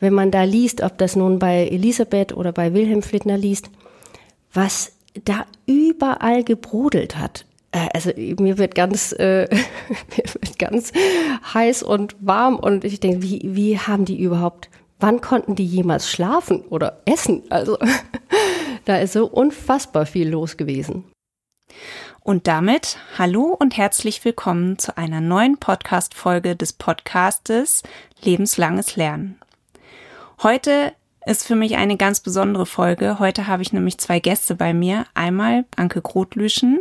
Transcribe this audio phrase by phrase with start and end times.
[0.00, 3.70] wenn man da liest, ob das nun bei Elisabeth oder bei Wilhelm Flittner liest,
[4.52, 4.92] was
[5.24, 7.44] da überall gebrodelt hat.
[7.72, 9.48] Äh, also mir wird ganz, äh,
[10.16, 10.92] mir wird ganz
[11.52, 14.68] heiß und warm und ich denke, wie, wie haben die überhaupt,
[15.00, 17.42] wann konnten die jemals schlafen oder essen?
[17.50, 17.78] Also
[18.84, 21.04] da ist so unfassbar viel los gewesen.
[22.20, 27.82] Und damit hallo und herzlich willkommen zu einer neuen Podcast-Folge des Podcastes
[28.22, 29.38] Lebenslanges Lernen.
[30.40, 30.92] Heute
[31.26, 33.18] ist für mich eine ganz besondere Folge.
[33.18, 35.04] Heute habe ich nämlich zwei Gäste bei mir.
[35.12, 36.78] Einmal Anke Grotlüschen,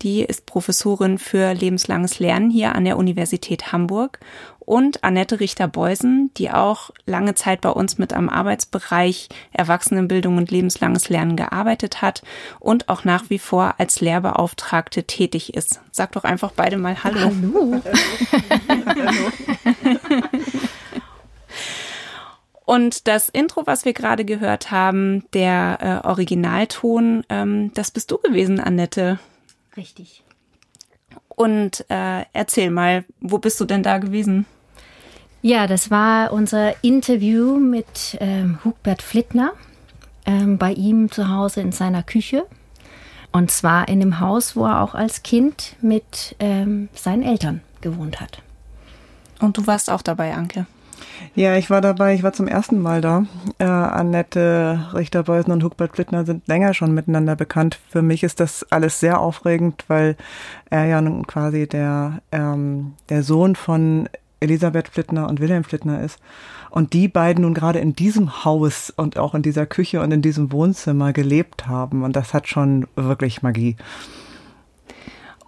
[0.00, 4.20] die ist Professorin für lebenslanges Lernen hier an der Universität Hamburg
[4.58, 11.10] und Annette Richter-Beusen, die auch lange Zeit bei uns mit am Arbeitsbereich Erwachsenenbildung und lebenslanges
[11.10, 12.22] Lernen gearbeitet hat
[12.58, 15.82] und auch nach wie vor als Lehrbeauftragte tätig ist.
[15.92, 17.20] Sag doch einfach beide mal Hallo.
[17.20, 17.82] Hallo.
[18.88, 20.20] Hallo.
[22.64, 28.18] Und das Intro, was wir gerade gehört haben, der äh, Originalton, ähm, das bist du
[28.18, 29.18] gewesen, Annette.
[29.76, 30.22] Richtig.
[31.28, 34.46] Und äh, erzähl mal, wo bist du denn da gewesen?
[35.42, 39.52] Ja, das war unser Interview mit ähm, Hugbert Flittner
[40.24, 42.46] ähm, bei ihm zu Hause in seiner Küche.
[43.30, 48.20] Und zwar in dem Haus, wo er auch als Kind mit ähm, seinen Eltern gewohnt
[48.20, 48.40] hat.
[49.40, 50.66] Und du warst auch dabei, Anke?
[51.34, 53.26] Ja, ich war dabei, ich war zum ersten Mal da.
[53.58, 57.80] Äh, Annette Richter-Beusen und Hugbert Flittner sind länger schon miteinander bekannt.
[57.88, 60.16] Für mich ist das alles sehr aufregend, weil
[60.70, 64.08] er ja nun quasi der, ähm, der Sohn von
[64.40, 66.18] Elisabeth Flittner und Wilhelm Flittner ist.
[66.70, 70.22] Und die beiden nun gerade in diesem Haus und auch in dieser Küche und in
[70.22, 72.02] diesem Wohnzimmer gelebt haben.
[72.02, 73.76] Und das hat schon wirklich Magie.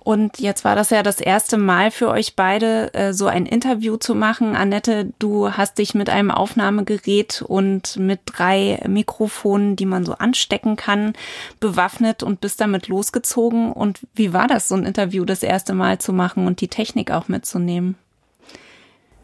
[0.07, 3.97] Und jetzt war das ja das erste Mal für euch beide, äh, so ein Interview
[3.97, 4.55] zu machen.
[4.55, 10.77] Annette, du hast dich mit einem Aufnahmegerät und mit drei Mikrofonen, die man so anstecken
[10.77, 11.15] kann,
[11.59, 13.73] bewaffnet und bist damit losgezogen.
[13.73, 17.11] Und wie war das, so ein Interview das erste Mal zu machen und die Technik
[17.11, 17.97] auch mitzunehmen?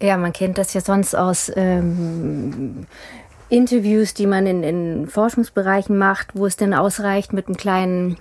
[0.01, 2.89] Ja, man kennt das ja sonst aus ähm,
[3.51, 8.17] Interviews, die man in, in Forschungsbereichen macht, wo es denn ausreicht mit einem kleinen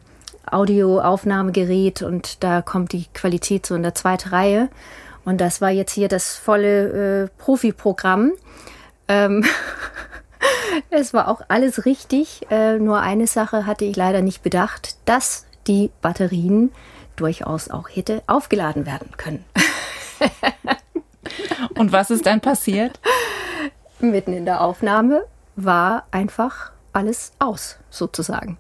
[0.50, 4.70] Audioaufnahmegerät und da kommt die Qualität so in der zweiten Reihe.
[5.24, 8.32] Und das war jetzt hier das volle äh, Profi-Programm.
[9.08, 9.46] Ähm
[10.90, 12.48] es war auch alles richtig.
[12.50, 16.72] Äh, nur eine Sache hatte ich leider nicht bedacht, dass die Batterien
[17.16, 19.46] durchaus auch hätte aufgeladen werden können.
[21.76, 23.00] Und was ist dann passiert?
[24.00, 25.24] Mitten in der Aufnahme
[25.56, 28.58] war einfach alles aus, sozusagen.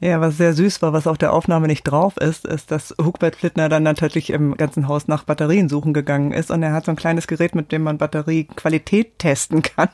[0.00, 0.08] Ja.
[0.08, 3.36] ja, was sehr süß war, was auf der Aufnahme nicht drauf ist, ist, dass Hugbert
[3.36, 6.92] Flittner dann natürlich im ganzen Haus nach Batterien suchen gegangen ist und er hat so
[6.92, 9.88] ein kleines Gerät, mit dem man Batteriequalität testen kann.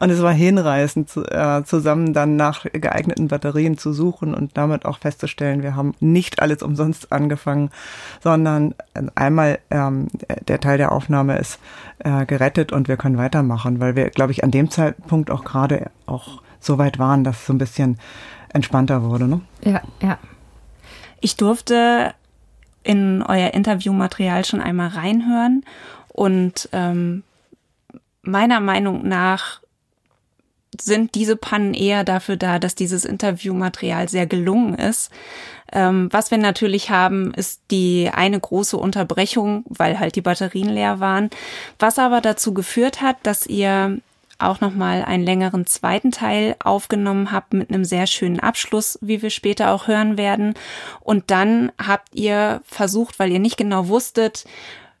[0.00, 4.98] Und es war hinreißend, äh, zusammen dann nach geeigneten Batterien zu suchen und damit auch
[4.98, 7.70] festzustellen, wir haben nicht alles umsonst angefangen,
[8.22, 8.74] sondern
[9.14, 10.08] einmal ähm,
[10.46, 11.58] der Teil der Aufnahme ist
[12.00, 15.90] äh, gerettet und wir können weitermachen, weil wir, glaube ich, an dem Zeitpunkt auch gerade
[16.04, 17.98] auch so weit waren, dass so ein bisschen
[18.56, 19.28] entspannter wurde.
[19.28, 19.40] Ne?
[19.64, 20.18] Ja, ja.
[21.20, 22.14] Ich durfte
[22.82, 25.64] in euer Interviewmaterial schon einmal reinhören
[26.08, 27.22] und ähm,
[28.22, 29.60] meiner Meinung nach
[30.80, 35.10] sind diese Pannen eher dafür da, dass dieses Interviewmaterial sehr gelungen ist.
[35.72, 41.00] Ähm, was wir natürlich haben, ist die eine große Unterbrechung, weil halt die Batterien leer
[41.00, 41.30] waren,
[41.78, 43.98] was aber dazu geführt hat, dass ihr
[44.38, 49.30] auch nochmal einen längeren zweiten Teil aufgenommen habt mit einem sehr schönen Abschluss, wie wir
[49.30, 50.54] später auch hören werden.
[51.00, 54.44] Und dann habt ihr versucht, weil ihr nicht genau wusstet,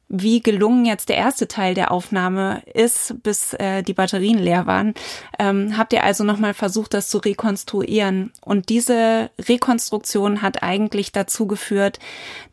[0.08, 4.94] wie gelungen jetzt der erste Teil der Aufnahme ist, bis äh, die Batterien leer waren,
[5.38, 8.32] ähm, habt ihr also nochmal versucht, das zu rekonstruieren.
[8.40, 11.98] Und diese Rekonstruktion hat eigentlich dazu geführt,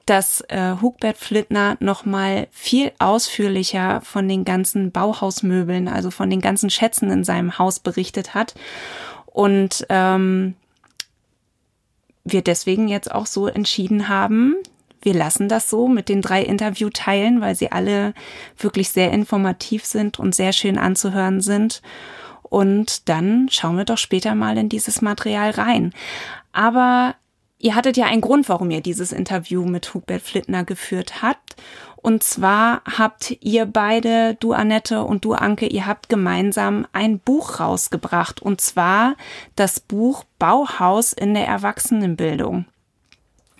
[0.07, 6.71] dass äh, Hugbert Flittner nochmal viel ausführlicher von den ganzen Bauhausmöbeln, also von den ganzen
[6.71, 8.55] Schätzen in seinem Haus berichtet hat.
[9.27, 10.55] Und ähm,
[12.23, 14.55] wir deswegen jetzt auch so entschieden haben,
[15.03, 18.13] wir lassen das so mit den drei Interviewteilen, weil sie alle
[18.57, 21.81] wirklich sehr informativ sind und sehr schön anzuhören sind.
[22.41, 25.93] Und dann schauen wir doch später mal in dieses Material rein.
[26.51, 27.15] Aber
[27.59, 31.55] ihr hattet ja einen Grund, warum ihr dieses Interview mit Hugbert Flittner geführt habt.
[31.95, 37.59] Und zwar habt ihr beide, du Annette und du Anke, ihr habt gemeinsam ein Buch
[37.59, 38.41] rausgebracht.
[38.41, 39.15] Und zwar
[39.55, 42.65] das Buch Bauhaus in der Erwachsenenbildung.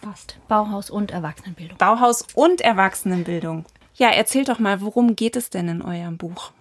[0.04, 0.38] Fast.
[0.50, 1.78] Bauhaus und Erwachsenenbildung.
[1.78, 3.66] Bauhaus und Erwachsenenbildung.
[3.96, 6.52] Ja, erzählt doch mal, worum geht es denn in eurem Buch?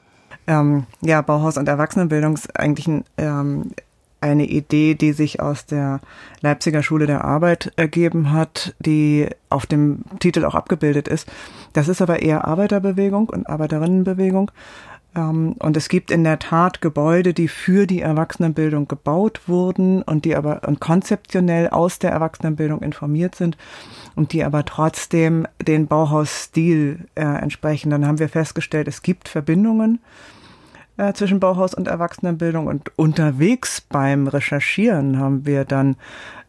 [0.46, 3.72] Ähm, ja, Bauhaus und Erwachsenenbildung ist eigentlich ein, ähm,
[4.20, 6.00] eine Idee, die sich aus der
[6.40, 11.28] Leipziger Schule der Arbeit ergeben hat, die auf dem Titel auch abgebildet ist.
[11.72, 14.52] Das ist aber eher Arbeiterbewegung und Arbeiterinnenbewegung.
[15.14, 20.24] Ähm, und es gibt in der Tat Gebäude, die für die Erwachsenenbildung gebaut wurden und
[20.24, 23.56] die aber konzeptionell aus der Erwachsenenbildung informiert sind
[24.14, 27.90] und die aber trotzdem den Bauhausstil äh, entsprechen.
[27.90, 30.00] Dann haben wir festgestellt, es gibt Verbindungen
[30.96, 32.66] äh, zwischen Bauhaus und Erwachsenenbildung.
[32.66, 35.96] Und unterwegs beim Recherchieren haben wir dann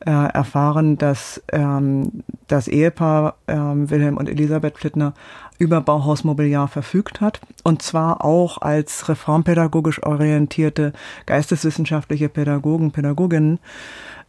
[0.05, 5.13] äh, erfahren, dass ähm, das Ehepaar ähm, Wilhelm und Elisabeth Flittner
[5.59, 7.39] über Bauhausmobiliar verfügt hat.
[7.63, 10.93] Und zwar auch als reformpädagogisch orientierte
[11.25, 13.59] geisteswissenschaftliche Pädagogen, Pädagoginnen.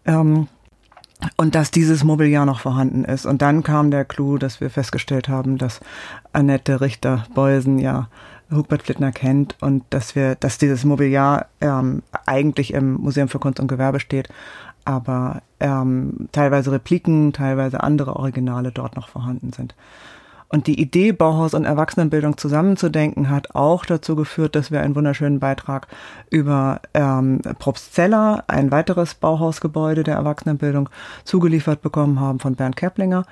[0.07, 0.49] Ähm,
[1.37, 3.25] und dass dieses Mobiliar noch vorhanden ist.
[3.25, 5.81] Und dann kam der Clou, dass wir festgestellt haben, dass
[6.33, 8.09] Annette Richter-Beusen ja
[8.57, 13.61] Hugbert Flittner kennt und dass wir, dass dieses Mobiliar ähm, eigentlich im Museum für Kunst
[13.61, 14.29] und Gewerbe steht,
[14.85, 19.75] aber ähm, teilweise Repliken, teilweise andere Originale dort noch vorhanden sind.
[20.55, 25.41] Und die Idee, Bauhaus und Erwachsenenbildung zusammenzudenken, hat auch dazu geführt, dass wir einen wunderschönen
[25.41, 25.89] Beitrag
[26.31, 30.91] über ähm, Probstzeller, ein weiteres Bauhausgebäude der Erwachsenenbildung,
[31.25, 33.25] zugeliefert bekommen haben von Bernd Keplinger.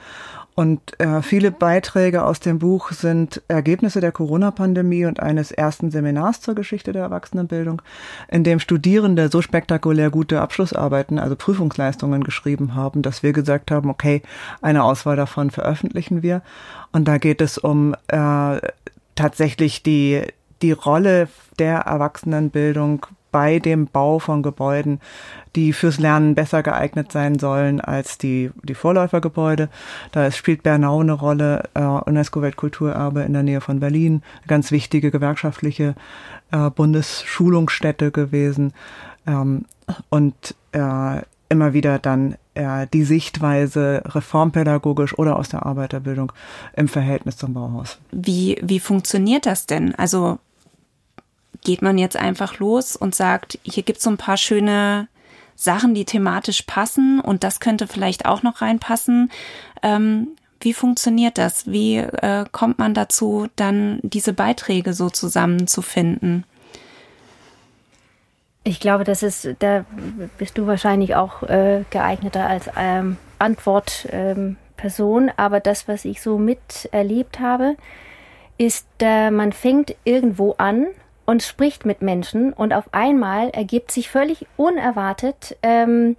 [0.54, 6.42] Und äh, viele Beiträge aus dem Buch sind Ergebnisse der Corona-Pandemie und eines ersten Seminars
[6.42, 7.80] zur Geschichte der Erwachsenenbildung,
[8.28, 13.88] in dem Studierende so spektakulär gute Abschlussarbeiten, also Prüfungsleistungen geschrieben haben, dass wir gesagt haben,
[13.88, 14.22] okay,
[14.60, 16.42] eine Auswahl davon veröffentlichen wir.
[16.92, 18.60] Und da geht es um äh,
[19.14, 20.22] tatsächlich die,
[20.60, 21.28] die Rolle
[21.58, 25.00] der Erwachsenenbildung bei dem Bau von Gebäuden,
[25.56, 29.68] die fürs Lernen besser geeignet sein sollen als die, die Vorläufergebäude.
[30.12, 35.10] Da spielt Bernau eine Rolle, äh, UNESCO-Weltkulturerbe in der Nähe von Berlin, eine ganz wichtige
[35.10, 35.94] gewerkschaftliche
[36.52, 38.72] äh, Bundesschulungsstätte gewesen.
[39.26, 39.64] Ähm,
[40.10, 46.32] und äh, immer wieder dann äh, die Sichtweise reformpädagogisch oder aus der Arbeiterbildung
[46.74, 47.98] im Verhältnis zum Bauhaus.
[48.10, 49.94] Wie, wie funktioniert das denn?
[49.94, 50.38] Also
[51.62, 55.08] geht man jetzt einfach los und sagt, hier gibt's so ein paar schöne
[55.56, 59.30] Sachen, die thematisch passen und das könnte vielleicht auch noch reinpassen.
[59.82, 60.28] Ähm,
[60.60, 61.66] wie funktioniert das?
[61.66, 66.44] Wie äh, kommt man dazu, dann diese Beiträge so zusammenzufinden?
[68.64, 69.84] Ich glaube, das ist, da
[70.38, 75.28] bist du wahrscheinlich auch äh, geeigneter als ähm, Antwortperson.
[75.28, 77.76] Ähm, aber das, was ich so miterlebt habe,
[78.58, 80.86] ist, äh, man fängt irgendwo an
[81.24, 86.16] und spricht mit Menschen und auf einmal ergibt sich völlig unerwartet ähm,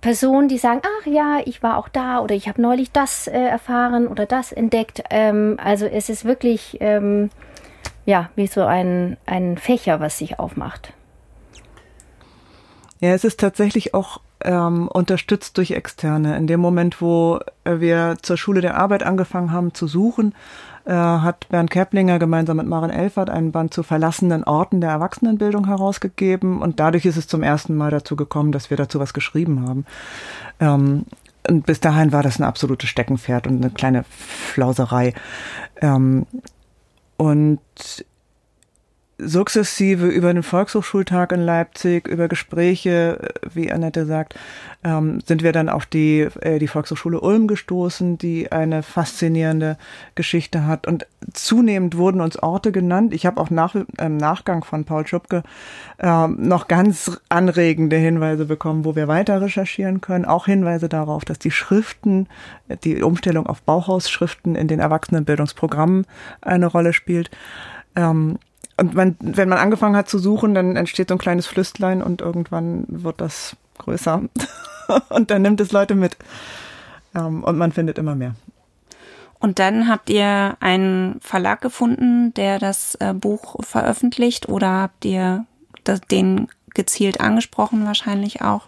[0.00, 3.38] Personen, die sagen, ach ja, ich war auch da oder ich habe neulich das äh,
[3.38, 5.02] erfahren oder das entdeckt.
[5.10, 7.30] Ähm, also es ist wirklich ähm,
[8.06, 10.92] ja wie so ein, ein Fächer, was sich aufmacht.
[13.00, 16.36] Ja, es ist tatsächlich auch ähm, unterstützt durch Externe.
[16.36, 20.34] In dem Moment, wo wir zur Schule der Arbeit angefangen haben zu suchen,
[20.88, 25.66] äh, hat Bernd Keplinger gemeinsam mit Maren Elfert einen Band zu verlassenen Orten der Erwachsenenbildung
[25.66, 29.68] herausgegeben und dadurch ist es zum ersten Mal dazu gekommen, dass wir dazu was geschrieben
[29.68, 29.84] haben.
[30.60, 31.04] Ähm,
[31.46, 35.12] und bis dahin war das ein absolutes Steckenpferd und eine kleine Flauserei.
[35.82, 36.26] Ähm,
[37.18, 37.60] und
[39.18, 44.36] sukzessive über den Volkshochschultag in Leipzig, über Gespräche, äh, wie Annette sagt,
[44.84, 49.76] ähm, sind wir dann auf die, äh, die Volkshochschule Ulm gestoßen, die eine faszinierende
[50.14, 50.86] Geschichte hat.
[50.86, 53.12] Und zunehmend wurden uns Orte genannt.
[53.12, 55.42] Ich habe auch nach, im Nachgang von Paul Schupke
[55.98, 60.26] äh, noch ganz anregende Hinweise bekommen, wo wir weiter recherchieren können.
[60.26, 62.28] Auch Hinweise darauf, dass die Schriften,
[62.84, 66.06] die Umstellung auf Bauhausschriften in den Erwachsenenbildungsprogrammen
[66.40, 67.30] eine Rolle spielt.
[67.96, 68.38] Ähm,
[68.78, 72.20] und man, wenn man angefangen hat zu suchen, dann entsteht so ein kleines Flüstlein und
[72.20, 74.22] irgendwann wird das größer.
[75.08, 76.16] und dann nimmt es Leute mit.
[77.14, 78.34] Ähm, und man findet immer mehr.
[79.40, 85.44] Und dann habt ihr einen Verlag gefunden, der das äh, Buch veröffentlicht oder habt ihr
[86.10, 88.66] den gezielt angesprochen wahrscheinlich auch?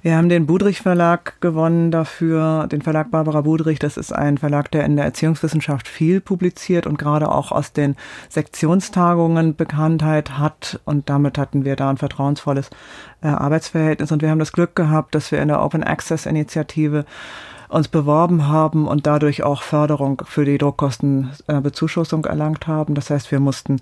[0.00, 3.80] Wir haben den Budrich Verlag gewonnen dafür, den Verlag Barbara Budrich.
[3.80, 7.96] Das ist ein Verlag, der in der Erziehungswissenschaft viel publiziert und gerade auch aus den
[8.28, 10.80] Sektionstagungen Bekanntheit hat.
[10.84, 12.70] Und damit hatten wir da ein vertrauensvolles
[13.22, 14.12] äh, Arbeitsverhältnis.
[14.12, 17.04] Und wir haben das Glück gehabt, dass wir in der Open Access Initiative
[17.68, 22.94] uns beworben haben und dadurch auch Förderung für die Druckkostenbezuschussung äh, erlangt haben.
[22.94, 23.80] Das heißt, wir mussten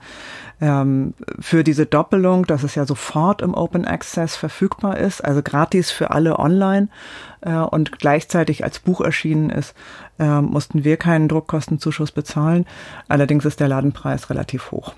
[0.60, 5.90] ähm, für diese Doppelung, dass es ja sofort im Open Access verfügbar ist, also gratis
[5.90, 6.88] für alle online
[7.42, 9.74] äh, und gleichzeitig als Buch erschienen ist,
[10.18, 12.66] äh, mussten wir keinen Druckkostenzuschuss bezahlen.
[13.08, 14.94] Allerdings ist der Ladenpreis relativ hoch.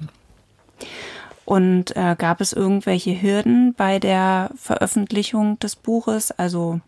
[1.44, 6.30] Und äh, gab es irgendwelche Hürden bei der Veröffentlichung des Buches?
[6.30, 6.80] Also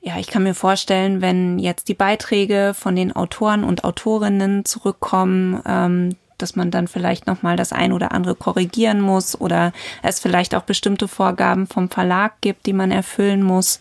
[0.00, 5.60] ja, ich kann mir vorstellen, wenn jetzt die Beiträge von den Autoren und Autorinnen zurückkommen,
[5.66, 10.20] ähm, dass man dann vielleicht noch mal das ein oder andere korrigieren muss oder es
[10.20, 13.80] vielleicht auch bestimmte Vorgaben vom Verlag gibt, die man erfüllen muss.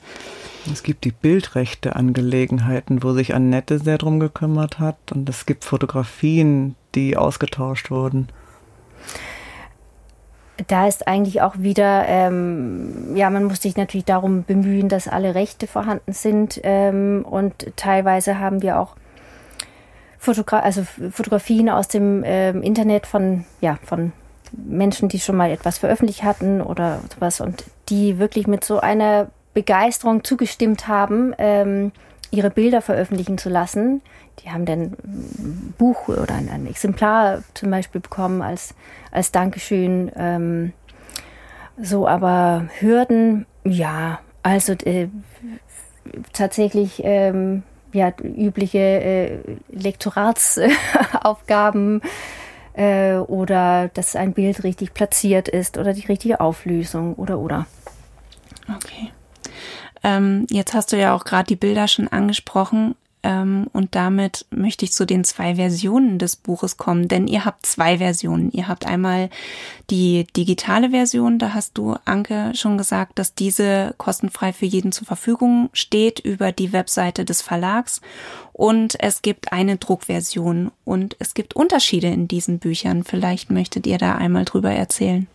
[0.71, 5.63] Es gibt die Bildrechte Angelegenheiten, wo sich Annette sehr drum gekümmert hat und es gibt
[5.63, 8.27] Fotografien, die ausgetauscht wurden
[10.67, 15.35] da ist eigentlich auch wieder, ähm, ja, man muss sich natürlich darum bemühen, dass alle
[15.35, 16.59] Rechte vorhanden sind.
[16.63, 18.95] Ähm, und teilweise haben wir auch
[20.17, 24.11] Fotogra also Fotografien aus dem ähm, Internet von, ja, von
[24.51, 29.27] Menschen, die schon mal etwas veröffentlicht hatten oder sowas und die wirklich mit so einer
[29.53, 31.91] Begeisterung zugestimmt haben, ähm,
[32.31, 34.01] ihre Bilder veröffentlichen zu lassen.
[34.39, 34.95] Die haben dann
[35.37, 38.75] ein Buch oder ein, Exemplar zum Beispiel bekommen als,
[39.11, 40.11] als Dankeschön.
[40.15, 40.73] Ähm,
[41.81, 45.07] so, aber Hürden, ja, also äh,
[46.33, 52.01] tatsächlich ähm, ja, übliche äh, Lektoratsaufgaben
[52.73, 57.65] äh, oder dass ein Bild richtig platziert ist oder die richtige Auflösung oder oder.
[58.75, 59.11] Okay.
[60.07, 62.95] Ähm, jetzt hast du ja auch gerade die Bilder schon angesprochen.
[63.23, 67.65] Ähm, und damit möchte ich zu den zwei Versionen des Buches kommen, denn ihr habt
[67.65, 68.49] zwei Versionen.
[68.51, 69.29] Ihr habt einmal
[69.89, 75.07] die digitale Version, da hast du, Anke, schon gesagt, dass diese kostenfrei für jeden zur
[75.07, 77.99] Verfügung steht über die Webseite des Verlags.
[78.53, 83.03] Und es gibt eine Druckversion und es gibt Unterschiede in diesen Büchern.
[83.03, 85.27] Vielleicht möchtet ihr da einmal drüber erzählen.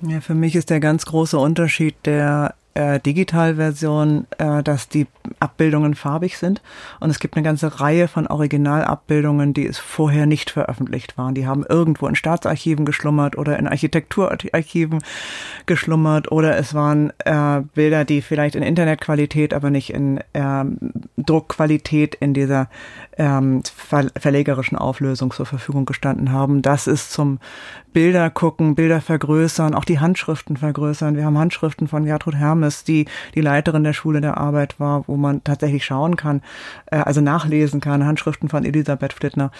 [0.00, 5.06] Ja, für mich ist der ganz große Unterschied der äh, Digitalversion, äh, dass die
[5.40, 6.62] Abbildungen farbig sind.
[7.00, 11.34] Und es gibt eine ganze Reihe von Originalabbildungen, die es vorher nicht veröffentlicht waren.
[11.34, 15.00] Die haben irgendwo in Staatsarchiven geschlummert oder in Architekturarchiven
[15.66, 20.78] geschlummert oder es waren äh, Bilder, die vielleicht in Internetqualität, aber nicht in ähm,
[21.16, 22.68] Druckqualität in dieser
[23.18, 26.62] ähm, ver verlegerischen Auflösung zur Verfügung gestanden haben.
[26.62, 27.40] Das ist zum
[27.92, 31.16] Bilder gucken, Bilder vergrößern, auch die Handschriften vergrößern.
[31.16, 35.16] Wir haben Handschriften von Gertrud Hermes, die die Leiterin der Schule der Arbeit war, wo
[35.16, 36.42] man tatsächlich schauen kann,
[36.86, 39.50] äh, also nachlesen kann, Handschriften von Elisabeth Flittner.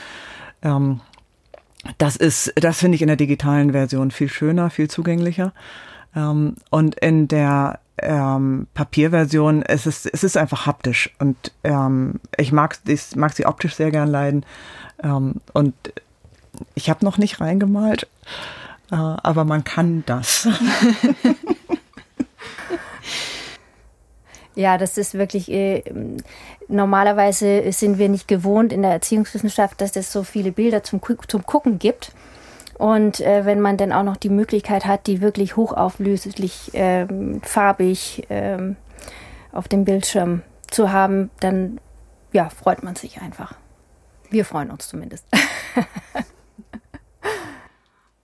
[0.62, 1.00] Ähm,
[1.98, 5.52] das ist, das finde ich in der digitalen Version viel schöner, viel zugänglicher.
[6.14, 12.52] Ähm, und in der ähm, Papierversion, es ist, es ist einfach haptisch und ähm, ich
[12.52, 14.44] mag, ich mag sie optisch sehr gern leiden.
[15.02, 15.74] Ähm, und
[16.74, 18.08] ich habe noch nicht reingemalt,
[18.90, 20.48] äh, aber man kann das.
[24.58, 25.84] Ja, das ist wirklich, äh,
[26.66, 31.46] normalerweise sind wir nicht gewohnt in der Erziehungswissenschaft, dass es so viele Bilder zum, zum
[31.46, 32.10] Gucken gibt.
[32.78, 38.26] Und äh, wenn man dann auch noch die Möglichkeit hat, die wirklich hochauflöslich, ähm, farbig
[38.30, 38.76] ähm,
[39.52, 41.80] auf dem Bildschirm zu haben, dann
[42.32, 43.54] ja, freut man sich einfach.
[44.30, 45.26] Wir freuen uns zumindest.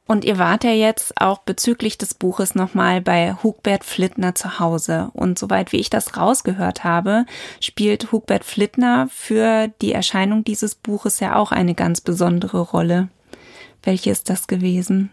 [0.06, 5.10] Und ihr wart ja jetzt auch bezüglich des Buches nochmal bei Hugbert Flittner zu Hause.
[5.14, 7.24] Und soweit wie ich das rausgehört habe,
[7.58, 13.08] spielt Hugbert Flittner für die Erscheinung dieses Buches ja auch eine ganz besondere Rolle.
[13.84, 15.10] Welche ist das gewesen?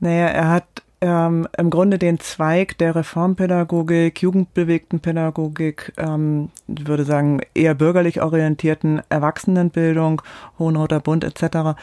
[0.00, 7.40] Naja, er hat ähm, im Grunde den Zweig der Reformpädagogik, jugendbewegten Pädagogik, ähm, würde sagen
[7.54, 10.22] eher bürgerlich orientierten Erwachsenenbildung,
[10.58, 11.76] Hohenroter Bund etc.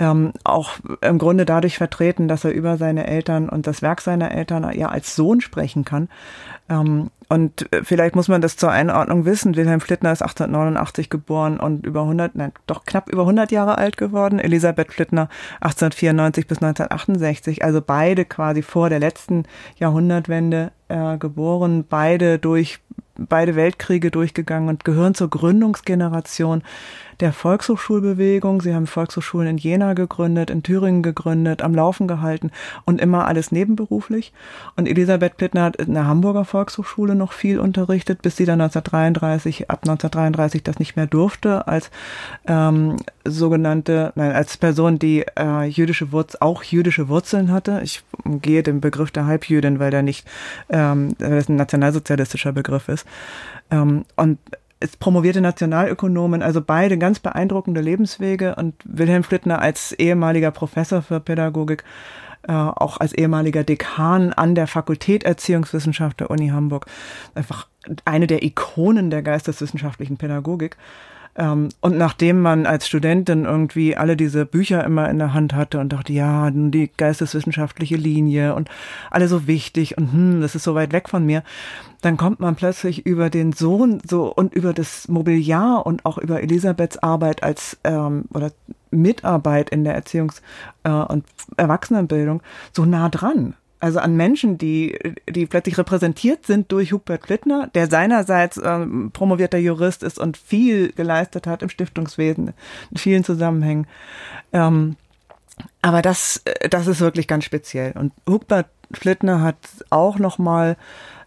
[0.00, 4.32] Ähm, auch im Grunde dadurch vertreten, dass er über seine Eltern und das Werk seiner
[4.32, 6.08] Eltern ja als Sohn sprechen kann.
[6.68, 9.56] Ähm, und äh, vielleicht muss man das zur Einordnung wissen.
[9.56, 13.96] Wilhelm Flittner ist 1889 geboren und über 100, nein, doch knapp über 100 Jahre alt
[13.96, 14.38] geworden.
[14.38, 15.28] Elisabeth Flittner
[15.60, 19.44] 1894 bis 1968, also beide quasi vor der letzten
[19.76, 22.80] Jahrhundertwende äh, geboren, beide durch
[23.16, 26.62] beide Weltkriege durchgegangen und gehören zur Gründungsgeneration
[27.20, 28.60] der Volkshochschulbewegung.
[28.60, 32.50] Sie haben Volkshochschulen in Jena gegründet, in Thüringen gegründet, am Laufen gehalten
[32.84, 34.32] und immer alles nebenberuflich.
[34.76, 39.70] Und Elisabeth Plittner hat in der Hamburger Volkshochschule noch viel unterrichtet, bis sie dann 1933,
[39.70, 41.90] ab 1933 das nicht mehr durfte, als
[42.46, 47.80] ähm, sogenannte, nein, als Person, die äh, jüdische Wurz, auch jüdische Wurzeln hatte.
[47.82, 50.26] Ich gehe den Begriff der Halbjüdin, weil der nicht,
[50.68, 53.06] ähm, weil das ein nationalsozialistischer Begriff ist.
[53.70, 54.38] Ähm, und
[54.80, 61.20] ist promovierte Nationalökonomin, also beide ganz beeindruckende Lebenswege und Wilhelm Flittner als ehemaliger Professor für
[61.20, 61.84] Pädagogik,
[62.46, 66.86] äh, auch als ehemaliger Dekan an der Fakultät Erziehungswissenschaft der Uni Hamburg,
[67.34, 67.68] einfach
[68.04, 70.76] eine der Ikonen der geisteswissenschaftlichen Pädagogik.
[71.36, 75.80] Ähm, und nachdem man als Studentin irgendwie alle diese Bücher immer in der Hand hatte
[75.80, 78.68] und dachte, ja, die geisteswissenschaftliche Linie und
[79.10, 81.42] alle so wichtig und hm, das ist so weit weg von mir,
[82.02, 86.42] dann kommt man plötzlich über den Sohn so und über das Mobiliar und auch über
[86.42, 88.52] Elisabeths Arbeit als ähm, oder
[88.90, 90.40] Mitarbeit in der Erziehungs-
[90.84, 91.24] äh, und
[91.56, 94.98] Erwachsenenbildung so nah dran also an Menschen, die,
[95.28, 100.90] die plötzlich repräsentiert sind durch Hubert Plittner, der seinerseits ähm, promovierter Jurist ist und viel
[100.92, 102.54] geleistet hat im Stiftungswesen,
[102.90, 103.86] in vielen Zusammenhängen.
[104.54, 104.96] Ähm,
[105.82, 107.92] aber das, das ist wirklich ganz speziell.
[107.92, 109.58] Und Hubert Plittner hat
[109.90, 110.78] auch nochmal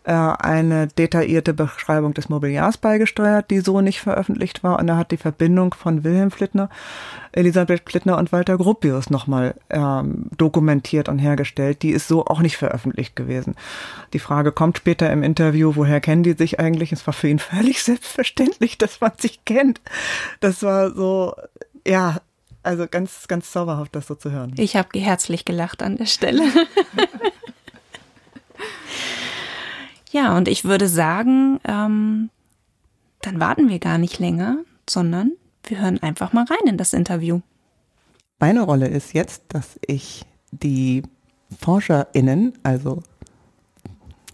[0.07, 4.79] äh, eine detaillierte Beschreibung des Mobiliars beigesteuert, die so nicht veröffentlicht war.
[4.79, 6.69] Und er hat die Verbindung von Wilhelm Flittner,
[7.33, 11.83] Elisabeth Flittner und Walter Gropius nochmal ähm, dokumentiert und hergestellt.
[11.83, 13.55] Die ist so auch nicht veröffentlicht gewesen.
[14.13, 16.93] Die Frage kommt später im Interview, woher kennen die sich eigentlich?
[16.93, 19.81] Es war für ihn völlig selbstverständlich, dass man sich kennt.
[20.39, 21.35] Das war so,
[21.85, 22.21] ja,
[22.63, 24.53] also ganz, ganz zauberhaft, das so zu hören.
[24.57, 26.43] Ich habe herzlich gelacht an der Stelle.
[30.17, 32.31] Ja, und ich würde sagen, ähm,
[33.21, 35.33] dann warten wir gar nicht länger, sondern
[35.63, 37.41] wir hören einfach mal rein in das Interview.
[38.39, 41.03] Meine Rolle ist jetzt, dass ich die
[41.59, 43.03] ForscherInnen, also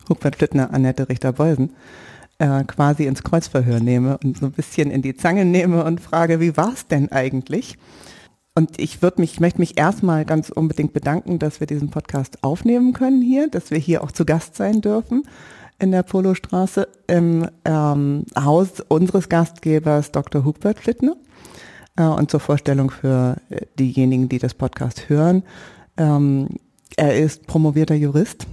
[0.07, 1.73] Hubert Flittner, Annette Richter-Beusen,
[2.37, 6.39] äh, quasi ins Kreuzverhör nehme und so ein bisschen in die Zange nehme und frage,
[6.39, 7.77] wie war es denn eigentlich?
[8.55, 12.41] Und ich würde mich, ich möchte mich erstmal ganz unbedingt bedanken, dass wir diesen Podcast
[12.41, 15.23] aufnehmen können hier, dass wir hier auch zu Gast sein dürfen
[15.83, 20.45] in der Polostraße im ähm, Haus unseres Gastgebers Dr.
[20.45, 21.15] Hubert Flittner.
[21.97, 25.43] Äh, und zur Vorstellung für äh, diejenigen, die das Podcast hören.
[25.97, 26.47] Ähm,
[26.95, 28.47] er ist promovierter Jurist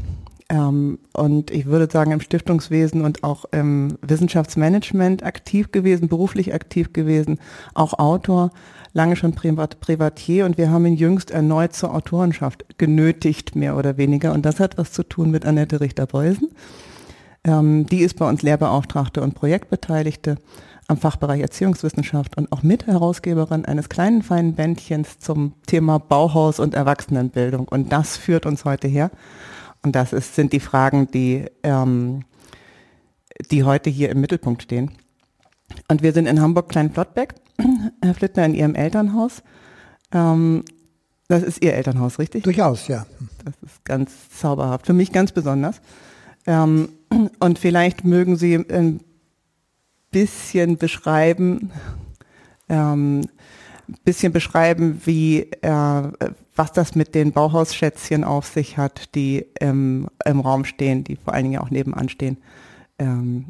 [0.51, 6.93] ähm, und ich würde sagen im Stiftungswesen und auch im Wissenschaftsmanagement aktiv gewesen, beruflich aktiv
[6.93, 7.39] gewesen,
[7.75, 8.51] auch Autor,
[8.93, 13.97] lange schon Privat Privatier und wir haben ihn jüngst erneut zur Autorenschaft genötigt, mehr oder
[13.97, 14.33] weniger.
[14.33, 16.49] Und das hat was zu tun mit Annette Richter-Beusen.
[17.45, 20.37] Ähm, die ist bei uns Lehrbeauftragte und Projektbeteiligte
[20.89, 27.69] am Fachbereich Erziehungswissenschaft und auch Mitherausgeberin eines kleinen feinen Bändchens zum Thema Bauhaus und Erwachsenenbildung.
[27.69, 29.11] Und das führt uns heute her.
[29.83, 32.25] Und das ist, sind die Fragen, die, ähm,
[33.51, 34.91] die heute hier im Mittelpunkt stehen.
[35.89, 37.35] Und wir sind in Hamburg Klein-Flottbeck,
[38.03, 39.43] Herr Flittner in Ihrem Elternhaus.
[40.13, 40.65] Ähm,
[41.29, 42.43] das ist Ihr Elternhaus, richtig?
[42.43, 43.07] Durchaus, ja.
[43.45, 44.87] Das ist ganz zauberhaft.
[44.87, 45.81] Für mich ganz besonders.
[46.51, 46.89] Ähm,
[47.39, 49.01] und vielleicht mögen Sie ein
[50.11, 51.71] bisschen beschreiben,
[52.69, 53.29] ähm,
[54.05, 56.03] bisschen beschreiben, wie äh,
[56.57, 61.35] was das mit den Bauhausschätzchen auf sich hat, die im, im Raum stehen, die vor
[61.35, 62.39] allen Dingen auch nebenan stehen,
[62.99, 63.47] ähm,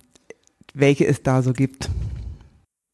[0.74, 1.88] welche es da so gibt.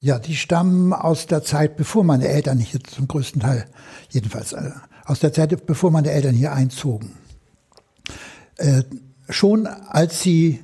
[0.00, 3.66] Ja, die stammen aus der Zeit, bevor meine Eltern hier zum größten Teil,
[4.10, 4.70] jedenfalls äh,
[5.04, 7.12] aus der Zeit, bevor meine Eltern hier einzogen.
[8.56, 8.84] Äh,
[9.28, 10.62] schon als sie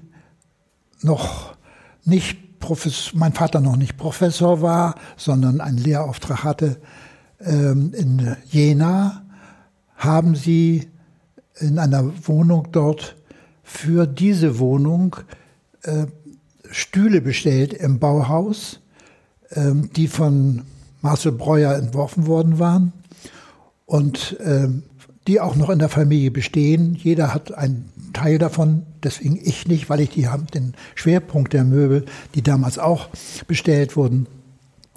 [1.02, 1.56] noch
[2.04, 6.76] nicht Professor, mein Vater noch nicht Professor war, sondern einen Lehrauftrag hatte
[7.40, 9.24] ähm, in Jena,
[9.96, 10.88] haben sie
[11.58, 13.16] in einer Wohnung dort
[13.62, 15.16] für diese Wohnung
[15.82, 16.06] äh,
[16.70, 18.80] Stühle bestellt im Bauhaus,
[19.50, 20.62] ähm, die von
[21.00, 22.92] Marcel Breuer entworfen worden waren.
[23.86, 24.84] Und ähm,
[25.26, 26.94] die auch noch in der Familie bestehen.
[26.94, 31.64] Jeder hat einen Teil davon, deswegen ich nicht, weil ich die haben den Schwerpunkt der
[31.64, 32.04] Möbel,
[32.34, 33.08] die damals auch
[33.46, 34.26] bestellt wurden,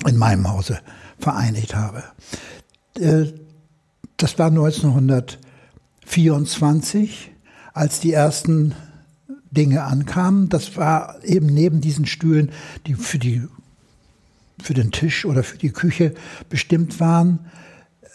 [0.08, 0.80] in meinem Hause
[1.20, 2.04] vereinigt habe.
[3.00, 3.28] Äh,
[4.18, 7.32] das war 1924,
[7.74, 8.74] als die ersten
[9.52, 10.48] Dinge ankamen.
[10.50, 12.52] Das war eben neben diesen Stühlen,
[12.88, 13.44] die für die
[14.62, 16.14] für den Tisch oder für die Küche
[16.50, 17.40] bestimmt waren,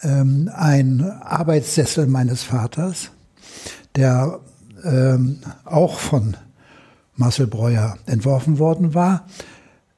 [0.03, 3.11] ähm, ein Arbeitssessel meines Vaters,
[3.95, 4.39] der
[4.83, 6.37] ähm, auch von
[7.15, 9.27] Marcel Breuer entworfen worden war,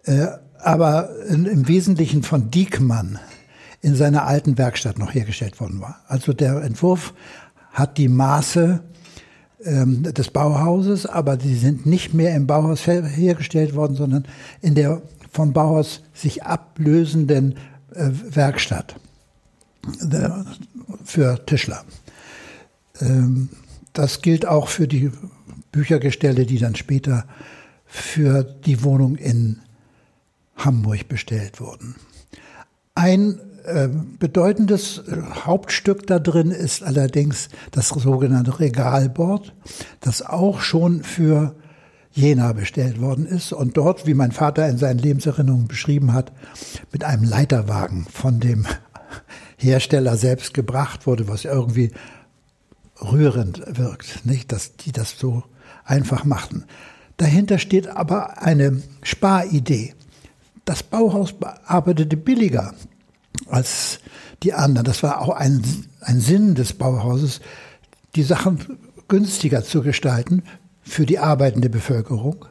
[0.03, 0.27] äh,
[0.59, 3.19] aber in, im Wesentlichen von Diekmann
[3.81, 5.99] in seiner alten Werkstatt noch hergestellt worden war.
[6.07, 7.13] Also der Entwurf
[7.71, 8.81] hat die Maße
[9.63, 14.25] ähm, des Bauhauses, aber die sind nicht mehr im Bauhaus hergestellt worden, sondern
[14.61, 17.55] in der vom Bauhaus sich ablösenden
[17.93, 18.95] äh, Werkstatt
[21.03, 21.83] für Tischler.
[23.01, 23.49] Ähm,
[23.93, 25.11] das gilt auch für die
[25.71, 27.25] Büchergestelle, die dann später
[27.85, 29.59] für die Wohnung in
[30.55, 31.95] Hamburg bestellt wurden.
[32.95, 35.03] Ein äh, bedeutendes
[35.45, 39.53] Hauptstück da drin ist allerdings das sogenannte Regalbord,
[39.99, 41.55] das auch schon für
[42.11, 46.31] Jena bestellt worden ist und dort, wie mein Vater in seinen Lebenserinnerungen beschrieben hat,
[46.91, 48.67] mit einem Leiterwagen von dem
[49.57, 51.91] Hersteller selbst gebracht wurde, was irgendwie
[53.01, 55.43] rührend wirkt, nicht, dass die das so
[55.85, 56.65] einfach machten.
[57.17, 59.93] Dahinter steht aber eine Sparidee.
[60.65, 61.35] Das Bauhaus
[61.65, 62.73] arbeitete billiger
[63.47, 63.99] als
[64.43, 64.85] die anderen.
[64.85, 65.63] Das war auch ein,
[66.01, 67.41] ein Sinn des Bauhauses,
[68.15, 70.43] die Sachen günstiger zu gestalten
[70.81, 72.45] für die arbeitende Bevölkerung.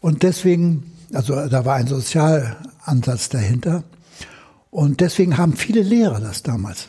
[0.00, 3.84] Und deswegen, also da war ein Sozialansatz dahinter.
[4.72, 6.88] Und deswegen haben viele Lehrer das damals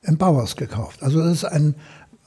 [0.00, 1.02] im Bauhaus gekauft.
[1.02, 1.74] Also das ist ein,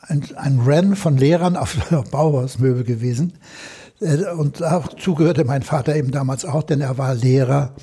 [0.01, 1.75] ein, ein Rennen von Lehrern auf
[2.11, 3.33] Bauhausmöbel gewesen.
[3.99, 7.73] Äh, und dazu gehörte mein Vater eben damals auch, denn er war Lehrer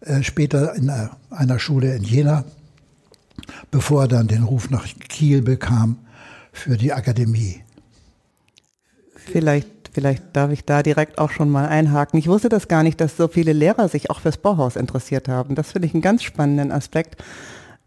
[0.00, 0.90] äh, später in
[1.30, 2.44] einer Schule in Jena,
[3.70, 5.98] bevor er dann den Ruf nach Kiel bekam
[6.52, 7.62] für die Akademie.
[9.14, 12.20] Vielleicht, vielleicht darf ich da direkt auch schon mal einhaken.
[12.20, 15.56] Ich wusste das gar nicht, dass so viele Lehrer sich auch fürs Bauhaus interessiert haben.
[15.56, 17.20] Das finde ich einen ganz spannenden Aspekt.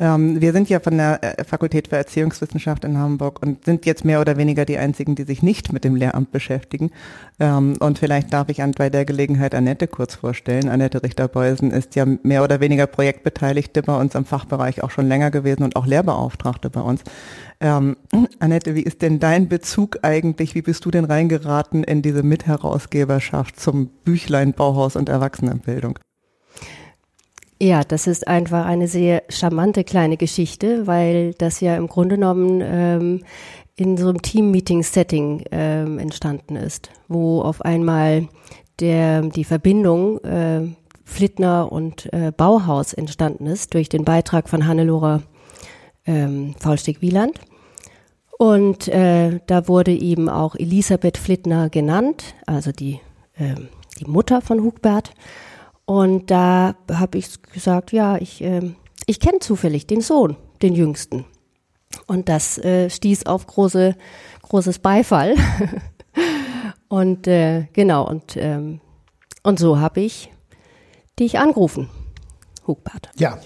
[0.01, 4.03] Ähm, wir sind ja von der äh, Fakultät für Erziehungswissenschaft in Hamburg und sind jetzt
[4.03, 6.89] mehr oder weniger die einzigen, die sich nicht mit dem Lehramt beschäftigen.
[7.39, 10.69] Ähm, und vielleicht darf ich an, bei der Gelegenheit Annette kurz vorstellen.
[10.69, 15.29] Annette Richter-Beusen ist ja mehr oder weniger Projektbeteiligte bei uns am Fachbereich auch schon länger
[15.29, 17.03] gewesen und auch Lehrbeauftragte bei uns.
[17.59, 17.95] Ähm,
[18.39, 20.55] Annette, wie ist denn dein Bezug eigentlich?
[20.55, 25.99] Wie bist du denn reingeraten in diese Mitherausgeberschaft zum Büchlein Bauhaus und Erwachsenenbildung?
[27.61, 32.59] Ja, das ist einfach eine sehr charmante kleine Geschichte, weil das ja im Grunde genommen
[32.63, 33.23] ähm,
[33.75, 38.27] in so einem Team-Meeting-Setting ähm, entstanden ist, wo auf einmal
[38.79, 40.69] der, die Verbindung äh,
[41.05, 45.21] Flittner und äh, Bauhaus entstanden ist durch den Beitrag von Hannelore
[46.07, 47.41] ähm, Faulsteg-Wieland.
[48.39, 52.99] Und äh, da wurde eben auch Elisabeth Flittner genannt, also die,
[53.35, 53.53] äh,
[53.99, 55.13] die Mutter von Hugbert.
[55.91, 58.61] Und da habe ich gesagt, ja, ich, äh,
[59.07, 61.25] ich kenne zufällig den Sohn, den jüngsten.
[62.07, 63.97] Und das äh, stieß auf große,
[64.41, 65.35] großes Beifall.
[66.87, 68.79] und äh, genau, und, ähm,
[69.43, 70.31] und so habe ich
[71.19, 71.89] dich angerufen,
[72.65, 73.09] Hugbert.
[73.17, 73.39] Ja,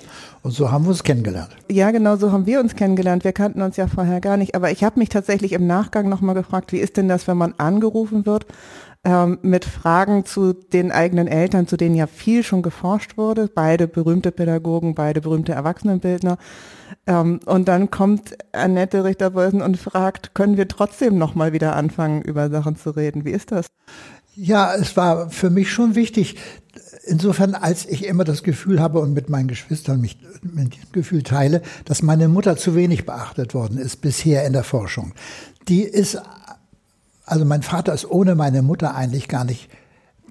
[0.44, 1.50] und so haben wir uns kennengelernt.
[1.72, 3.24] Ja, genau, so haben wir uns kennengelernt.
[3.24, 4.54] Wir kannten uns ja vorher gar nicht.
[4.54, 7.56] Aber ich habe mich tatsächlich im Nachgang nochmal gefragt, wie ist denn das, wenn man
[7.58, 8.46] angerufen wird
[9.06, 13.88] ähm, mit Fragen zu den eigenen Eltern, zu denen ja viel schon geforscht wurde, beide
[13.88, 16.38] berühmte Pädagogen, beide berühmte Erwachsenenbildner.
[17.06, 22.50] Ähm, und dann kommt Annette Richter-Beusen und fragt, können wir trotzdem nochmal wieder anfangen, über
[22.50, 23.26] Sachen zu reden?
[23.26, 23.68] Wie ist das?
[24.36, 26.38] Ja, es war für mich schon wichtig.
[27.06, 31.22] Insofern, als ich immer das Gefühl habe und mit meinen Geschwistern mich mit diesem Gefühl
[31.22, 35.14] teile, dass meine Mutter zu wenig beachtet worden ist bisher in der Forschung.
[35.68, 36.20] Die ist
[37.26, 39.70] also mein Vater ist ohne meine Mutter eigentlich gar nicht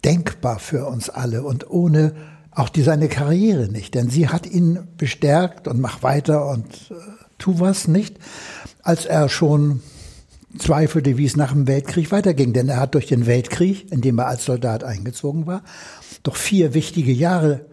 [0.04, 2.14] denkbar für uns alle und ohne
[2.50, 6.94] auch die seine Karriere nicht, denn sie hat ihn bestärkt und mach weiter und äh,
[7.38, 8.16] tu was nicht,
[8.82, 9.82] als er schon
[10.58, 14.18] zweifelte, wie es nach dem Weltkrieg weiterging, denn er hat durch den Weltkrieg, in dem
[14.18, 15.62] er als Soldat eingezogen war,
[16.22, 17.66] doch vier wichtige Jahre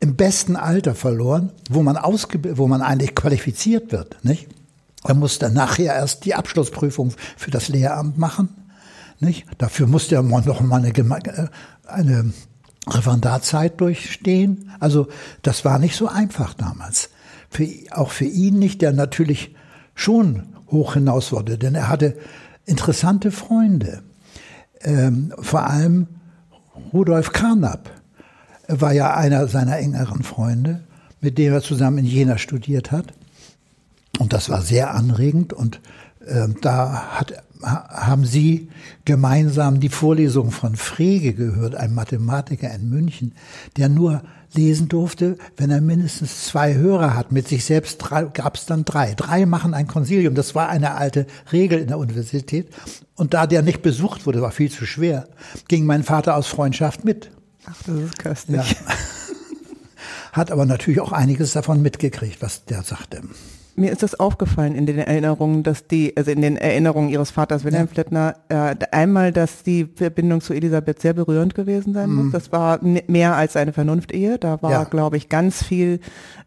[0.00, 4.48] im besten Alter verloren, wo man ausgebildet, wo man eigentlich qualifiziert wird, nicht?
[5.06, 8.48] Er musste nachher erst die Abschlussprüfung für das Lehramt machen.
[9.20, 9.46] Nicht?
[9.58, 11.48] Dafür musste er noch mal eine, äh,
[11.86, 12.32] eine
[12.88, 14.70] Referendarzeit durchstehen.
[14.80, 15.08] Also
[15.42, 17.10] das war nicht so einfach damals.
[17.50, 19.54] Für, auch für ihn nicht, der natürlich
[19.94, 22.16] schon hoch hinaus wurde, denn er hatte
[22.66, 24.02] interessante Freunde.
[24.80, 26.08] Ähm, vor allem
[26.92, 27.90] Rudolf Carnap
[28.68, 30.84] war ja einer seiner engeren Freunde,
[31.20, 33.12] mit dem er zusammen in Jena studiert hat.
[34.18, 35.80] Und das war sehr anregend und
[36.26, 38.68] äh, da hat, haben Sie
[39.04, 43.32] gemeinsam die Vorlesung von Frege gehört, einem Mathematiker in München,
[43.76, 44.22] der nur
[44.54, 47.32] lesen durfte, wenn er mindestens zwei Hörer hat.
[47.32, 49.14] Mit sich selbst gab es dann drei.
[49.14, 50.34] Drei machen ein Konsilium.
[50.34, 52.68] Das war eine alte Regel in der Universität.
[53.16, 55.28] Und da der nicht besucht wurde, war viel zu schwer,
[55.68, 57.30] ging mein Vater aus Freundschaft mit.
[57.66, 58.56] Ach, das ist köstlich.
[58.56, 58.94] Ja.
[60.32, 63.22] Hat aber natürlich auch einiges davon mitgekriegt, was der sagte.
[63.76, 67.64] Mir ist das aufgefallen in den Erinnerungen, dass die, also in den Erinnerungen ihres Vaters
[67.64, 67.92] Wilhelm ja.
[67.92, 72.26] Flettner, äh, einmal, dass die Verbindung zu Elisabeth sehr berührend gewesen sein muss.
[72.26, 72.32] Mhm.
[72.32, 74.38] Das war mehr als eine Vernunftehe.
[74.38, 74.84] Da war, ja.
[74.84, 75.98] glaube ich, ganz viel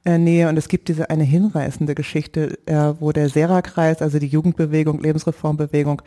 [0.05, 0.47] äh, Nähe.
[0.47, 6.01] Und es gibt diese eine hinreißende Geschichte, äh, wo der Sera-Kreis, also die Jugendbewegung, Lebensreformbewegung,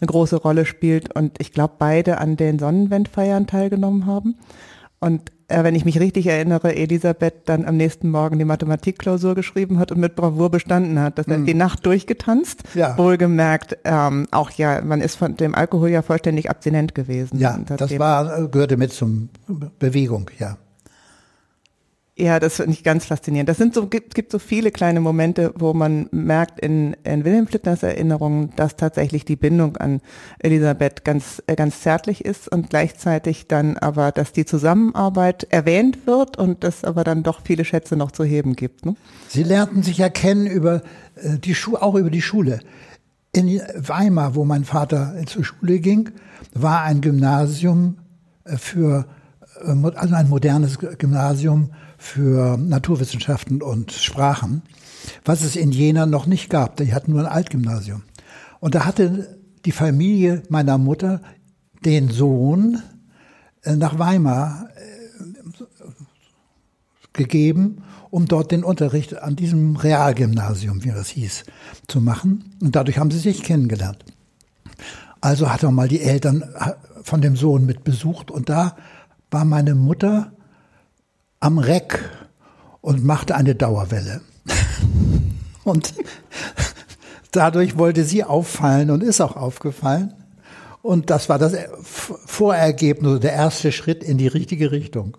[0.00, 1.14] eine große Rolle spielt.
[1.14, 4.36] Und ich glaube, beide an den Sonnenwendfeiern teilgenommen haben.
[5.00, 9.90] Und wenn ich mich richtig erinnere, Elisabeth dann am nächsten Morgen die Mathematikklausur geschrieben hat
[9.90, 11.18] und mit Bravour bestanden hat.
[11.18, 11.46] Das heißt, mhm.
[11.46, 12.96] die Nacht durchgetanzt, ja.
[12.98, 17.38] wohlgemerkt, ähm, auch ja, man ist von dem Alkohol ja vollständig abstinent gewesen.
[17.38, 19.30] Ja, das war, gehörte mit zum
[19.78, 20.58] Bewegung, ja.
[22.20, 23.48] Ja, das finde ich ganz faszinierend.
[23.48, 27.46] Das sind so, gibt, gibt so viele kleine Momente, wo man merkt in, in Wilhelm
[27.46, 30.00] Flittners Erinnerungen, dass tatsächlich die Bindung an
[30.40, 36.36] Elisabeth ganz, äh, ganz zärtlich ist und gleichzeitig dann aber, dass die Zusammenarbeit erwähnt wird
[36.38, 38.84] und dass aber dann doch viele Schätze noch zu heben gibt.
[38.84, 38.96] Ne?
[39.28, 40.82] Sie lernten sich ja kennen über
[41.14, 42.58] äh, die Schule, auch über die Schule.
[43.32, 46.10] In Weimar, wo mein Vater zur Schule ging,
[46.52, 47.98] war ein Gymnasium
[48.42, 49.06] äh, für,
[49.54, 51.70] also ein modernes Gymnasium
[52.08, 54.62] für Naturwissenschaften und Sprachen,
[55.24, 56.76] was es in Jena noch nicht gab.
[56.76, 58.02] Die hatten nur ein Altgymnasium.
[58.60, 61.20] Und da hatte die Familie meiner Mutter
[61.84, 62.82] den Sohn
[63.62, 65.64] äh, nach Weimar äh,
[67.12, 71.44] gegeben, um dort den Unterricht an diesem Realgymnasium, wie das hieß,
[71.88, 72.56] zu machen.
[72.60, 74.04] Und dadurch haben sie sich kennengelernt.
[75.20, 78.76] Also hat er mal die Eltern äh, von dem Sohn mit besucht und da
[79.30, 80.32] war meine Mutter
[81.40, 82.00] am Reck
[82.80, 84.20] und machte eine Dauerwelle.
[85.64, 85.94] und
[87.32, 90.14] dadurch wollte sie auffallen und ist auch aufgefallen.
[90.82, 95.16] Und das war das Vorergebnis, der erste Schritt in die richtige Richtung.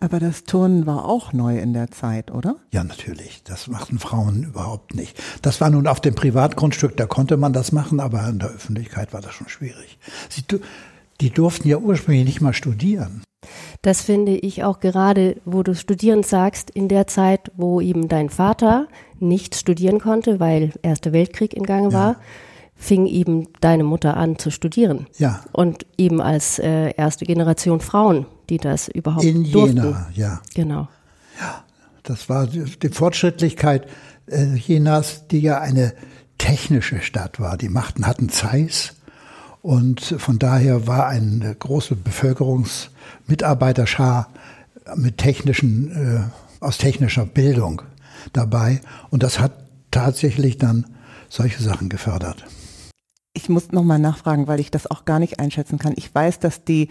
[0.00, 2.56] Aber das Turnen war auch neu in der Zeit, oder?
[2.72, 3.42] Ja, natürlich.
[3.44, 5.16] Das machten Frauen überhaupt nicht.
[5.40, 9.12] Das war nun auf dem Privatgrundstück, da konnte man das machen, aber in der Öffentlichkeit
[9.12, 9.98] war das schon schwierig.
[10.28, 10.42] Sie,
[11.20, 13.22] die durften ja ursprünglich nicht mal studieren.
[13.82, 18.30] Das finde ich auch gerade, wo du studieren sagst, in der Zeit, wo eben dein
[18.30, 18.88] Vater
[19.20, 21.92] nicht studieren konnte, weil Erster Weltkrieg in Gange ja.
[21.92, 22.16] war,
[22.76, 25.06] fing eben deine Mutter an zu studieren.
[25.18, 25.44] Ja.
[25.52, 29.76] Und eben als äh, erste Generation Frauen, die das überhaupt in durften.
[29.76, 30.40] Jena, ja.
[30.54, 30.88] Genau.
[31.38, 31.64] Ja,
[32.02, 33.86] das war die Fortschrittlichkeit
[34.26, 35.94] äh, Jenas, die ja eine
[36.38, 37.56] technische Stadt war.
[37.56, 38.94] Die machten hatten Zeiss
[39.64, 44.28] und von daher war eine große Bevölkerungsmitarbeiterschar
[44.94, 46.20] mit technischen, äh,
[46.60, 47.80] aus technischer Bildung
[48.34, 48.82] dabei.
[49.08, 49.52] Und das hat
[49.90, 50.84] tatsächlich dann
[51.30, 52.44] solche Sachen gefördert.
[53.32, 55.94] Ich muss nochmal nachfragen, weil ich das auch gar nicht einschätzen kann.
[55.96, 56.88] Ich weiß, dass die,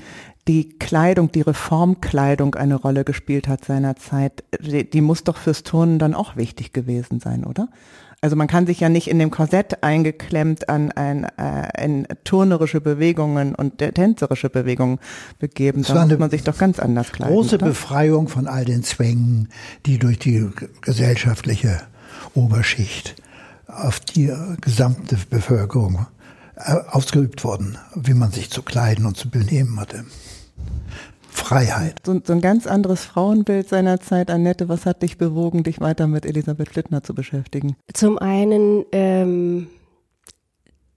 [0.47, 4.43] die Kleidung, die Reformkleidung eine Rolle gespielt hat seinerzeit.
[4.59, 7.69] Die, die muss doch fürs Turnen dann auch wichtig gewesen sein, oder?
[8.23, 12.79] Also man kann sich ja nicht in dem Korsett eingeklemmt an ein, äh, in turnerische
[12.79, 14.99] Bewegungen und tänzerische Bewegungen
[15.39, 15.83] begeben.
[15.83, 17.35] Da muss man sich doch ganz anders kleiden.
[17.35, 17.65] Große oder?
[17.65, 19.49] Befreiung von all den Zwängen,
[19.85, 21.81] die durch die gesellschaftliche
[22.33, 23.21] Oberschicht
[23.67, 24.31] auf die
[24.61, 26.05] gesamte Bevölkerung
[26.55, 30.05] äh, ausgeübt wurden, wie man sich zu kleiden und zu benehmen hatte.
[31.33, 31.95] Freiheit.
[32.05, 34.29] So, so, ein ganz anderes Frauenbild seiner Zeit.
[34.29, 37.75] Annette, was hat dich bewogen, dich weiter mit Elisabeth Flittner zu beschäftigen?
[37.93, 39.67] Zum einen ähm,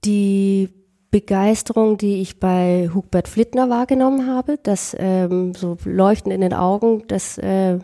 [0.05, 0.69] die
[1.11, 7.05] Begeisterung, die ich bei Hugbert Flittner wahrgenommen habe, das ähm, so Leuchten in den Augen,
[7.09, 7.79] dass, äh,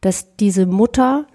[0.00, 1.26] dass diese Mutter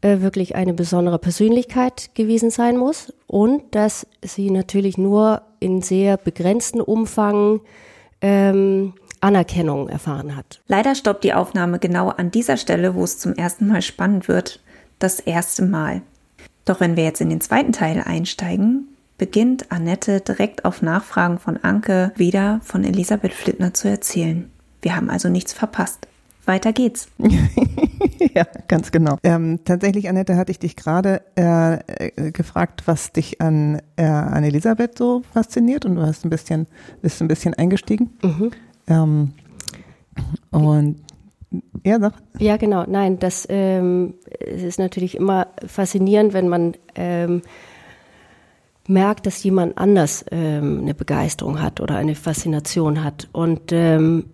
[0.00, 6.16] äh, wirklich eine besondere Persönlichkeit gewesen sein muss und dass sie natürlich nur in sehr
[6.16, 7.60] begrenzten Umfang
[8.20, 10.60] ähm, Anerkennung erfahren hat.
[10.68, 14.60] Leider stoppt die Aufnahme genau an dieser Stelle, wo es zum ersten Mal spannend wird,
[14.98, 16.02] das erste Mal.
[16.64, 21.56] Doch wenn wir jetzt in den zweiten Teil einsteigen, beginnt Annette direkt auf Nachfragen von
[21.56, 24.50] Anke wieder von Elisabeth Flittner zu erzählen.
[24.80, 26.08] Wir haben also nichts verpasst.
[26.44, 27.06] Weiter geht's.
[28.34, 29.18] ja, ganz genau.
[29.22, 34.42] Ähm, tatsächlich, Annette, hatte ich dich gerade äh, äh, gefragt, was dich an, äh, an
[34.42, 36.66] Elisabeth so fasziniert und du hast ein bisschen,
[37.00, 38.10] bist ein bisschen eingestiegen.
[38.22, 38.50] Mhm.
[38.86, 39.32] Ähm,
[40.50, 40.96] und
[41.84, 42.12] ja, doch.
[42.38, 42.84] Ja, genau.
[42.86, 47.42] Nein, das ähm, ist natürlich immer faszinierend, wenn man ähm,
[48.86, 53.28] merkt, dass jemand anders ähm, eine Begeisterung hat oder eine Faszination hat.
[53.32, 54.26] Und ähm,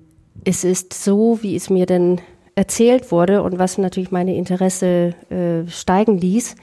[0.45, 2.21] es ist so, wie es mir denn
[2.55, 6.57] erzählt wurde und was natürlich meine Interesse äh, steigen ließ,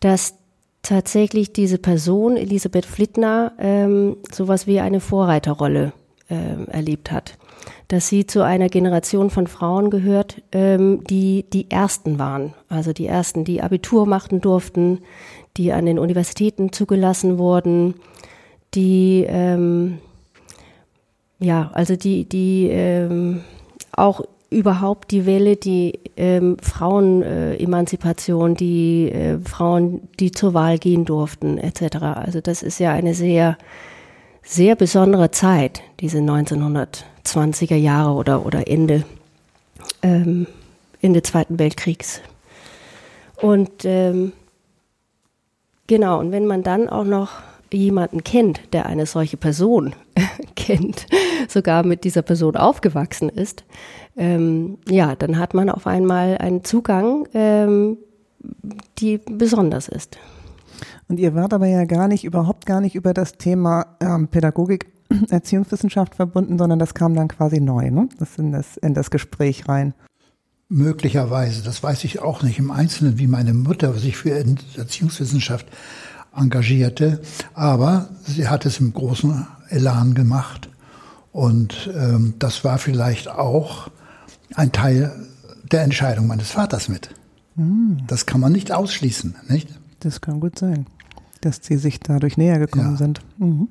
[0.00, 0.34] dass
[0.82, 5.92] tatsächlich diese Person, Elisabeth Flittner, ähm, sowas wie eine Vorreiterrolle
[6.30, 7.36] äh, erlebt hat.
[7.88, 12.54] Dass sie zu einer Generation von Frauen gehört, ähm, die die Ersten waren.
[12.68, 15.00] Also die Ersten, die Abitur machen durften,
[15.56, 17.94] die an den Universitäten zugelassen wurden,
[18.74, 19.98] die, ähm,
[21.40, 23.42] ja, also die, die ähm,
[23.92, 31.04] auch überhaupt die Welle, die ähm, Frauenemanzipation, äh, die äh, Frauen, die zur Wahl gehen
[31.04, 31.96] durften, etc.
[32.14, 33.56] Also das ist ja eine sehr
[34.42, 39.04] sehr besondere Zeit, diese 1920er Jahre oder, oder Ende
[40.02, 40.46] ähm,
[41.00, 42.20] Ende Zweiten Weltkriegs.
[43.36, 44.32] Und ähm,
[45.86, 47.30] genau, und wenn man dann auch noch
[47.72, 49.94] jemanden kennt, der eine solche Person
[50.56, 51.06] kennt,
[51.48, 53.64] sogar mit dieser Person aufgewachsen ist,
[54.16, 57.96] ähm, ja, dann hat man auf einmal einen Zugang, ähm,
[58.98, 60.18] die besonders ist.
[61.10, 64.92] Und ihr wart aber ja gar nicht, überhaupt gar nicht über das Thema ähm, Pädagogik,
[65.28, 68.08] Erziehungswissenschaft verbunden, sondern das kam dann quasi neu, ne?
[68.20, 69.92] Das in das, in das Gespräch rein.
[70.68, 74.30] Möglicherweise, das weiß ich auch nicht im Einzelnen, wie meine Mutter sich für
[74.76, 75.66] Erziehungswissenschaft
[76.32, 77.20] engagierte,
[77.54, 80.70] aber sie hat es im großen Elan gemacht
[81.32, 83.90] und ähm, das war vielleicht auch
[84.54, 85.26] ein Teil
[85.72, 87.10] der Entscheidung meines Vaters mit.
[87.56, 87.98] Mhm.
[88.06, 89.70] Das kann man nicht ausschließen, nicht?
[89.98, 90.86] Das kann gut sein,
[91.40, 92.96] dass sie sich dadurch näher gekommen ja.
[92.96, 93.20] sind.
[93.38, 93.68] Mhm.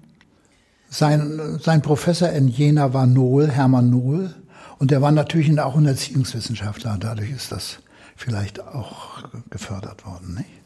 [0.90, 4.34] Sein, sein Professor in Jena war Nohl, Hermann Nohl,
[4.80, 6.98] und der war natürlich auch ein Erziehungswissenschaftler.
[7.00, 7.80] Dadurch ist das
[8.16, 10.59] vielleicht auch gefördert worden, nicht?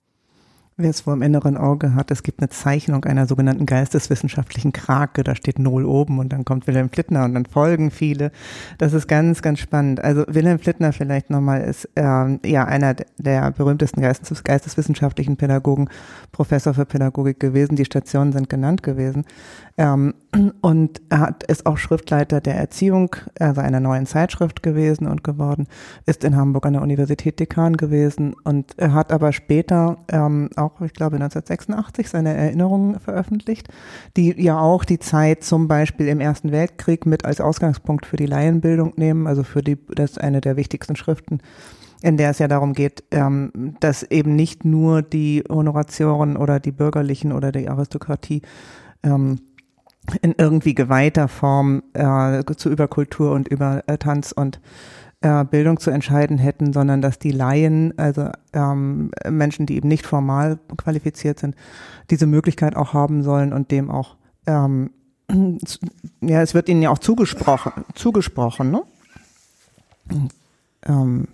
[0.75, 5.23] Wer es vor dem inneren Auge hat, es gibt eine Zeichnung einer sogenannten geisteswissenschaftlichen Krake,
[5.23, 8.31] da steht Null oben und dann kommt Wilhelm Flittner und dann folgen viele.
[8.79, 10.03] Das ist ganz, ganz spannend.
[10.03, 15.89] Also Wilhelm Flittner vielleicht nochmal ist ähm, ja einer der berühmtesten Geistes geisteswissenschaftlichen Pädagogen,
[16.31, 17.75] Professor für Pädagogik gewesen.
[17.75, 19.25] Die Stationen sind genannt gewesen.
[19.77, 20.13] Ähm,
[20.61, 25.67] und er hat, ist auch Schriftleiter der Erziehung, also einer neuen Zeitschrift gewesen und geworden,
[26.05, 30.81] ist in Hamburg an der Universität Dekan gewesen und er hat aber später ähm, auch,
[30.81, 33.67] ich glaube 1986, seine Erinnerungen veröffentlicht,
[34.15, 38.27] die ja auch die Zeit zum Beispiel im Ersten Weltkrieg mit als Ausgangspunkt für die
[38.27, 41.39] Laienbildung nehmen, also für die, das ist eine der wichtigsten Schriften
[42.05, 46.73] in der es ja darum geht, ähm, dass eben nicht nur die Honoratioren oder die
[46.73, 48.41] Bürgerlichen oder die Aristokratie
[49.03, 49.39] ähm,
[50.21, 54.59] in irgendwie geweihter Form äh, zu über Kultur und über äh, Tanz und
[55.21, 60.05] äh, Bildung zu entscheiden hätten, sondern dass die Laien, also ähm, Menschen, die eben nicht
[60.05, 61.55] formal qualifiziert sind,
[62.09, 64.91] diese Möglichkeit auch haben sollen und dem auch, ähm,
[66.21, 68.83] ja, es wird ihnen ja auch zugesprochen, zugesprochen, ne?
[70.85, 71.29] Ähm,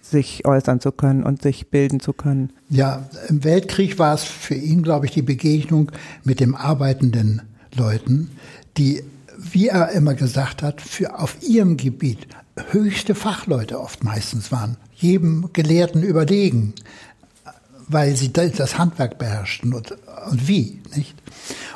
[0.00, 2.54] sich äußern zu können und sich bilden zu können.
[2.70, 5.92] Ja, im Weltkrieg war es für ihn, glaube ich, die Begegnung
[6.24, 7.42] mit dem arbeitenden
[7.78, 8.30] Leuten,
[8.76, 9.02] die,
[9.38, 12.26] wie er immer gesagt hat, für auf ihrem Gebiet
[12.70, 16.74] höchste Fachleute oft meistens waren, jedem Gelehrten überlegen,
[17.88, 19.92] weil sie das Handwerk beherrschten und,
[20.30, 21.14] und wie, nicht?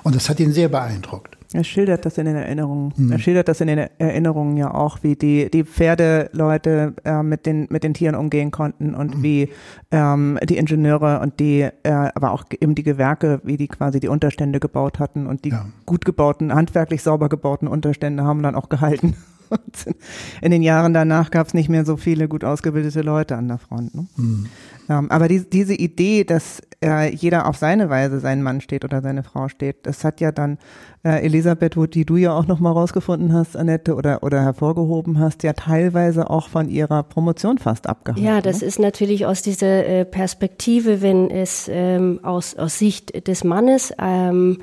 [0.02, 1.31] Und das hat ihn sehr beeindruckt.
[1.54, 2.92] Er schildert das in den Erinnerungen.
[2.96, 3.12] Mhm.
[3.12, 7.66] Er schildert das in den Erinnerungen ja auch, wie die, die Pferdeleute äh, mit, den,
[7.70, 9.22] mit den Tieren umgehen konnten und mhm.
[9.22, 9.48] wie
[9.90, 14.08] ähm, die Ingenieure und die, äh, aber auch eben die Gewerke, wie die quasi die
[14.08, 15.66] Unterstände gebaut hatten und die ja.
[15.86, 19.16] gut gebauten, handwerklich sauber gebauten Unterstände haben dann auch gehalten.
[20.40, 23.58] in den Jahren danach gab es nicht mehr so viele gut ausgebildete Leute an der
[23.58, 23.94] Front.
[23.94, 24.06] Ne?
[24.16, 24.46] Mhm.
[24.88, 29.00] Ähm, aber die, diese Idee, dass äh, jeder auf seine Weise seinen Mann steht oder
[29.00, 30.58] seine Frau steht, das hat ja dann
[31.04, 35.42] äh, Elisabeth, wo die du ja auch nochmal rausgefunden hast, Annette, oder, oder hervorgehoben hast,
[35.42, 38.24] ja teilweise auch von ihrer Promotion fast abgehalten.
[38.24, 38.66] Ja, das ne?
[38.66, 44.58] ist natürlich aus dieser äh, Perspektive, wenn es ähm, aus, aus Sicht des Mannes ähm,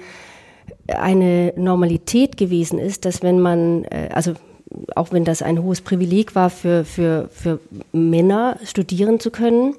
[0.88, 4.34] eine Normalität gewesen ist, dass wenn man, äh, also
[4.96, 7.60] auch wenn das ein hohes Privileg war für, für, für
[7.92, 9.76] Männer, studieren zu können,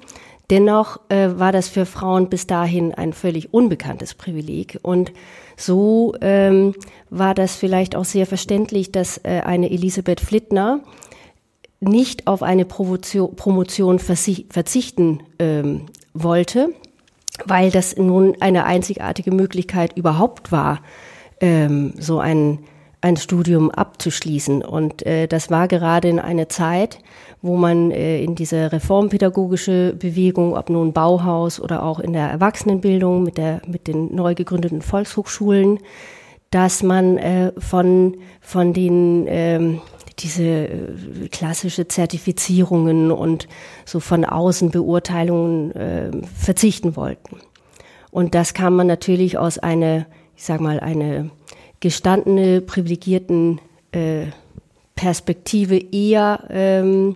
[0.51, 4.77] dennoch äh, war das für Frauen bis dahin ein völlig unbekanntes Privileg.
[4.83, 5.11] Und
[5.57, 6.75] so ähm,
[7.09, 10.81] war das vielleicht auch sehr verständlich, dass äh, eine Elisabeth Flittner
[11.79, 16.69] nicht auf eine Promotion, Promotion verzichten ähm, wollte,
[17.45, 20.81] weil das nun eine einzigartige Möglichkeit überhaupt war,
[21.39, 22.59] ähm, so ein
[23.01, 24.63] ein Studium abzuschließen.
[24.63, 26.99] Und äh, das war gerade in einer Zeit,
[27.41, 33.23] wo man äh, in diese reformpädagogische Bewegung, ob nun Bauhaus oder auch in der Erwachsenenbildung
[33.23, 35.79] mit, der, mit den neu gegründeten Volkshochschulen,
[36.51, 39.81] dass man äh, von, von den ähm,
[40.19, 43.47] diese äh, klassische Zertifizierungen und
[43.85, 47.37] so von außen Beurteilungen äh, verzichten wollten.
[48.11, 51.31] Und das kann man natürlich aus einer, ich sag mal, eine
[51.79, 53.59] gestandene, privilegierten
[53.93, 54.27] äh,
[54.95, 57.15] Perspektive eher ähm,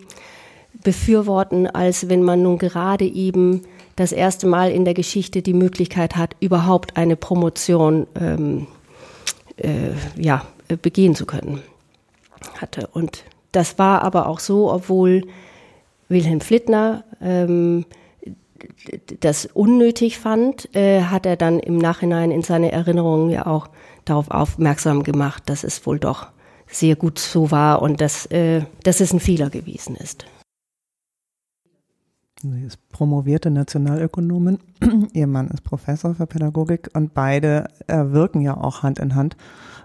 [0.84, 3.62] befürworten, als wenn man nun gerade eben
[3.96, 8.68] das erste Mal in der Geschichte die Möglichkeit hat, überhaupt eine Promotion ähm,
[9.58, 10.46] äh, ja,
[10.82, 11.62] begehen zu können
[12.60, 12.88] hatte.
[12.88, 15.24] Und das war aber auch so, obwohl
[16.10, 17.86] Wilhelm Flittner ähm,
[19.20, 23.70] das unnötig fand, äh, hat er dann im Nachhinein in seine Erinnerungen ja auch
[24.06, 26.28] darauf aufmerksam gemacht, dass es wohl doch
[26.68, 30.26] sehr gut so war und dass, äh, dass es ein Fehler gewesen ist.
[32.42, 34.60] Sie ist promovierte Nationalökonomin.
[35.14, 39.36] Ihr Mann ist Professor für Pädagogik und beide äh, wirken ja auch Hand in Hand,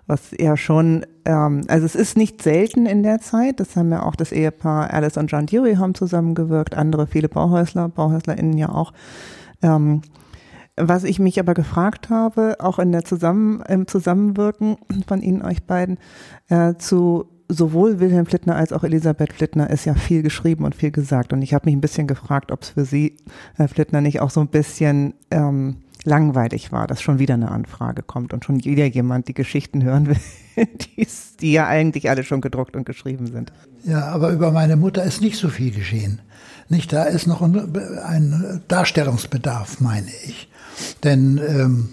[0.06, 3.60] was ja schon, ähm, also es ist nicht selten in der Zeit.
[3.60, 7.88] Das haben ja auch das Ehepaar Alice und John Dewey haben zusammengewirkt, andere viele Bauhäusler,
[7.88, 8.92] BauhäuslerInnen ja auch.
[9.62, 10.02] Ähm,
[10.76, 15.64] was ich mich aber gefragt habe, auch in der Zusammen, im Zusammenwirken von Ihnen euch
[15.64, 15.98] beiden,
[16.48, 20.92] äh, zu sowohl Wilhelm Flittner als auch Elisabeth Flittner ist ja viel geschrieben und viel
[20.92, 21.32] gesagt.
[21.32, 23.16] Und ich habe mich ein bisschen gefragt, ob es für Sie,
[23.56, 28.02] Herr Flittner, nicht auch so ein bisschen ähm, langweilig war, dass schon wieder eine Anfrage
[28.02, 30.16] kommt und schon wieder jemand die Geschichten hören will,
[31.40, 33.52] die ja eigentlich alle schon gedruckt und geschrieben sind.
[33.84, 36.20] Ja, aber über meine Mutter ist nicht so viel geschehen.
[36.70, 40.48] Nicht, da ist noch ein, ein Darstellungsbedarf, meine ich.
[41.02, 41.88] Denn ähm,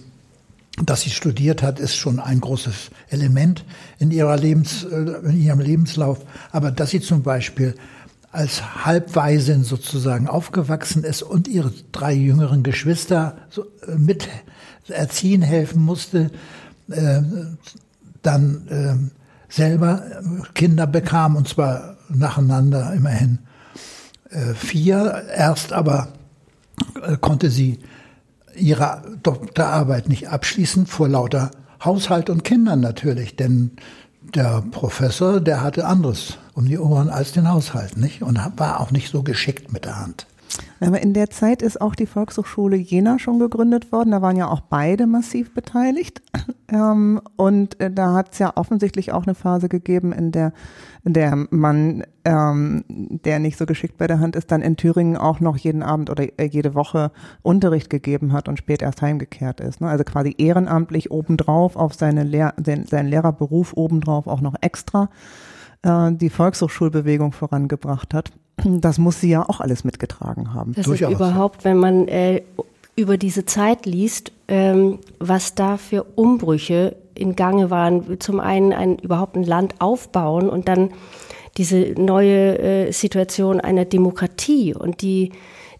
[0.85, 3.65] dass sie studiert hat, ist schon ein großes Element
[3.97, 4.95] in, ihrer Lebens, äh,
[5.27, 6.19] in ihrem Lebenslauf.
[6.51, 7.73] Aber dass sie zum Beispiel
[8.31, 13.37] als Halbwaisin sozusagen aufgewachsen ist und ihre drei jüngeren Geschwister
[13.87, 14.29] äh, mit
[14.87, 16.29] erziehen helfen musste,
[16.91, 17.21] äh,
[18.21, 20.03] dann äh, selber
[20.53, 23.39] Kinder bekam und zwar nacheinander immerhin
[24.53, 25.25] vier.
[25.35, 26.09] Erst aber
[27.01, 27.79] äh, konnte sie
[28.55, 31.51] ihre Doktorarbeit nicht abschließen vor lauter
[31.83, 33.71] Haushalt und Kindern natürlich, denn
[34.35, 38.23] der Professor, der hatte anderes um die Ohren als den Haushalt, nicht?
[38.23, 40.25] Und war auch nicht so geschickt mit der Hand.
[40.79, 44.11] Aber in der Zeit ist auch die Volkshochschule Jena schon gegründet worden.
[44.11, 46.21] Da waren ja auch beide massiv beteiligt.
[46.69, 50.51] Ähm, und äh, da hat es ja offensichtlich auch eine Phase gegeben, in der
[51.09, 55.39] der Mann, ähm, der nicht so geschickt bei der Hand ist, dann in Thüringen auch
[55.39, 59.81] noch jeden Abend oder äh, jede Woche Unterricht gegeben hat und spät erst heimgekehrt ist.
[59.81, 59.87] Ne?
[59.87, 65.09] Also quasi ehrenamtlich obendrauf auf seine Lehr seinen Lehrerberuf obendrauf auch noch extra
[65.83, 68.31] äh, die Volkshochschulbewegung vorangebracht hat.
[68.63, 70.73] Das muss sie ja auch alles mitgetragen haben.
[70.73, 71.11] Das Durchaus.
[71.11, 72.41] ist überhaupt, wenn man äh,
[72.95, 78.19] über diese Zeit liest, ähm, was da für Umbrüche in Gange waren.
[78.19, 80.89] Zum einen ein, überhaupt ein Land aufbauen und dann
[81.57, 85.31] diese neue äh, Situation einer Demokratie und die,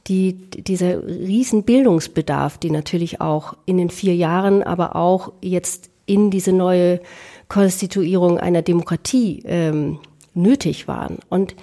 [0.08, 6.32] die, dieser riesen Bildungsbedarf, die natürlich auch in den vier Jahren, aber auch jetzt in
[6.32, 7.02] diese neue
[7.50, 10.00] Konstituierung einer Demokratie ähm,
[10.34, 11.18] nötig waren.
[11.30, 11.56] Und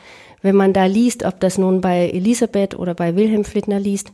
[0.45, 4.13] wenn man da liest, ob das nun bei Elisabeth oder bei Wilhelm Flittner liest,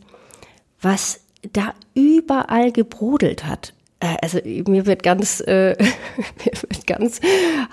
[0.81, 1.21] was
[1.53, 3.75] da überall gebrodelt hat.
[3.99, 5.75] Äh, also mir wird ganz, äh,
[6.45, 7.21] mir wird ganz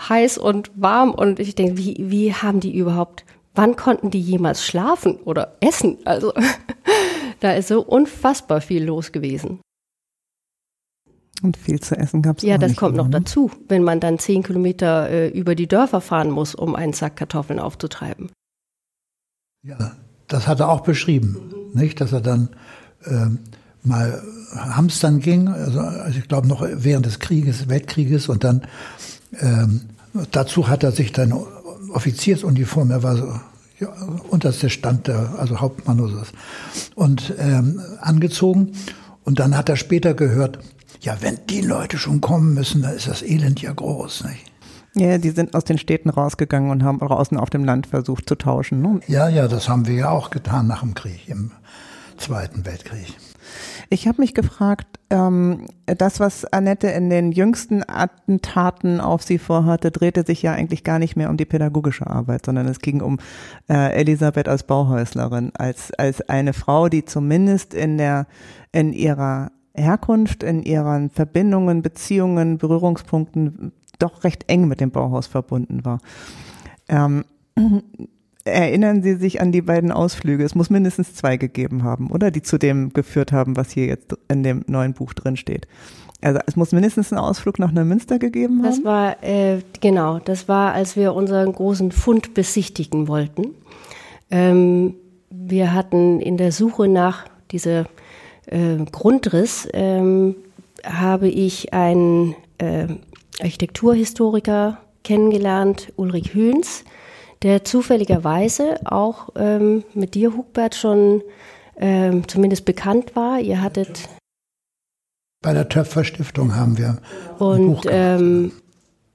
[0.09, 4.65] heiß und warm und ich denke, wie, wie haben die überhaupt, wann konnten die jemals
[4.65, 5.99] schlafen oder essen?
[6.05, 6.33] Also
[7.39, 9.59] da ist so unfassbar viel los gewesen.
[11.43, 13.19] Und viel zu essen gab es Ja, das kommt immer, noch ne?
[13.19, 17.17] dazu, wenn man dann zehn Kilometer äh, über die Dörfer fahren muss, um einen Sack
[17.17, 18.31] Kartoffeln aufzutreiben.
[19.63, 19.93] Ja,
[20.27, 21.37] das hat er auch beschrieben,
[21.73, 21.99] nicht?
[22.01, 22.49] Dass er dann
[23.05, 23.39] ähm,
[23.83, 24.21] mal
[24.55, 28.63] hamstern ging, also, also ich glaube noch während des Krieges, Weltkrieges und dann
[29.39, 29.81] ähm,
[30.31, 31.33] dazu hat er sich dann
[31.93, 33.39] Offiziersuniform, er war so
[33.79, 33.89] ja,
[34.29, 38.73] unterster Stand der, also Hauptmann oder so, und ähm, angezogen
[39.23, 40.59] und dann hat er später gehört,
[41.01, 44.51] ja, wenn die Leute schon kommen müssen, dann ist das Elend ja groß, nicht?
[44.99, 48.35] Ja, die sind aus den Städten rausgegangen und haben draußen auf dem Land versucht zu
[48.35, 48.81] tauschen.
[48.81, 48.99] Ne?
[49.07, 51.51] Ja, ja, das haben wir ja auch getan nach dem Krieg, im
[52.17, 53.15] Zweiten Weltkrieg.
[53.89, 59.91] Ich habe mich gefragt, ähm, das, was Annette in den jüngsten Attentaten auf sie vorhatte,
[59.91, 63.19] drehte sich ja eigentlich gar nicht mehr um die pädagogische Arbeit, sondern es ging um
[63.69, 68.27] äh, Elisabeth als Bauhäuslerin, als, als eine Frau, die zumindest in der,
[68.73, 75.85] in ihrer Herkunft, in ihren Verbindungen, Beziehungen, Berührungspunkten doch recht eng mit dem Bauhaus verbunden
[75.85, 75.99] war.
[76.89, 77.25] Ähm,
[78.45, 80.43] erinnern Sie sich an die beiden Ausflüge?
[80.43, 82.31] Es muss mindestens zwei gegeben haben, oder?
[82.31, 85.67] Die zu dem geführt haben, was hier jetzt in dem neuen Buch drin steht.
[86.21, 88.69] Also es muss mindestens einen Ausflug nach Neumünster gegeben haben.
[88.69, 93.53] Das war äh, genau, das war, als wir unseren großen Fund besichtigen wollten.
[94.31, 94.95] Ähm,
[95.29, 97.85] wir hatten in der Suche nach dieser
[98.47, 100.35] äh, Grundriss ähm,
[100.83, 102.87] habe ich einen äh,
[103.41, 106.83] Architekturhistoriker kennengelernt, Ulrich Hühns,
[107.43, 111.21] der zufälligerweise auch ähm, mit dir, Hugbert, schon
[111.77, 113.39] ähm, zumindest bekannt war.
[113.39, 114.09] Ihr hattet.
[115.43, 116.97] Bei der Töpfer-Stiftung haben wir.
[117.37, 118.51] Und ähm,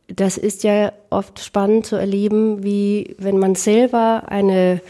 [0.06, 4.80] das ist ja oft spannend zu erleben, wie wenn man selber eine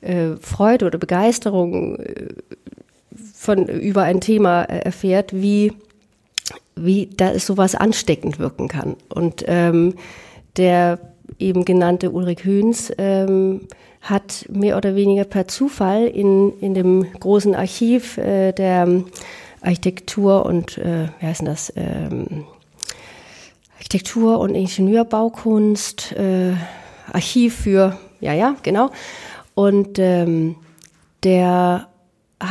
[0.00, 2.28] äh, Freude oder Begeisterung äh,
[3.34, 5.72] von, über ein Thema äh, erfährt, wie,
[6.76, 8.96] wie da sowas ansteckend wirken kann.
[9.08, 9.94] Und ähm,
[10.56, 10.98] der
[11.38, 13.62] eben genannte Ulrich Höhns ähm,
[14.00, 19.02] hat mehr oder weniger per Zufall in, in dem großen Archiv äh, der
[19.62, 22.44] Architektur und, äh, wie heißt das, ähm,
[23.76, 26.52] Architektur und Ingenieurbaukunst, äh,
[27.12, 28.90] Archiv für, ja, ja, genau.
[29.54, 30.56] Und ähm,
[31.22, 31.88] der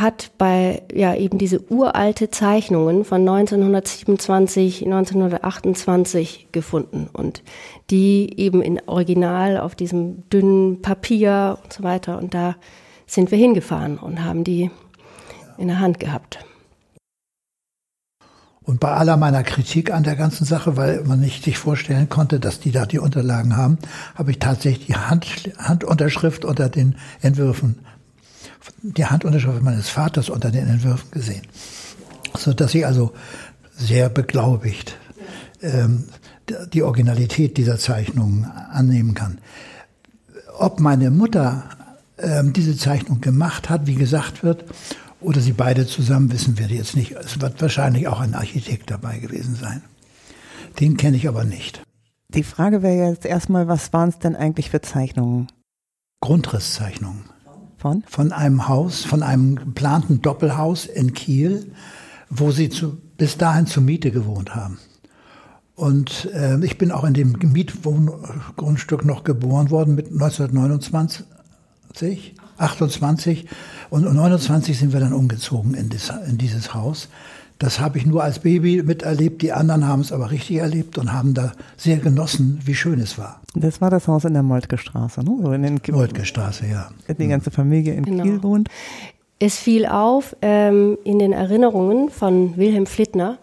[0.00, 7.42] hat bei ja eben diese uralte Zeichnungen von 1927, 1928 gefunden und
[7.90, 12.56] die eben in Original auf diesem dünnen Papier und so weiter und da
[13.06, 14.70] sind wir hingefahren und haben die
[15.58, 16.38] in der Hand gehabt.
[18.62, 22.40] Und bei aller meiner Kritik an der ganzen Sache, weil man nicht sich vorstellen konnte,
[22.40, 23.78] dass die da die Unterlagen haben,
[24.14, 25.26] habe ich tatsächlich die Hand,
[25.58, 27.80] Handunterschrift unter den Entwürfen
[28.82, 31.42] die Handunterschrift meines Vaters unter den Entwürfen gesehen.
[32.36, 33.12] So dass ich also
[33.76, 34.96] sehr beglaubigt
[35.62, 36.04] ähm,
[36.72, 39.38] die Originalität dieser Zeichnungen annehmen kann.
[40.58, 41.64] Ob meine Mutter
[42.18, 44.64] ähm, diese Zeichnung gemacht hat, wie gesagt wird,
[45.20, 47.12] oder sie beide zusammen, wissen wir jetzt nicht.
[47.12, 49.82] Es wird wahrscheinlich auch ein Architekt dabei gewesen sein.
[50.80, 51.82] Den kenne ich aber nicht.
[52.28, 55.48] Die Frage wäre jetzt erstmal, was waren es denn eigentlich für Zeichnungen?
[56.20, 57.24] Grundrisszeichnungen.
[57.84, 58.02] Von?
[58.06, 61.70] Von einem Haus, von einem geplanten Doppelhaus in Kiel,
[62.30, 64.78] wo sie zu, bis dahin zur Miete gewohnt haben.
[65.74, 71.26] Und äh, ich bin auch in dem Mietgrundstück noch geboren worden mit 1929,
[72.56, 73.48] 28
[73.90, 77.10] und 29 sind wir dann umgezogen in, das, in dieses Haus.
[77.64, 79.40] Das habe ich nur als Baby miterlebt.
[79.40, 83.16] Die anderen haben es aber richtig erlebt und haben da sehr genossen, wie schön es
[83.16, 83.40] war.
[83.54, 85.38] Das war das Haus in der Moltke Straße, ne?
[85.40, 86.90] So in den Moltke Straße, ja.
[87.08, 88.22] Die ganze Familie in genau.
[88.22, 88.68] Kiel wohnt.
[89.38, 93.38] Es fiel auf ähm, in den Erinnerungen von Wilhelm Flittner,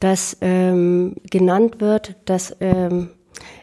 [0.00, 3.10] dass ähm, genannt wird, dass ähm,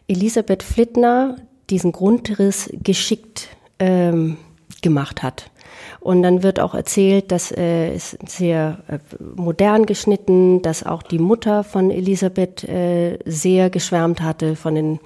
[0.08, 1.36] Elisabeth Flittner
[1.70, 3.50] diesen Grundriss geschickt
[3.80, 4.38] ähm,
[4.82, 5.52] gemacht hat.
[6.00, 9.00] Und dann wird auch erzählt, dass äh, es sehr äh,
[9.36, 15.00] modern geschnitten, dass auch die Mutter von Elisabeth äh, sehr geschwärmt hatte von den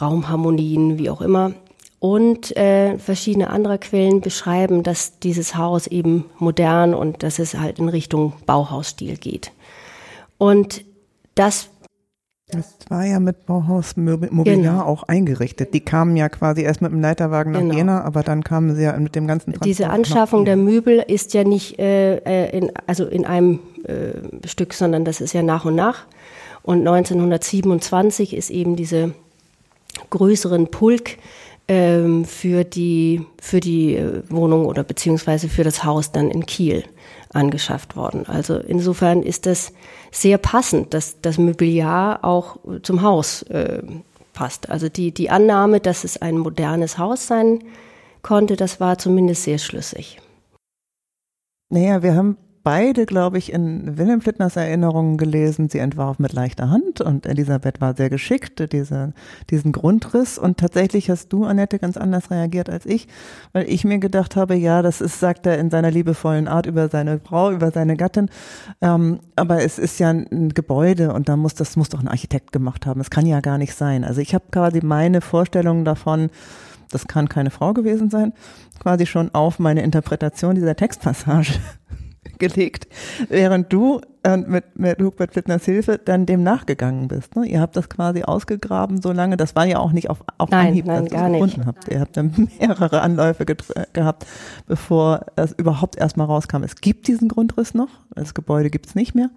[0.00, 1.52] Raumharmonien, wie auch immer.
[2.00, 7.78] Und äh, verschiedene andere Quellen beschreiben, dass dieses Haus eben modern und dass es halt
[7.78, 9.52] in Richtung Bauhausstil geht.
[10.36, 10.84] Und
[11.34, 11.70] das
[12.56, 14.84] das war ja mit Bauhaus Mobiliar genau.
[14.84, 15.74] auch eingerichtet.
[15.74, 17.74] Die kamen ja quasi erst mit dem Leiterwagen nach genau.
[17.74, 21.34] Jena, aber dann kamen sie ja mit dem ganzen Transport Diese Anschaffung der Möbel ist
[21.34, 25.64] ja nicht äh, äh, in, also in einem äh, Stück, sondern das ist ja nach
[25.64, 26.04] und nach.
[26.62, 29.12] Und 1927 ist eben diese
[30.10, 31.18] größeren Pulk
[31.68, 36.84] ähm, für die, für die äh, Wohnung oder beziehungsweise für das Haus dann in Kiel
[37.34, 38.26] angeschafft worden.
[38.26, 39.72] Also insofern ist das
[40.10, 43.82] sehr passend, dass das Mobiliar auch zum Haus äh,
[44.32, 44.70] passt.
[44.70, 47.60] Also die, die Annahme, dass es ein modernes Haus sein
[48.22, 50.20] konnte, das war zumindest sehr schlüssig.
[51.70, 55.68] Naja, wir haben beide, glaube ich, in Wilhelm Flittners Erinnerungen gelesen.
[55.68, 59.12] Sie entwarf mit leichter Hand und Elisabeth war sehr geschickt, diese,
[59.50, 60.38] diesen Grundriss.
[60.38, 63.06] Und tatsächlich hast du, Annette, ganz anders reagiert als ich,
[63.52, 66.88] weil ich mir gedacht habe, ja, das ist, sagt er in seiner liebevollen Art über
[66.88, 68.30] seine Frau, über seine Gattin.
[68.80, 72.50] Ähm, aber es ist ja ein Gebäude und da muss, das muss doch ein Architekt
[72.50, 73.00] gemacht haben.
[73.00, 74.04] Es kann ja gar nicht sein.
[74.04, 76.30] Also ich habe quasi meine Vorstellungen davon,
[76.90, 78.32] das kann keine Frau gewesen sein,
[78.80, 81.52] quasi schon auf meine Interpretation dieser Textpassage
[82.38, 82.88] gelegt,
[83.28, 87.36] während du äh, mit, mit Hubert Flittners Hilfe dann dem nachgegangen bist.
[87.36, 87.46] Ne?
[87.46, 90.68] Ihr habt das quasi ausgegraben so lange, das war ja auch nicht auf, auf nein,
[90.68, 91.88] Anhieb, nein, dass gar ihr es gefunden habt.
[91.88, 94.26] Ihr habt dann mehrere Anläufe gehabt,
[94.66, 96.62] bevor es überhaupt erstmal rauskam.
[96.62, 99.30] Es gibt diesen Grundriss noch, das Gebäude gibt es nicht mehr.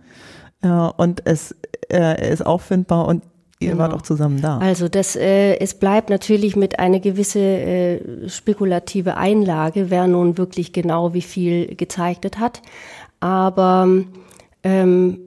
[0.62, 1.56] Äh, und es
[1.92, 3.24] äh, ist auffindbar und
[3.60, 3.84] Ihr genau.
[3.84, 4.60] wart auch zusammen da.
[4.60, 10.74] Also das, äh, es bleibt natürlich mit einer gewisse äh, spekulative Einlage, wer nun wirklich
[10.74, 12.62] genau wie viel gezeichnet hat.
[13.20, 13.90] Aber
[14.64, 15.20] ähm,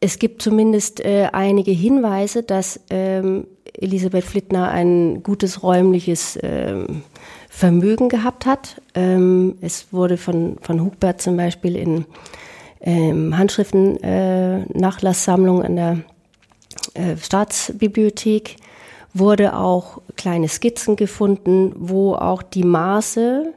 [0.00, 7.02] es gibt zumindest äh, einige Hinweise, dass ähm, Elisabeth Flittner ein gutes räumliches ähm,
[7.48, 8.82] Vermögen gehabt hat.
[8.96, 12.06] Ähm, es wurde von, von Hugbert zum Beispiel in
[12.80, 15.98] ähm, Handschriften äh, Nachlasssammlung an der
[16.94, 18.56] äh, Staatsbibliothek
[19.14, 23.52] wurde auch kleine Skizzen gefunden, wo auch die Maße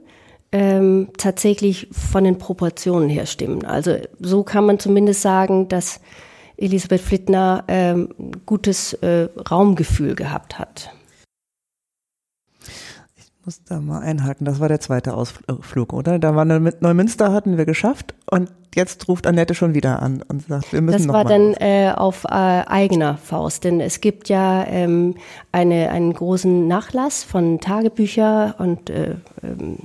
[0.51, 3.65] ähm, tatsächlich von den Proportionen her stimmen.
[3.65, 5.99] Also so kann man zumindest sagen, dass
[6.57, 8.09] Elisabeth Flittner ähm,
[8.45, 10.94] gutes äh, Raumgefühl gehabt hat.
[13.45, 14.45] Muss da mal einhaken.
[14.45, 16.17] Das war der zweite Ausflug, oder?
[16.17, 20.47] Da war mit Neumünster hatten wir geschafft und jetzt ruft Annette schon wieder an und
[20.47, 24.01] sagt, wir müssen Das noch war mal dann äh, auf äh, eigener Faust, denn es
[24.01, 25.15] gibt ja ähm,
[25.51, 29.77] eine, einen großen Nachlass von Tagebücher und äh, ähm,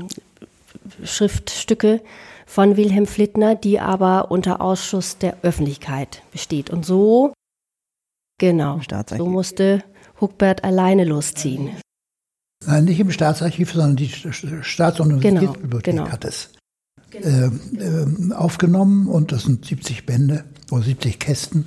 [1.05, 2.01] Schriftstücke
[2.47, 6.71] von Wilhelm Flittner, die aber unter Ausschuss der Öffentlichkeit besteht.
[6.71, 7.33] Und so,
[8.39, 9.85] genau, so musste
[10.21, 11.71] Huckbert alleine losziehen.
[12.67, 16.09] Nein, nicht im Staatsarchiv, sondern die St- Staats- und Genau, Universitätsbibliothek genau.
[16.11, 16.51] hat es
[17.13, 21.67] äh, äh, aufgenommen und das sind 70 Bände oder 70 Kästen,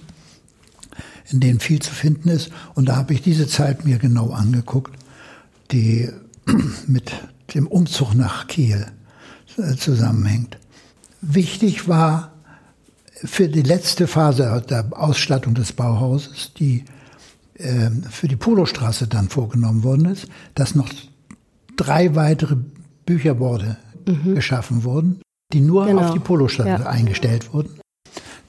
[1.32, 2.52] in denen viel zu finden ist.
[2.76, 4.94] Und da habe ich diese Zeit mir genau angeguckt,
[5.72, 6.10] die
[6.88, 7.12] mit
[7.56, 8.86] dem Umzug nach Kiel
[9.58, 10.58] äh, zusammenhängt.
[11.22, 12.34] Wichtig war
[13.24, 16.86] für die letzte Phase der Ausstattung des Bauhauses, die
[18.10, 20.90] für die Polostraße dann vorgenommen worden ist, dass noch
[21.78, 22.56] drei weitere
[23.06, 23.78] Bücherborde
[24.26, 25.22] geschaffen wurden,
[25.54, 25.90] die nur Mhm.
[25.90, 26.02] Genau.
[26.08, 26.90] auf die Polostraße Ja.
[26.90, 27.80] eingestellt wurden.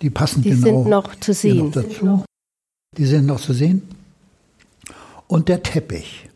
[0.03, 1.59] Die passen Die genau sind noch zu sehen.
[1.67, 2.25] noch dazu.
[2.97, 3.83] Die sind noch zu sehen.
[5.27, 6.29] Und der Teppich,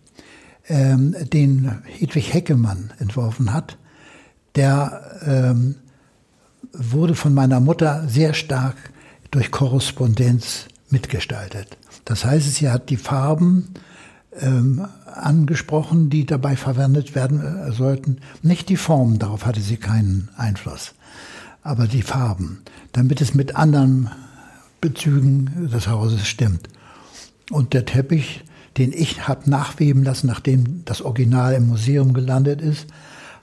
[0.68, 3.76] ähm, den Hedwig Heckemann entworfen hat,
[4.56, 5.76] der ähm,
[6.72, 8.76] wurde von meiner Mutter sehr stark
[9.30, 11.76] durch Korrespondenz mitgestaltet.
[12.08, 13.68] Das heißt, sie hat die Farben
[14.40, 18.22] ähm, angesprochen, die dabei verwendet werden äh, sollten.
[18.40, 20.94] Nicht die Formen, darauf hatte sie keinen Einfluss,
[21.62, 24.10] aber die Farben, damit es mit anderen
[24.80, 26.70] Bezügen des Hauses stimmt.
[27.50, 28.42] Und der Teppich,
[28.78, 32.86] den ich habe nachweben lassen, nachdem das Original im Museum gelandet ist,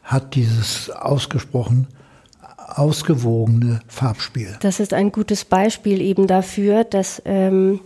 [0.01, 1.86] hat dieses ausgesprochen
[2.57, 4.57] ausgewogene Farbspiel.
[4.61, 7.80] Das ist ein gutes Beispiel eben dafür, dass ähm,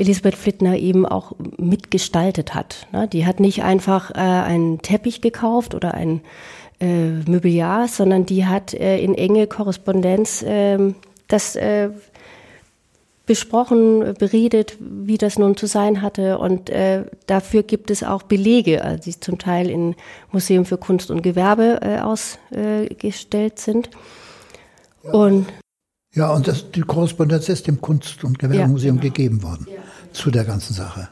[0.00, 2.86] Elisabeth Flittner eben auch mitgestaltet hat.
[2.92, 3.06] Ne?
[3.06, 6.22] Die hat nicht einfach äh, einen Teppich gekauft oder ein
[6.80, 10.94] äh, Mobiliar, sondern die hat äh, in enge Korrespondenz ähm,
[11.28, 11.56] das
[13.30, 16.38] besprochen, beredet, wie das nun zu sein hatte.
[16.38, 19.94] Und äh, dafür gibt es auch Belege, also die zum Teil im
[20.32, 23.90] Museum für Kunst und Gewerbe äh, ausgestellt sind.
[25.04, 25.46] Und
[26.12, 29.68] Ja, und das, die Korrespondenz ist dem Kunst- und Gewerbemuseum gegeben worden
[30.12, 31.08] zu der ganzen Sache.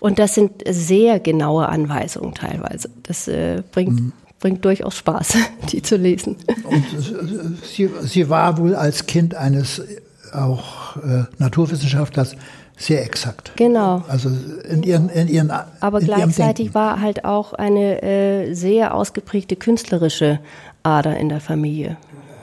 [0.00, 2.88] Und das sind sehr genaue Anweisungen teilweise.
[3.02, 5.34] Das äh, bringt, bringt durchaus Spaß,
[5.72, 6.36] die zu lesen.
[6.64, 10.00] Und äh, sie, sie war wohl als Kind eines äh,
[10.32, 12.36] auch äh, Naturwissenschaftlers
[12.80, 13.52] sehr exakt.
[13.56, 14.02] Genau.
[14.08, 14.30] Also
[14.70, 16.74] in ihren, in ihren Aber in ihrem gleichzeitig Denken.
[16.74, 20.40] war halt auch eine äh, sehr ausgeprägte künstlerische
[20.82, 21.98] Ader in der Familie.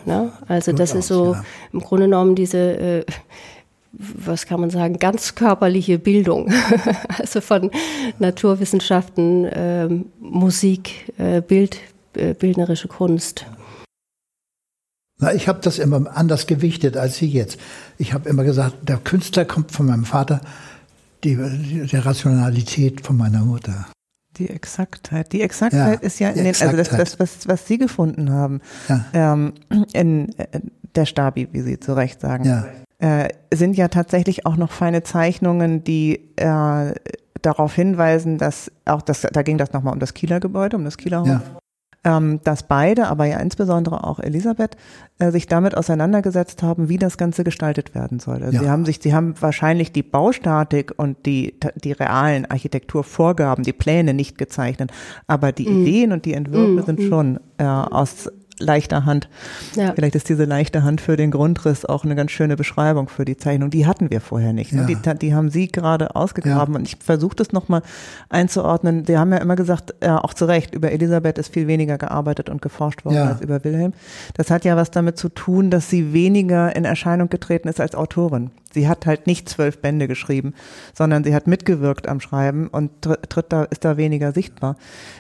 [0.06, 0.32] Ne?
[0.48, 1.44] Also das ist so ja.
[1.74, 3.06] im Grunde genommen diese, äh,
[3.92, 6.52] was kann man sagen, ganz körperliche Bildung.
[7.20, 7.72] also von
[8.20, 11.80] Naturwissenschaften, ähm, Musik, äh, Bild,
[12.16, 13.46] äh, bildnerische Kunst.
[15.20, 17.60] Na, ich habe das immer anders gewichtet als Sie jetzt.
[17.98, 20.42] Ich habe immer gesagt, der Künstler kommt von meinem Vater,
[21.24, 23.88] die, die, der Rationalität von meiner Mutter.
[24.38, 25.34] Die Exaktheit.
[25.34, 28.32] Die Exaktheit Ja, ist ja in die den, also das, das was, was Sie gefunden
[28.32, 29.06] haben, Ja.
[29.14, 29.54] ähm,
[29.94, 30.60] in äh,
[30.96, 32.68] der Stabi, wie Sie zu Recht sagen, Ja.
[33.00, 36.94] Äh, sind ja tatsächlich auch noch feine Zeichnungen, die äh,
[37.42, 40.98] darauf hinweisen, dass auch das, da ging das nochmal um das Kieler Gebäude, um das
[40.98, 42.18] Kieler Haus, Ja.
[42.18, 44.76] ähm, dass beide, aber ja insbesondere auch Elisabeth,
[45.20, 48.42] äh, sich damit auseinandergesetzt haben, wie das Ganze gestaltet werden soll.
[48.44, 48.62] Also Ja.
[48.64, 54.16] sie haben sich, sie haben wahrscheinlich die Baustatik und die, die realen Architekturvorgaben, die Pläne
[54.16, 54.92] nicht gezeichnet,
[55.28, 59.30] aber die Ideen und die Entwürfe sind schon äh, aus leichter Hand.
[59.76, 59.94] Ja.
[59.94, 63.38] Vielleicht ist diese leichte Hand für den Grundriss auch eine ganz schöne Beschreibung für die
[63.38, 63.70] Zeichnung.
[63.70, 64.74] Die hatten wir vorher nicht.
[64.74, 64.88] Ne?
[64.90, 65.14] Ja.
[65.14, 66.80] Die, die haben Sie gerade ausgegraben Ja.
[66.80, 67.82] und ich versuche das nochmal
[68.30, 69.06] einzuordnen.
[69.06, 72.50] Sie haben ja immer gesagt, äh, auch zu Recht, über Elisabeth ist viel weniger gearbeitet
[72.50, 73.26] und geforscht worden Ja.
[73.30, 73.94] als über Wilhelm.
[74.36, 77.96] Das hat ja was damit zu tun, dass sie weniger in Erscheinung getreten ist als
[77.96, 78.52] Autorin.
[78.78, 80.54] Sie hat halt nicht zwölf Bände geschrieben,
[80.94, 84.76] sondern sie hat mitgewirkt am Schreiben und tr- tritt da, ist da weniger sichtbar.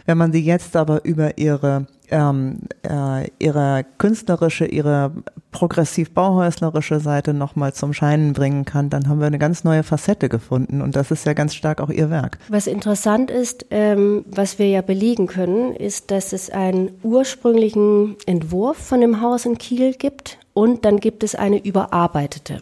[0.06, 5.12] Wenn man sie jetzt aber über ihre ähm, äh, ihre künstlerische, ihre
[5.52, 10.82] progressiv-bauhäuslerische Seite nochmal zum Scheinen bringen kann, dann haben wir eine ganz neue Facette gefunden
[10.82, 12.38] und das ist ja ganz stark auch ihr Werk.
[12.50, 18.78] Was interessant ist, ähm, was wir ja belegen können, ist, dass es einen ursprünglichen Entwurf
[18.78, 22.62] von dem Haus in Kiel gibt und dann gibt es eine überarbeitete.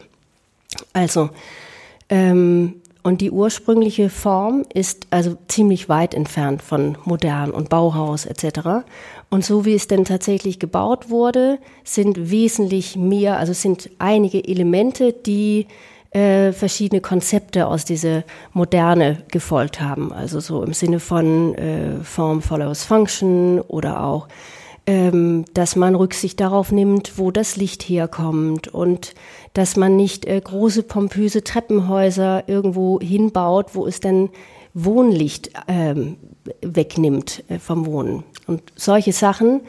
[0.93, 1.29] Also,
[2.09, 8.83] ähm, und die ursprüngliche Form ist also ziemlich weit entfernt von modern und Bauhaus etc.
[9.29, 15.13] Und so wie es denn tatsächlich gebaut wurde, sind wesentlich mehr, also sind einige Elemente,
[15.13, 15.67] die
[16.15, 18.23] äh, verschiedene Konzepte aus dieser
[18.53, 20.11] Moderne gefolgt haben.
[20.11, 24.27] Also so im Sinne von äh, Form follows Function oder auch,
[24.87, 29.15] ähm, dass man Rücksicht darauf nimmt, wo das Licht herkommt und
[29.53, 34.29] dass man nicht äh, große pompöse Treppenhäuser irgendwo hinbaut, wo es dann
[34.73, 36.17] Wohnlicht ähm,
[36.61, 38.23] wegnimmt äh, vom Wohnen.
[38.45, 39.61] Und solche Sachen,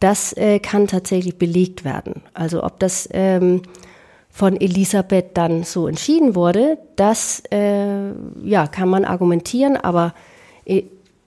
[0.00, 2.22] das äh, kann tatsächlich belegt werden.
[2.32, 3.62] Also ob das ähm,
[4.30, 8.12] von Elisabeth dann so entschieden wurde, das äh,
[8.42, 10.14] ja, kann man argumentieren, aber
[10.64, 10.84] äh,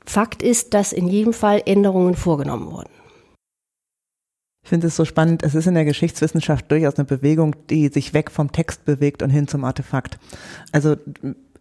[0.07, 2.94] Fakt ist, dass in jedem Fall Änderungen vorgenommen wurden.
[4.65, 5.43] Ich finde es so spannend.
[5.43, 9.29] Es ist in der Geschichtswissenschaft durchaus eine Bewegung, die sich weg vom Text bewegt und
[9.29, 10.17] hin zum Artefakt.
[10.71, 10.95] Also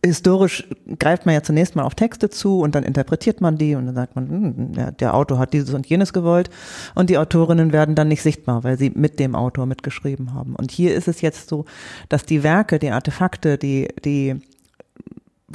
[0.02, 0.66] historisch
[0.98, 3.94] greift man ja zunächst mal auf Texte zu und dann interpretiert man die und dann
[3.94, 6.48] sagt man, hm, der, der, Autor hat dieses und jenes gewollt
[6.94, 10.57] und die Autorinnen werden dann nicht sichtbar, weil sie mit dem Autor mitgeschrieben haben.
[10.57, 11.66] Und hier ist es jetzt so,
[12.09, 14.36] dass die Werke, die Artefakte, die, die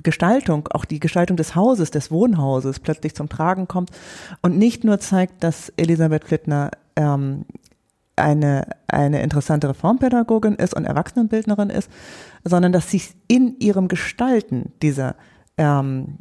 [0.03, 3.91] Gestaltung, auch die Gestaltung des Hauses, des Wohnhauses plötzlich zum Tragen kommt
[4.41, 7.45] und nicht nur zeigt, dass Elisabeth Flittner ähm,
[8.15, 11.89] eine, eine interessante Reformpädagogin ist und Erwachsenenbildnerin ist,
[12.43, 15.15] sondern dass sie in ihrem Gestalten dieser
[15.59, 16.17] ähm,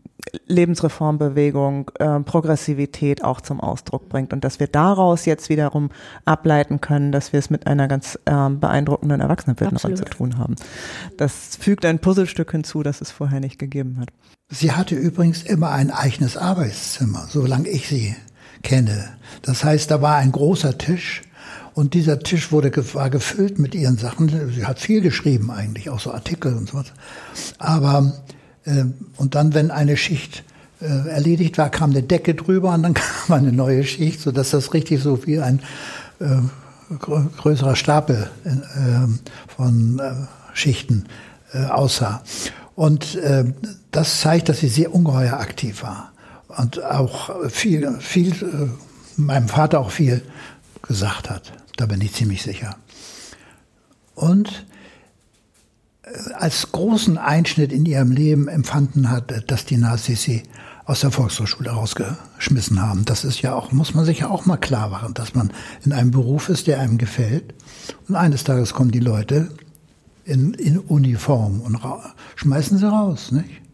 [0.47, 5.91] Lebensreformbewegung, äh, Progressivität auch zum Ausdruck bringt und dass wir daraus jetzt wiederum
[6.25, 10.57] ableiten können, dass wir es mit einer ganz ähm, beeindruckenden Erwachsenenbildnerin zu tun haben.
[11.17, 14.11] Das fügt ein Puzzlestück hinzu, das es vorher nicht gegeben hat.
[14.51, 18.17] Sie hatte übrigens immer ein eigenes Arbeitszimmer, solange ich sie
[18.63, 19.17] kenne.
[19.43, 21.23] Das heißt, da war ein großer Tisch
[21.75, 24.51] und dieser Tisch wurde war gefüllt mit ihren Sachen.
[24.53, 26.93] Sie hat viel geschrieben eigentlich, auch so Artikel und so was.
[27.59, 28.25] Aber
[29.17, 30.45] und dann, wenn eine Schicht
[30.81, 32.95] äh, erledigt war, kam eine Decke drüber und dann
[33.27, 35.61] kam eine neue Schicht, so dass das richtig so wie ein
[36.21, 36.27] äh,
[36.99, 38.51] größerer Stapel äh,
[39.55, 40.13] von äh,
[40.55, 41.05] Schichten
[41.71, 42.23] aussah.
[42.75, 43.45] Und äh,
[43.91, 46.13] das zeigt, dass sie sehr ungeheuer aktiv war
[46.49, 48.35] und auch viel, viel,
[49.17, 50.23] meinem Vater auch viel
[50.83, 51.53] gesagt hat.
[51.77, 52.77] Da bin ich ziemlich sicher.
[54.15, 54.67] Und
[56.35, 60.43] als großen Einschnitt in ihrem Leben empfanden hat, dass die Nazis sie
[60.85, 63.05] aus der Volkshochschule rausgeschmissen haben.
[63.05, 65.51] Das ist ja auch, muss man sich ja auch mal klar machen, dass man
[65.85, 67.55] in einem Beruf ist, der einem gefällt.
[68.09, 69.51] Und eines Tages kommen die Leute
[70.25, 71.79] in, in Uniform und
[72.37, 73.68] schmeißen sie raus, nicht?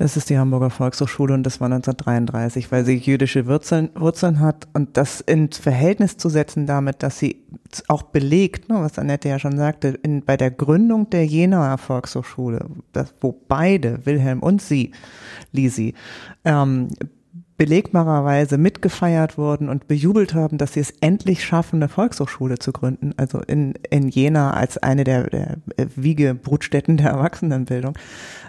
[0.00, 4.66] Das ist die Hamburger Volkshochschule und das war 1933, weil sie jüdische Wurzeln, Wurzeln hat
[4.72, 7.44] und das ins Verhältnis zu setzen damit, dass sie
[7.86, 12.64] auch belegt, ne, was Annette ja schon sagte, in, bei der Gründung der Jenaer Volkshochschule,
[12.94, 14.92] das, wo beide, Wilhelm und sie,
[15.52, 15.92] Lisi,
[16.46, 16.88] ähm,
[17.60, 23.12] belegbarerweise mitgefeiert wurden und bejubelt haben, dass sie es endlich schaffen, eine Volkshochschule zu gründen,
[23.18, 27.98] also in, in Jena als eine der, der Wiegebrutstätten der Erwachsenenbildung.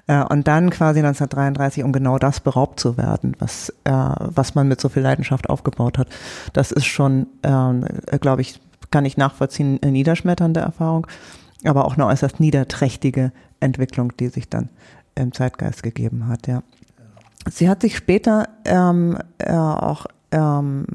[0.08, 4.70] Äh, und dann quasi 1933, um genau das beraubt zu werden, was, äh, was man
[4.70, 6.08] mit so viel Leidenschaft aufgebaut hat.
[6.54, 7.84] Das ist schon, ähm,
[8.22, 11.06] glaube ich, kann ich nachvollziehen, eine niederschmetternde Erfahrung,
[11.66, 14.70] aber auch eine äußerst niederträchtige Entwicklung, die sich dann
[15.16, 16.64] im Zeitgeist gegeben hat, ja.
[17.50, 20.86] Sie hat sich später ähm, äh, auch ähm,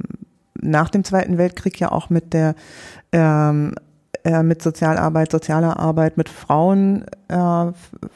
[0.55, 2.55] nach dem Zweiten Weltkrieg ja auch mit der
[3.12, 3.74] ähm,
[4.24, 7.66] äh, mit Sozialarbeit, sozialer Arbeit mit Frauen äh,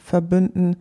[0.03, 0.75] verbünden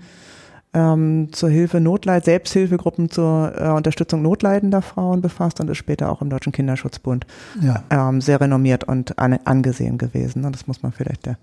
[0.73, 6.23] ähm, zur Hilfe Notleit, Selbsthilfegruppen zur äh, Unterstützung notleidender Frauen befasst und ist später auch
[6.23, 7.27] im Deutschen Kinderschutzbund
[7.61, 7.83] ja.
[7.91, 10.43] ähm, sehr renommiert und an, angesehen gewesen.
[10.51, 11.39] Das muss man vielleicht der.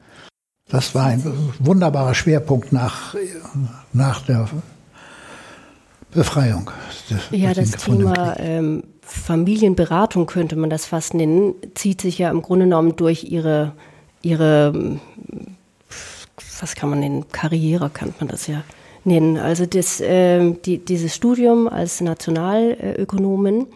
[0.70, 1.24] Das war ein
[1.60, 3.16] wunderbarer Schwerpunkt nach,
[3.94, 4.50] nach der
[6.12, 6.72] Befreiung.
[7.32, 12.66] Ja, das Thema ähm, Familienberatung könnte man das fast nennen, zieht sich ja im Grunde
[12.66, 13.74] genommen durch ihre,
[14.22, 15.00] ihre
[16.60, 18.64] was kann man nennen, Karriere kann man das ja
[19.04, 19.38] nennen.
[19.38, 23.68] Also das, äh, die, dieses Studium als Nationalökonomin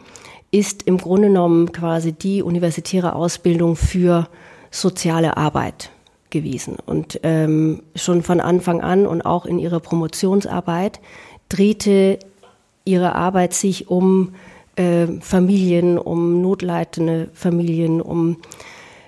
[0.52, 4.28] ist im Grunde genommen quasi die universitäre Ausbildung für
[4.70, 5.92] soziale Arbeit
[6.30, 6.78] gewesen.
[6.86, 11.00] Und ähm, schon von Anfang an und auch in ihrer Promotionsarbeit
[11.52, 12.20] drehte
[12.86, 14.34] ihre Arbeit sich um
[14.76, 18.38] äh, Familien, um notleidende Familien, um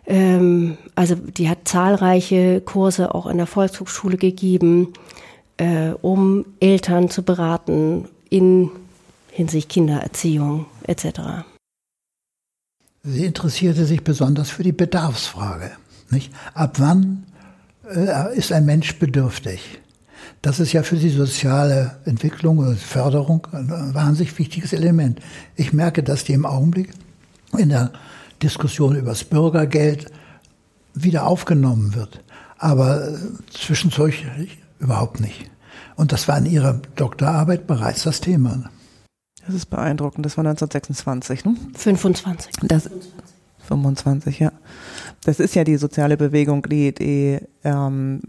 [0.05, 4.93] ähm, also die hat zahlreiche Kurse auch in der Volkshochschule gegeben,
[5.57, 8.69] äh, um Eltern zu beraten in
[9.31, 11.45] Hinsicht Kindererziehung etc.
[13.03, 15.71] Sie interessierte sich besonders für die Bedarfsfrage.
[16.09, 16.31] Nicht?
[16.53, 17.25] Ab wann
[17.89, 19.79] äh, ist ein Mensch bedürftig?
[20.43, 25.21] Das ist ja für die soziale Entwicklung oder Förderung ein wahnsinnig wichtiges Element.
[25.55, 26.91] Ich merke, dass die im Augenblick
[27.57, 27.93] in der
[28.41, 30.11] Diskussion über das Bürgergeld
[30.93, 32.21] wieder aufgenommen wird.
[32.57, 33.17] aber äh,
[33.51, 34.15] Zwischenzeug
[34.79, 35.49] überhaupt nicht.
[35.95, 38.69] Und das war in ihrer Doktorarbeit bereits das Thema.
[39.45, 40.25] Das ist beeindruckend.
[40.25, 41.55] Das war 1926, ne?
[41.73, 42.51] 25.
[42.67, 42.89] Das,
[43.67, 44.51] 25, ja.
[45.23, 48.21] Das ist ja die soziale Bewegung, die, die ähm,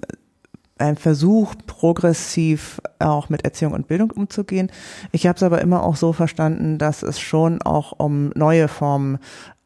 [0.84, 4.70] ein Versuch, progressiv auch mit Erziehung und Bildung umzugehen.
[5.12, 9.18] Ich habe es aber immer auch so verstanden, dass es schon auch um neue Formen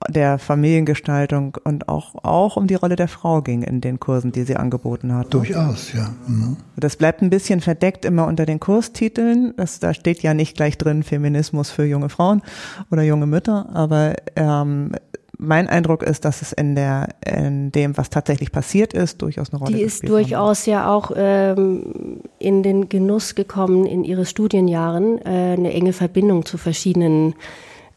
[0.08, 4.44] der Familiengestaltung und auch, auch um die Rolle der Frau ging in den Kursen, die
[4.44, 5.34] sie angeboten hat.
[5.34, 6.14] Durchaus, ja.
[6.26, 6.56] Mhm.
[6.76, 9.54] Das bleibt ein bisschen verdeckt immer unter den Kurstiteln.
[9.56, 12.42] Das, da steht ja nicht gleich drin Feminismus für junge Frauen
[12.90, 14.92] oder junge Mütter, aber ähm,
[15.38, 19.60] mein Eindruck ist, dass es in der in dem, was tatsächlich passiert ist, durchaus eine
[19.60, 20.72] Rolle Die ist durchaus haben.
[20.72, 26.58] ja auch ähm, in den Genuss gekommen, in ihre Studienjahren äh, eine enge Verbindung zu
[26.58, 27.34] verschiedenen,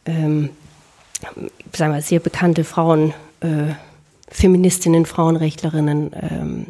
[0.06, 0.50] ähm,
[1.74, 3.74] sagen wir, sehr bekannte Frauen, äh,
[4.30, 6.66] Feministinnen, Frauenrechtlerinnen ähm,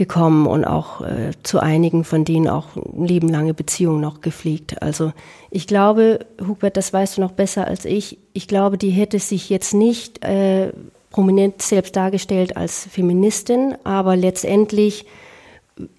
[0.00, 4.80] gekommen und auch äh, zu einigen von denen auch lebenlange Beziehungen noch gepflegt.
[4.82, 5.12] Also
[5.50, 9.50] ich glaube, Hubert, das weißt du noch besser als ich, ich glaube, die hätte sich
[9.50, 10.72] jetzt nicht äh,
[11.10, 15.04] prominent selbst dargestellt als Feministin, aber letztendlich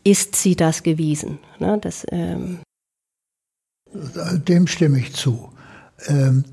[0.03, 1.37] ist sie das gewesen.
[1.59, 1.77] Ne?
[1.79, 2.57] Das, ähm
[3.93, 5.49] Dem stimme ich zu.
[6.07, 6.43] Ähm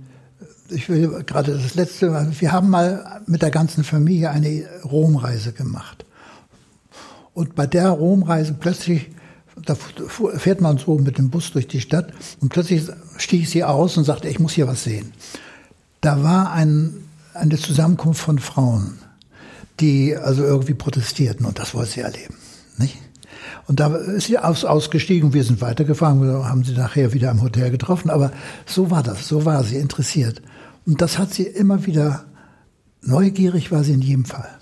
[0.70, 5.55] ich will gerade das letzte Mal, wir haben mal mit der ganzen Familie eine Romreise
[5.55, 6.05] gemacht.
[7.39, 9.12] Und bei der Romreise plötzlich,
[9.64, 12.82] da fährt man so mit dem Bus durch die Stadt und plötzlich
[13.16, 15.12] stieg sie aus und sagte, ich muss hier was sehen.
[16.01, 16.95] Da war ein,
[17.34, 18.99] eine Zusammenkunft von Frauen,
[19.78, 22.34] die also irgendwie protestierten und das wollte sie erleben.
[22.76, 22.99] Nicht?
[23.68, 27.41] Und da ist sie aus, ausgestiegen, wir sind weitergefahren, wir haben sie nachher wieder im
[27.41, 28.32] Hotel getroffen, aber
[28.66, 30.43] so war das, so war sie interessiert.
[30.86, 32.24] Und das hat sie immer wieder,
[33.01, 34.57] neugierig war sie in jedem Fall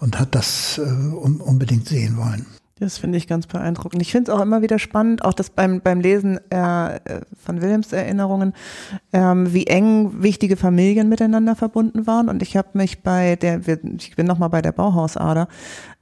[0.00, 2.46] und hat das äh, unbedingt sehen wollen.
[2.80, 4.00] Das finde ich ganz beeindruckend.
[4.00, 6.98] Ich finde es auch immer wieder spannend, auch das beim, beim Lesen äh,
[7.38, 8.54] von Wilhelms Erinnerungen,
[9.12, 12.30] ähm, wie eng wichtige Familien miteinander verbunden waren.
[12.30, 13.60] Und ich habe mich bei der,
[13.98, 15.46] ich bin nochmal bei der Bauhausader,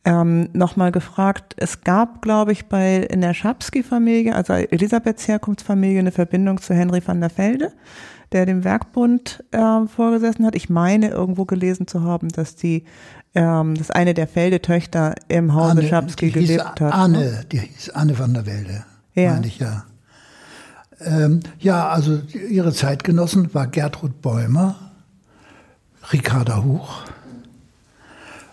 [0.05, 6.13] ähm, nochmal gefragt, es gab, glaube ich, bei in der Schapski-Familie, also Elisabeths Herkunftsfamilie, eine
[6.13, 7.73] Verbindung zu Henry van der Velde
[8.33, 10.55] der dem Werkbund äh, vorgesessen hat.
[10.55, 12.85] Ich meine irgendwo gelesen zu haben, dass die
[13.35, 16.93] ähm, dass eine der Feldetöchter im Hause Anne, Schapski gelebt hat.
[16.93, 17.45] Anne, ne?
[17.51, 19.35] die hieß Anne van der Welde, ja.
[19.35, 19.85] meine ich ja.
[21.01, 22.21] Ähm, ja, also
[22.51, 24.77] ihre Zeitgenossen war Gertrud Bäumer,
[26.13, 27.03] Ricarda Huch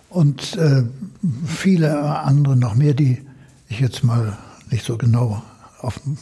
[0.09, 0.84] und äh,
[1.47, 3.26] viele andere noch mehr, die
[3.67, 4.38] ich jetzt mal
[4.69, 5.41] nicht so genau
[5.80, 6.17] auf dem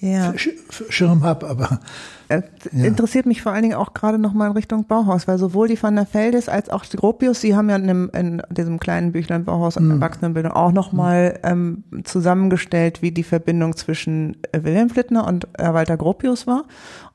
[0.00, 0.32] ja.
[0.36, 1.80] Schirm habe, aber
[2.28, 2.42] äh,
[2.72, 2.84] ja.
[2.84, 5.96] interessiert mich vor allen Dingen auch gerade nochmal in Richtung Bauhaus, weil sowohl die Van
[5.96, 9.44] der Feldes als auch die Gropius, sie haben ja in, dem, in diesem kleinen Büchlein
[9.44, 9.92] Bauhaus und mhm.
[9.92, 11.84] Erwachsenenbildung auch nochmal mhm.
[11.92, 16.64] ähm, zusammengestellt, wie die Verbindung zwischen äh, Wilhelm Flittner und äh, Walter Gropius war.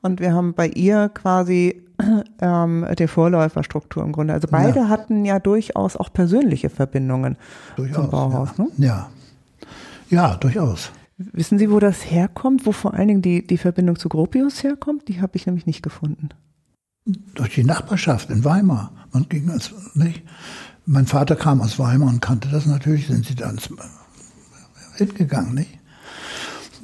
[0.02, 1.82] Und wir haben bei ihr quasi
[2.40, 4.34] ähm, die Vorläuferstruktur im Grunde.
[4.34, 4.88] Also beide ja.
[4.88, 7.36] hatten ja durchaus auch persönliche Verbindungen
[7.76, 8.50] durchaus, zum Bauhaus.
[8.58, 8.64] Ja.
[8.64, 8.70] Ne?
[8.76, 9.08] ja.
[10.10, 10.90] Ja, durchaus.
[11.16, 15.08] Wissen Sie, wo das herkommt, wo vor allen Dingen die, die Verbindung zu Gropius herkommt?
[15.08, 16.30] Die habe ich nämlich nicht gefunden.
[17.34, 18.92] Durch die Nachbarschaft in Weimar.
[19.12, 20.22] Man ging als, nicht?
[20.86, 23.60] Mein Vater kam aus Weimar und kannte das natürlich, sind sie dann
[24.96, 25.78] hingegangen, nicht?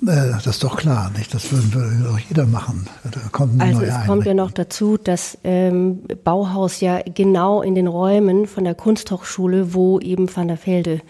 [0.03, 1.35] Äh, das ist doch klar, nicht?
[1.35, 2.87] Das würden, würde doch jeder machen.
[3.11, 7.87] Da kommt also es kommt ja noch dazu, dass ähm, Bauhaus ja genau in den
[7.87, 11.01] Räumen von der Kunsthochschule, wo eben Van der Velde äh,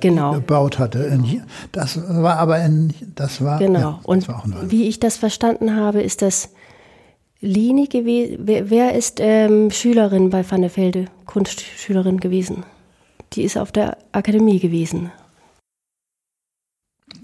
[0.00, 0.32] genau.
[0.32, 1.18] gebaut hatte.
[1.72, 3.78] Das war aber in, das war genau.
[3.78, 6.50] Ja, und war wie ich das verstanden habe, ist das
[7.40, 8.38] Lini gewesen.
[8.40, 12.64] Wer, wer, ist ähm, Schülerin bei Van der Velde, Kunstschülerin gewesen?
[13.34, 15.12] Die ist auf der Akademie gewesen.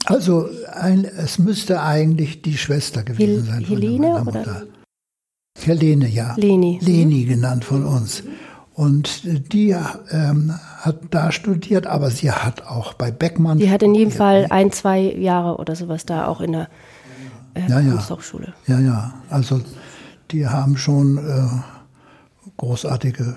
[0.07, 3.65] Also ein, es müsste eigentlich die Schwester gewesen Hel sein.
[3.65, 4.65] Helene oder?
[5.59, 6.35] Helene, ja.
[6.37, 6.79] Leni.
[6.83, 8.23] Leni genannt von uns.
[8.75, 9.77] Und die
[10.11, 13.59] ähm, hat da studiert, aber sie hat auch bei Beckmann.
[13.59, 16.69] Die hat in jedem Fall ein, zwei Jahre oder sowas da auch in der
[17.55, 18.01] äh, ja, ja.
[18.67, 19.15] Ja, ja.
[19.31, 19.61] Also
[20.33, 21.47] die haben schon äh,
[22.57, 23.37] großartige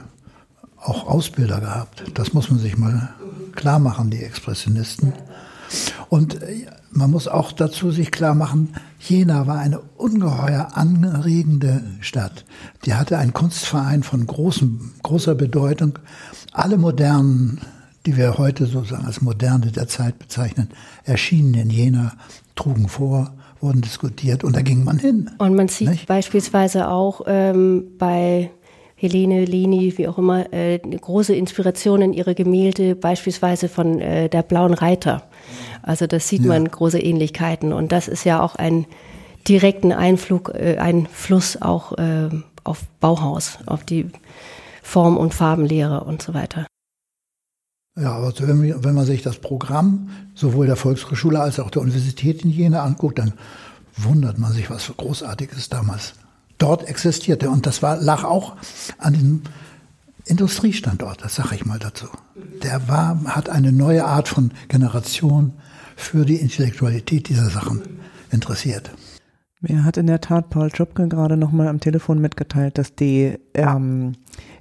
[0.82, 2.04] auch Ausbilder gehabt.
[2.16, 3.10] Das muss man sich mal
[3.56, 5.14] klar machen, die Expressionisten.
[6.10, 12.46] Und äh, man muss auch dazu sich klar machen, Jena war eine ungeheuer anregende Stadt.
[12.86, 16.00] Die hatte einen Kunstverein von großem, großer Bedeutung.
[16.52, 17.62] Alle modernen,
[18.06, 20.70] die wir heute sozusagen als moderne der Zeit bezeichnen,
[21.04, 22.14] erschienen in Jena,
[22.56, 25.30] trugen vor, wurden diskutiert und da ging man hin.
[25.38, 26.08] Und man sieht nicht?
[26.08, 28.52] beispielsweise auch ähm, bei
[29.00, 34.42] Helene, Leni, wie auch immer, äh, große Inspiration in ihre Gemälde, beispielsweise von äh, der
[34.42, 35.22] Blauen Reiter.
[35.84, 36.48] Also das sieht ja.
[36.48, 38.88] man große Ähnlichkeiten und das ist ja auch ein
[39.48, 42.30] direkten Einflug, äh, Einfluss auch äh,
[42.64, 44.10] auf Bauhaus, auf die
[44.82, 46.66] Form- und Farbenlehre und so weiter.
[48.00, 52.44] Ja, aber wenn, wenn man sich das Programm sowohl der Volkshochschule als auch der Universität
[52.44, 53.34] in Jena anguckt, dann
[53.96, 56.14] wundert man sich, was für Großartiges damals
[56.58, 57.50] dort existierte.
[57.50, 58.56] Und das war, lag auch
[58.98, 59.42] an diesem
[60.26, 62.08] Industriestandort, das sage ich mal dazu.
[62.64, 65.54] Der war, hat eine neue Art von Generation
[65.96, 67.82] für die Intellektualität dieser Sachen
[68.32, 68.92] interessiert.
[69.62, 74.14] Mir hat in der Tat Paul Schupke gerade nochmal am Telefon mitgeteilt, dass die, ähm,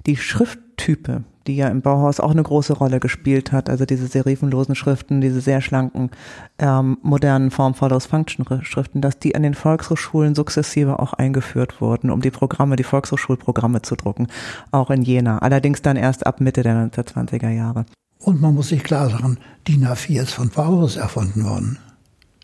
[0.07, 4.75] die Schrifttype, die ja im Bauhaus auch eine große Rolle gespielt hat, also diese serifenlosen
[4.75, 6.11] Schriften, diese sehr schlanken,
[6.59, 12.11] ähm, modernen Form Follows Function Schriften, dass die an den Volkshochschulen sukzessive auch eingeführt wurden,
[12.11, 14.27] um die Programme, die Volkshochschulprogramme zu drucken,
[14.71, 15.39] auch in Jena.
[15.39, 17.85] Allerdings dann erst ab Mitte der 1920er Jahre.
[18.19, 19.37] Und man muss sich klar sagen,
[19.67, 21.79] DIN A4 ist von Bauhaus erfunden worden.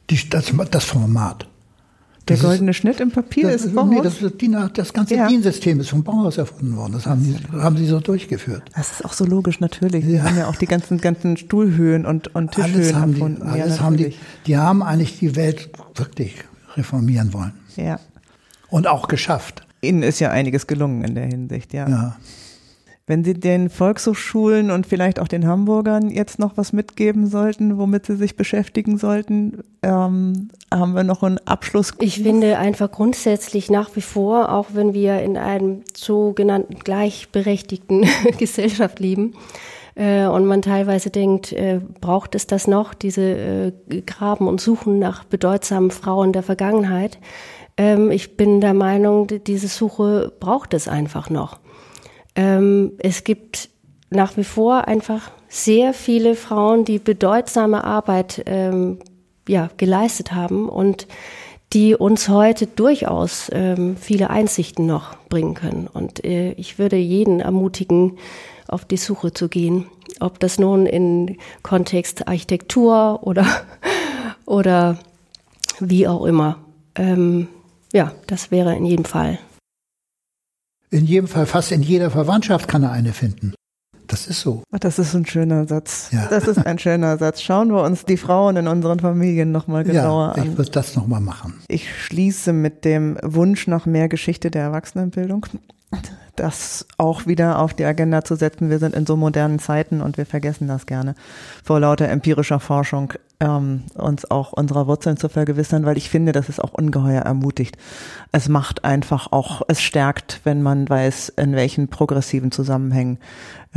[0.09, 1.47] Die, das, das Format.
[2.28, 3.89] Der das goldene ist, Schnitt im Papier das, ist Bauhaus?
[3.89, 5.28] Nee, das, DIN, das ganze ja.
[5.28, 6.93] DIN-System ist vom Bauhaus erfunden worden.
[6.93, 8.63] Das haben, die, haben sie so durchgeführt.
[8.76, 10.05] Das ist auch so logisch, natürlich.
[10.05, 13.41] Sie haben ja auch die ganzen, ganzen Stuhlhöhen und, und Tischhöhen alles haben erfunden.
[13.53, 14.15] Die, alles ja, haben die,
[14.47, 16.36] die haben eigentlich die Welt wirklich
[16.78, 17.53] reformieren wollen.
[17.76, 17.99] Ja.
[18.69, 19.65] Und auch geschafft.
[19.82, 21.89] Ihnen ist ja einiges gelungen in der Hinsicht, ja.
[21.89, 22.15] Ja.
[23.05, 28.05] Wenn Sie den Volkshochschulen und vielleicht auch den Hamburgern jetzt noch was mitgeben sollten, womit
[28.05, 31.93] sie sich beschäftigen sollten, ähm, haben wir noch einen Abschluss.
[31.99, 38.05] Ich finde einfach grundsätzlich nach wie vor, auch wenn wir in einem sogenannten gleichberechtigten
[38.37, 39.33] Gesellschaft leben,
[39.95, 43.21] äh, und man teilweise denkt, äh, braucht es das noch, diese
[43.89, 47.19] äh, Graben und Suchen nach bedeutsamen Frauen der Vergangenheit.
[47.77, 51.59] Ähm, ich bin der Meinung, diese Suche braucht es einfach noch.
[52.36, 53.69] Ähm, es gibt
[54.09, 58.99] nach wie vor einfach sehr viele Frauen, die bedeutsame Arbeit ähm,
[59.47, 61.07] ja, geleistet haben und
[61.73, 65.88] die uns heute durchaus ähm, viele Einsichten noch bringen können.
[65.91, 68.17] Und äh, ich würde jeden ermutigen,
[68.67, 69.86] auf die Suche zu gehen,
[70.19, 73.45] ob das nun in Kontext Architektur oder,
[74.45, 74.97] oder
[75.79, 76.57] wie auch immer.
[76.95, 77.47] Ähm,
[77.91, 79.39] ja, das wäre in jedem Fall
[80.93, 83.53] in jedem Fall, fast in jeder Verwandtschaft kann er eine finden.
[84.07, 84.63] Das ist so.
[84.69, 86.09] Das ist ein schöner Satz.
[86.11, 86.27] Ja.
[86.29, 87.41] Das ist ein schöner Satz.
[87.41, 90.51] Schauen wir uns die Frauen in unseren Familien nochmal genauer ja, an.
[90.51, 91.55] Ich würde das nochmal machen.
[91.67, 95.47] Ich schließe mit dem Wunsch nach mehr Geschichte der Erwachsenenbildung
[96.36, 98.69] das auch wieder auf die Agenda zu setzen.
[98.69, 101.15] Wir sind in so modernen Zeiten und wir vergessen das gerne,
[101.63, 106.49] vor lauter empirischer Forschung ähm, uns auch unserer Wurzeln zu vergewissern, weil ich finde, das
[106.49, 107.77] ist auch ungeheuer ermutigt.
[108.31, 113.19] Es macht einfach auch, es stärkt, wenn man weiß, in welchen progressiven Zusammenhängen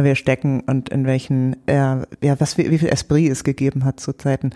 [0.05, 4.13] wir stecken und in welchen, äh, ja, was wie viel Esprit es gegeben hat zu
[4.13, 4.51] Zeiten,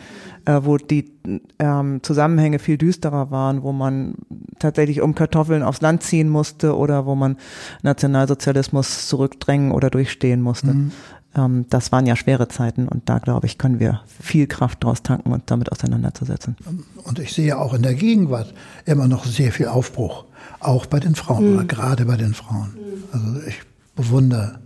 [0.45, 1.11] äh, wo die
[1.59, 4.14] ähm, Zusammenhänge viel düsterer waren, wo man
[4.59, 7.36] tatsächlich um Kartoffeln aufs Land ziehen musste oder wo man
[7.82, 10.74] Nationalsozialismus zurückdrängen oder durchstehen musste.
[10.74, 10.93] Mhm.
[11.34, 15.03] Ähm, das waren ja schwere Zeiten und da, glaube ich, können wir viel Kraft draus
[15.03, 16.57] tanken und damit auseinanderzusetzen.
[17.05, 18.53] Und ich sehe auch in der Gegenwart
[18.84, 20.24] immer noch sehr viel Aufbruch,
[20.59, 21.57] auch bei den Frauen mhm.
[21.57, 22.74] oder gerade bei den Frauen.
[23.12, 23.61] Also ich
[23.95, 24.59] bewundere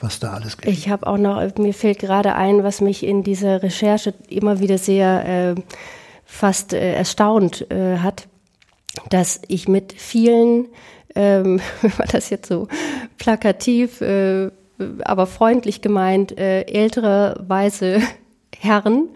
[0.00, 0.72] was da alles gibt.
[0.72, 4.78] Ich habe auch noch, mir fällt gerade ein, was mich in dieser Recherche immer wieder
[4.78, 5.60] sehr äh,
[6.24, 8.28] fast äh, erstaunt äh, hat,
[9.08, 10.66] dass ich mit vielen,
[11.14, 12.68] ähm, war das jetzt so
[13.16, 14.50] plakativ, äh,
[15.04, 18.00] aber freundlich gemeint, äh, ältere weiße
[18.56, 19.08] Herren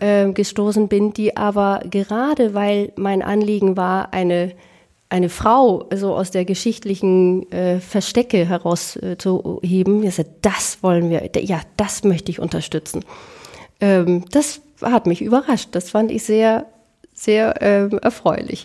[0.00, 4.52] äh, gestoßen bin, die aber gerade weil mein Anliegen war, eine
[5.08, 12.04] eine Frau so aus der geschichtlichen äh, Verstecke herauszuheben, äh, das wollen wir, ja, das
[12.04, 13.04] möchte ich unterstützen.
[13.80, 15.68] Ähm, das hat mich überrascht.
[15.72, 16.66] Das fand ich sehr,
[17.14, 18.64] sehr ähm, erfreulich.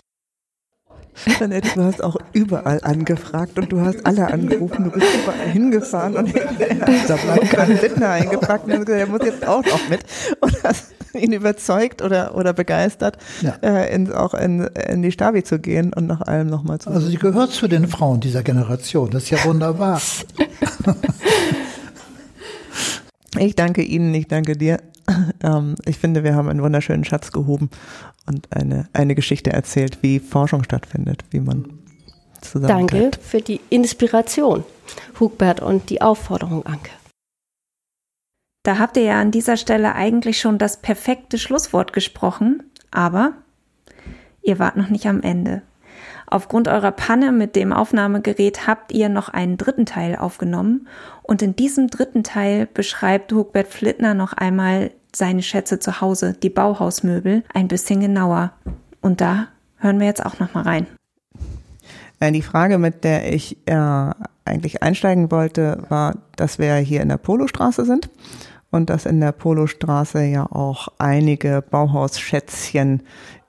[1.38, 6.16] Jeanette, du hast auch überall angefragt und du hast alle angerufen, du bist überall hingefahren
[6.16, 10.00] und da bleibt kein Lindner eingepackt und gesagt, er muss jetzt auch noch mit
[10.40, 13.56] und hast ihn überzeugt oder, oder begeistert, ja.
[13.62, 16.90] äh, in, auch in, in die Stabi zu gehen und nach allem nochmal zu.
[16.90, 20.00] Also sie gehört zu den Frauen dieser Generation, das ist ja wunderbar.
[23.38, 24.78] ich danke Ihnen, ich danke dir.
[25.42, 27.68] Ähm, ich finde, wir haben einen wunderschönen Schatz gehoben
[28.26, 31.64] und eine, eine Geschichte erzählt, wie Forschung stattfindet, wie man
[32.40, 32.86] zusammen.
[32.88, 34.64] Danke für die Inspiration,
[35.18, 36.90] Hugbert, und die Aufforderung, Anke.
[38.62, 43.32] Da habt ihr ja an dieser Stelle eigentlich schon das perfekte Schlusswort gesprochen, aber
[44.42, 45.62] ihr wart noch nicht am Ende.
[46.32, 50.88] Aufgrund eurer Panne mit dem Aufnahmegerät habt ihr noch einen dritten Teil aufgenommen
[51.22, 56.48] und in diesem dritten Teil beschreibt Hugbert Flittner noch einmal seine Schätze zu Hause, die
[56.48, 58.52] Bauhausmöbel, ein bisschen genauer.
[59.02, 60.86] Und da hören wir jetzt auch noch mal rein.
[62.22, 64.10] Die Frage, mit der ich äh,
[64.46, 68.08] eigentlich einsteigen wollte, war, dass wir hier in der Polostraße sind
[68.70, 73.02] und dass in der Polostraße ja auch einige Bauhausschätzchen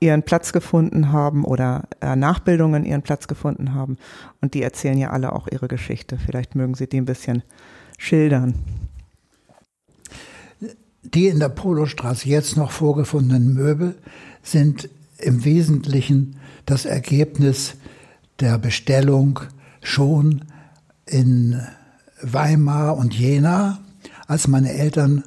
[0.04, 3.97] ihren Platz gefunden haben oder äh, Nachbildungen ihren Platz gefunden haben.
[4.41, 6.18] Und die erzählen ja alle auch ihre Geschichte.
[6.24, 7.43] Vielleicht mögen Sie die ein bisschen
[7.97, 8.56] schildern.
[11.04, 13.95] Die in der Polostraße jetzt noch vorgefundenen Möbel
[14.41, 17.76] sind im Wesentlichen das Ergebnis
[18.39, 19.39] der Bestellung
[19.82, 20.45] schon
[21.06, 21.62] in
[22.22, 23.80] Weimar und Jena,
[24.28, 25.24] als meine Eltern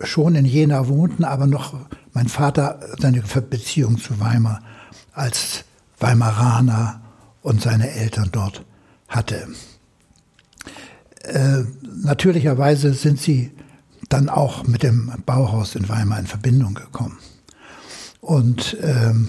[0.00, 1.87] schon in Jena wohnten, aber noch
[2.18, 4.60] mein Vater seine Beziehung zu Weimar
[5.12, 5.64] als
[6.00, 7.00] Weimaraner
[7.42, 8.64] und seine Eltern dort
[9.06, 9.46] hatte.
[11.22, 11.58] Äh,
[12.02, 13.52] natürlicherweise sind sie
[14.08, 17.18] dann auch mit dem Bauhaus in Weimar in Verbindung gekommen.
[18.20, 19.28] Und ähm,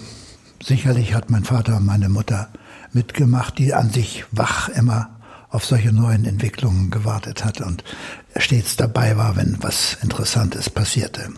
[0.63, 2.49] sicherlich hat mein Vater und meine Mutter
[2.91, 5.19] mitgemacht, die an sich wach immer
[5.49, 7.83] auf solche neuen Entwicklungen gewartet hat und
[8.35, 11.29] stets dabei war, wenn was Interessantes passierte.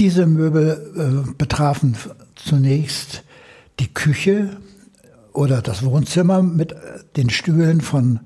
[0.00, 1.96] Diese Möbel äh, betrafen
[2.34, 3.22] zunächst
[3.80, 4.56] die Küche
[5.32, 6.76] oder das Wohnzimmer mit äh,
[7.16, 8.20] den Stühlen von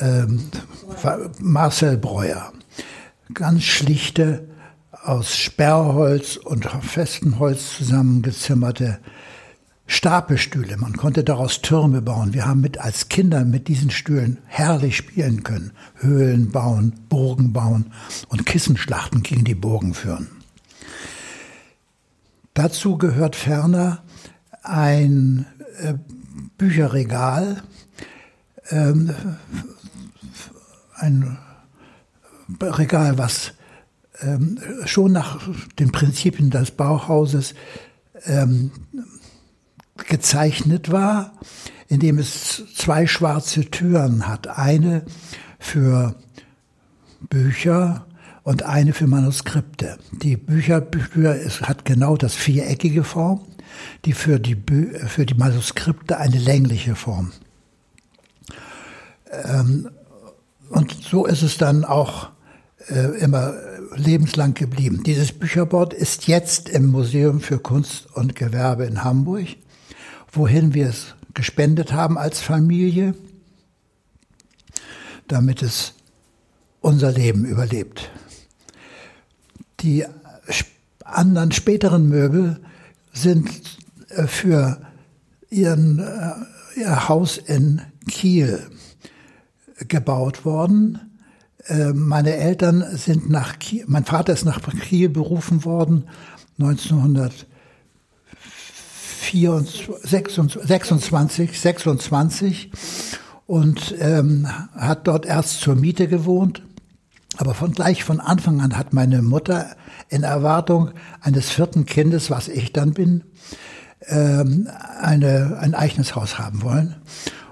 [0.00, 0.50] ähm,
[1.38, 2.52] Marcel Breuer.
[3.34, 4.48] Ganz schlichte,
[5.04, 9.00] aus Sperrholz und festem Holz zusammengezimmerte
[9.86, 10.76] Stapelstühle.
[10.76, 12.34] Man konnte daraus Türme bauen.
[12.34, 15.72] Wir haben mit, als Kinder mit diesen Stühlen herrlich spielen können.
[15.96, 17.92] Höhlen bauen, Burgen bauen
[18.28, 20.28] und Kissenschlachten gegen die Burgen führen.
[22.54, 24.02] Dazu gehört ferner
[24.62, 25.46] ein
[25.78, 25.94] äh,
[26.58, 27.62] Bücherregal,
[28.70, 29.14] ähm,
[30.96, 31.38] ein
[32.60, 33.54] Regal, was
[34.20, 35.40] ähm, schon nach
[35.78, 37.54] den Prinzipien des Bauhauses
[38.26, 38.70] ähm,
[39.96, 41.32] gezeichnet war,
[41.88, 44.46] indem es zwei schwarze Türen hat.
[44.46, 45.04] Eine
[45.58, 46.14] für
[47.20, 48.06] Bücher
[48.42, 49.98] und eine für Manuskripte.
[50.10, 53.40] Die Büchertür ist, hat genau das viereckige Form,
[54.04, 57.32] die für die, Bü für die Manuskripte eine längliche Form.
[59.30, 59.90] Ähm,
[60.70, 62.30] und so ist es dann auch
[62.88, 63.54] äh, immer
[63.94, 65.02] lebenslang geblieben.
[65.04, 69.48] Dieses Bücherboard ist jetzt im Museum für Kunst und Gewerbe in Hamburg
[70.32, 73.14] wohin wir es gespendet haben als Familie,
[75.28, 75.94] damit es
[76.80, 78.10] unser Leben überlebt.
[79.82, 80.04] Die
[81.04, 82.60] anderen späteren Möbel
[83.12, 83.50] sind
[84.10, 84.80] äh, für
[85.50, 88.60] ihren, äh, ihr Haus in Kiel
[89.88, 91.00] gebaut worden.
[91.66, 96.04] Äh, meine Eltern sind nach Kiel, mein Vater ist nach Kiel berufen worden
[96.58, 97.46] 1900
[100.02, 102.70] 26, 26
[103.46, 106.62] und ähm, hat dort erst zur Miete gewohnt.
[107.38, 109.76] Aber von gleich von Anfang an hat meine Mutter
[110.08, 113.24] in Erwartung eines vierten Kindes, was ich dann bin,
[114.06, 114.68] ähm,
[115.00, 116.96] eine, ein eigenes Haus haben wollen.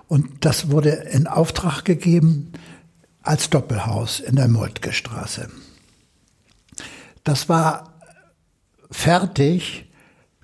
[0.09, 2.53] Und das wurde in Auftrag gegeben
[3.22, 5.49] als Doppelhaus in der Moltke Straße.
[7.24, 8.01] Das war
[8.91, 9.91] fertig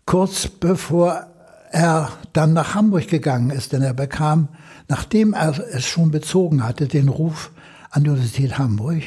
[0.04, 1.26] kurz bevor
[1.72, 4.48] er dann nach Hamburg gegangen ist, denn er bekam,
[4.88, 7.50] nachdem er es schon bezogen hatte, den Ruf
[7.90, 9.02] an die Universität Hamburg.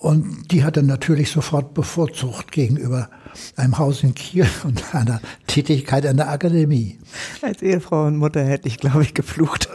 [0.00, 3.10] Und die hat er natürlich sofort bevorzugt gegenüber
[3.56, 6.98] einem Haus in Kiel und einer Tätigkeit an der Akademie.
[7.42, 9.68] Als Ehefrau und Mutter hätte ich, glaube ich, geflucht.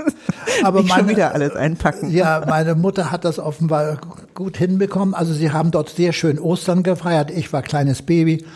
[0.62, 2.10] Aber ich meine, schon wieder alles einpacken.
[2.10, 4.00] Ja, meine Mutter hat das offenbar
[4.34, 5.14] gut hinbekommen.
[5.14, 7.30] Also sie haben dort sehr schön Ostern gefeiert.
[7.30, 8.46] Ich war kleines Baby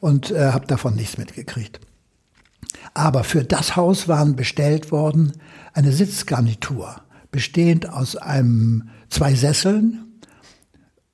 [0.00, 1.78] und äh, habe davon nichts mitgekriegt.
[2.94, 5.34] Aber für das Haus waren bestellt worden
[5.72, 6.96] eine Sitzgarnitur,
[7.30, 10.01] bestehend aus einem zwei Sesseln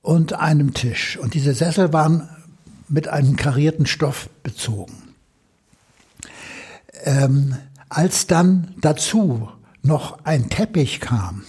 [0.01, 1.17] und einem Tisch.
[1.17, 2.29] Und diese Sessel waren
[2.87, 5.13] mit einem karierten Stoff bezogen.
[7.03, 7.55] Ähm,
[7.87, 9.49] als dann dazu
[9.81, 11.43] noch ein Teppich kam,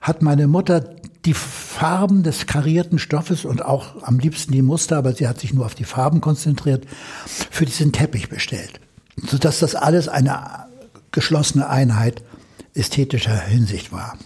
[0.00, 0.80] hat meine Mutter
[1.24, 5.54] die Farben des karierten Stoffes und auch am liebsten die Muster, aber sie hat sich
[5.54, 6.86] nur auf die Farben konzentriert,
[7.26, 8.80] für diesen Teppich bestellt.
[9.16, 10.66] Sodass das alles eine
[11.12, 12.22] geschlossene Einheit
[12.74, 14.18] ästhetischer Hinsicht war.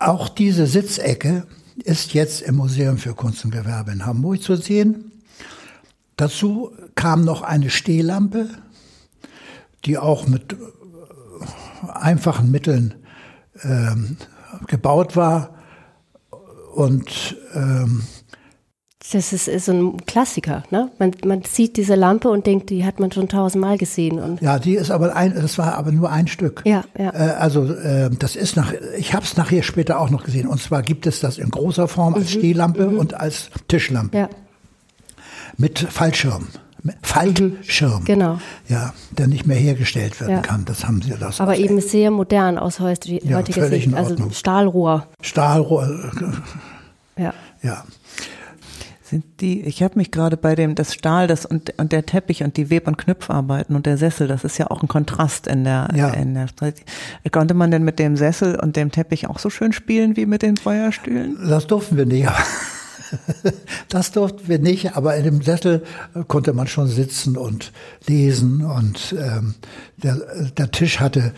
[0.00, 1.46] Auch diese Sitzecke
[1.76, 5.12] ist jetzt im Museum für Kunst und Gewerbe in Hamburg zu sehen.
[6.16, 8.48] Dazu kam noch eine Stehlampe,
[9.84, 10.56] die auch mit äh,
[11.92, 12.94] einfachen Mitteln
[13.62, 14.16] ähm,
[14.68, 15.54] gebaut war
[16.74, 18.02] und ähm,
[19.10, 20.90] das ist, ist so ein Klassiker, ne?
[20.98, 24.18] Man, man sieht diese Lampe und denkt, die hat man schon tausendmal gesehen.
[24.18, 26.62] Und ja, die ist aber ein, das war aber nur ein Stück.
[26.64, 27.10] Ja, ja.
[27.12, 30.46] Äh, also äh, das ist nach, ich habe es nachher später auch noch gesehen.
[30.46, 32.38] Und zwar gibt es das in großer Form als mhm.
[32.38, 32.98] Stehlampe mhm.
[32.98, 34.16] und als Tischlampe.
[34.16, 34.28] Ja.
[35.56, 36.48] Mit Fallschirm.
[37.02, 38.04] Fallschirm.
[38.04, 38.38] Genau.
[38.68, 40.40] Ja, der nicht mehr hergestellt werden ja.
[40.40, 40.64] kann.
[40.64, 41.40] Das haben sie das.
[41.40, 43.94] Aber eben sehr modern aus heutiger ja, Sicht.
[43.94, 45.06] Also Stahlrohr.
[45.20, 46.10] Stahlrohr.
[47.18, 47.34] Ja.
[47.62, 47.84] Ja.
[49.10, 52.44] Sind die, ich habe mich gerade bei dem, das Stahl das und, und der Teppich
[52.44, 55.64] und die Web- und Knüpfarbeiten und der Sessel, das ist ja auch ein Kontrast in
[55.64, 56.10] der, ja.
[56.10, 56.46] in der
[57.32, 60.42] Konnte man denn mit dem Sessel und dem Teppich auch so schön spielen wie mit
[60.42, 61.36] den Feuerstühlen?
[61.48, 62.28] Das durften wir nicht.
[63.88, 65.82] Das durften wir nicht, aber in dem Sessel
[66.28, 67.72] konnte man schon sitzen und
[68.06, 69.56] lesen und ähm,
[69.96, 70.14] der,
[70.56, 71.34] der Tisch hatte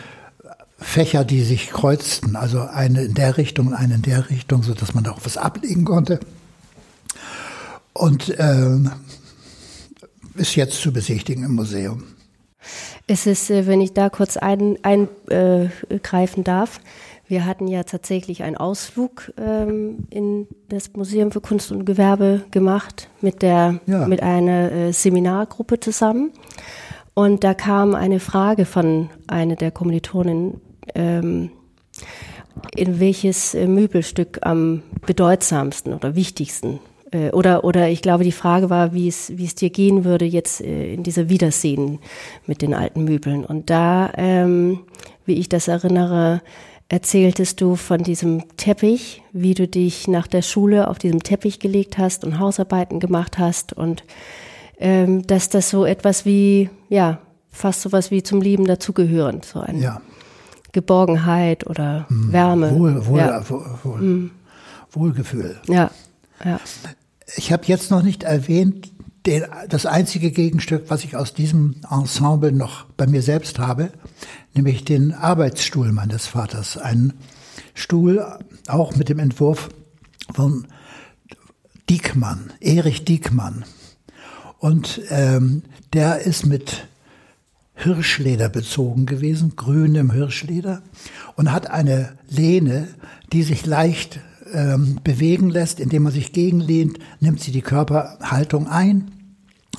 [0.77, 4.75] Fächer, die sich kreuzten, also eine in der Richtung, und eine in der Richtung, so
[4.75, 6.21] dass man da auch was ablegen konnte.
[7.95, 8.79] Und äh,
[10.35, 12.05] ist jetzt zu besichtigen im Museum.
[13.07, 16.81] Es ist, äh, wenn ich da kurz eingreifen ein, äh, darf,
[17.29, 23.09] wir hatten ja tatsächlich einen Ausflug ähm, in das Museum für Kunst und Gewerbe gemacht
[23.21, 24.07] mit der ja.
[24.07, 26.33] mit einer äh, Seminargruppe zusammen.
[27.15, 30.61] Und da kam eine Frage von einer der Kommilitonen,
[30.95, 31.51] ähm,
[32.77, 36.81] in welches Möbelstück am bedeutsamsten oder wichtigsten
[37.13, 40.25] äh, oder, oder ich glaube, die Frage war, wie es, wie es dir gehen würde
[40.25, 41.99] jetzt äh, in dieser Wiedersehen
[42.47, 43.45] mit den alten Möbeln.
[43.45, 44.81] Und da, ähm,
[45.25, 46.43] wie ich das erinnere,
[46.89, 51.97] erzähltest du von diesem Teppich, wie du dich nach der Schule auf diesem Teppich gelegt
[51.97, 54.05] hast und Hausarbeiten gemacht hast und
[54.79, 57.19] ähm, dass das so etwas wie, ja,
[57.51, 60.03] fast sowas wie zum Leben dazugehören, so eine ja.
[60.73, 62.33] Geborgenheit oder hm.
[62.33, 62.75] Wärme.
[62.75, 63.49] Wohl, wohl, ja.
[63.49, 64.31] wohl, wohl, hm.
[64.91, 65.61] Wohlgefühl.
[65.69, 65.91] Ja,
[66.45, 66.61] ja.
[67.37, 68.93] Ich habe jetzt noch nicht erwähnt,
[69.27, 73.93] den, das einzige Gegenstück, was ich aus diesem Ensemble noch bei mir selbst habe,
[74.55, 76.77] nämlich den Arbeitsstuhl meines Vaters.
[76.77, 77.13] Ein
[77.75, 78.25] Stuhl,
[78.67, 79.71] auch mit dem Entwurf
[80.35, 80.67] von
[81.89, 83.65] Diekmann, Erich Diekmann.
[84.59, 86.89] Und ähm, der ist mit
[87.75, 90.83] Hirschleder bezogen gewesen, grünem Hirschleder,
[91.37, 92.89] und hat eine Lehne,
[93.33, 94.21] die sich leicht
[94.53, 99.11] ähm, bewegen lässt, indem man sich gegenlehnt, nimmt sie die Körperhaltung ein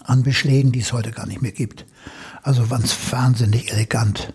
[0.03, 1.85] an Beschlägen, die es heute gar nicht mehr gibt.
[2.41, 4.33] Also ganz wahnsinnig elegant.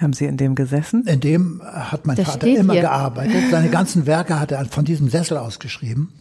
[0.00, 1.06] Haben Sie in dem gesessen?
[1.06, 2.82] In dem hat mein das Vater immer hier.
[2.82, 3.50] gearbeitet.
[3.50, 6.12] Seine ganzen Werke hat er von diesem Sessel aus geschrieben.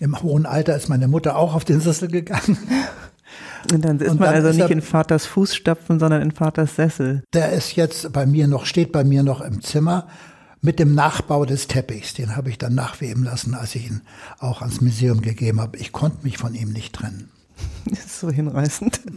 [0.00, 2.58] Im hohen Alter ist meine Mutter auch auf den Sessel gegangen.
[3.72, 6.30] Und dann ist und man dann also ist nicht er, in Vaters Fußstapfen, sondern in
[6.30, 7.22] Vaters Sessel.
[7.34, 10.06] Der ist jetzt bei mir noch, steht bei mir noch im Zimmer
[10.66, 12.12] mit dem Nachbau des Teppichs.
[12.14, 14.02] Den habe ich dann nachweben lassen, als ich ihn
[14.40, 15.78] auch ans Museum gegeben habe.
[15.78, 17.30] Ich konnte mich von ihm nicht trennen.
[17.86, 19.00] Das ist so hinreißend.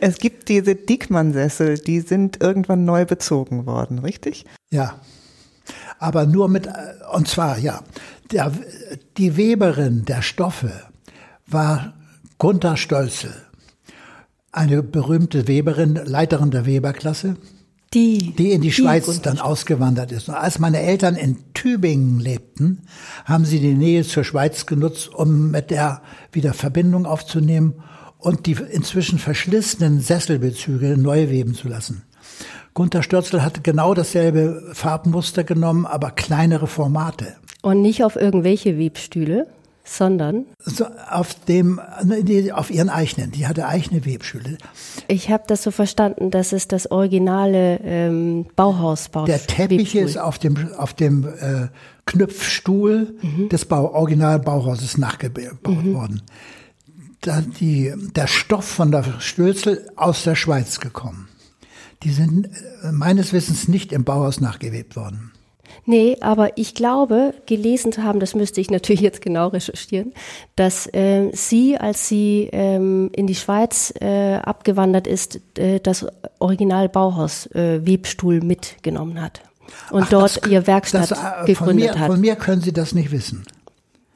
[0.00, 4.44] Es gibt diese Diekmann-Sessel, die sind irgendwann neu bezogen worden, richtig?
[4.70, 5.00] Ja.
[5.98, 6.68] Aber nur mit,
[7.12, 7.80] und zwar, ja,
[8.32, 8.52] der,
[9.16, 10.72] die Weberin der Stoffe
[11.46, 11.94] war
[12.38, 13.32] Gunther Stölzel,
[14.50, 17.36] eine berühmte Weberin, Leiterin der Weberklasse.
[17.94, 20.28] Die, die in die, die Schweiz dann ausgewandert ist.
[20.28, 22.82] Und als meine Eltern in Tübingen lebten,
[23.24, 26.02] haben sie die Nähe zur Schweiz genutzt, um mit der
[26.32, 27.74] wieder Verbindung aufzunehmen
[28.18, 32.02] und die inzwischen verschlissenen Sesselbezüge neu weben zu lassen.
[32.74, 37.36] Gunther Störzel hatte genau dasselbe Farbmuster genommen, aber kleinere Formate.
[37.60, 39.46] Und nicht auf irgendwelche Webstühle?
[39.84, 41.80] Sondern so auf dem
[42.52, 43.32] auf ihren eigenen.
[43.32, 44.58] Die hatte eigene Webstühle.
[45.08, 49.24] Ich habe das so verstanden, dass es das originale ähm, Bauhausbau.
[49.24, 50.02] Der Teppich Webstuhl.
[50.02, 51.68] ist auf dem auf dem äh,
[52.06, 53.48] Knüpfstuhl mhm.
[53.48, 55.94] des Bau, Original Bauhauses nachgebaut mhm.
[55.94, 56.22] worden.
[57.20, 61.28] Da die, der Stoff von der Stölzel aus der Schweiz gekommen.
[62.02, 62.48] Die sind
[62.82, 65.31] äh, meines Wissens nicht im Bauhaus nachgewebt worden.
[65.84, 70.12] Nee, aber ich glaube, gelesen zu haben, das müsste ich natürlich jetzt genau recherchieren,
[70.54, 76.06] dass äh, sie, als sie ähm, in die Schweiz äh, abgewandert ist, äh, das
[76.38, 79.42] Original Bauhaus äh, Webstuhl mitgenommen hat
[79.90, 82.10] und Ach, das, dort ihr Werkstatt das, äh, gegründet mir, hat.
[82.10, 83.44] Von mir können Sie das nicht wissen.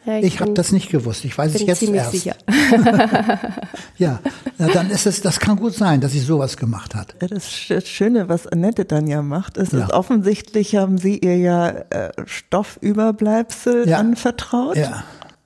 [0.06, 1.24] Ja, ich ich habe das nicht gewusst.
[1.24, 2.12] Ich weiß es jetzt ziemlich erst.
[2.12, 2.36] Sicher.
[3.98, 4.20] ja,
[4.56, 7.16] na, dann ist es, das kann gut sein, dass sie sowas gemacht hat.
[7.18, 9.92] Das Schöne, was Annette dann ja macht, ist, ja.
[9.92, 13.98] offensichtlich haben sie ihr ja äh, Stoffüberbleibsel ja.
[13.98, 14.76] anvertraut.
[14.76, 15.02] Ja.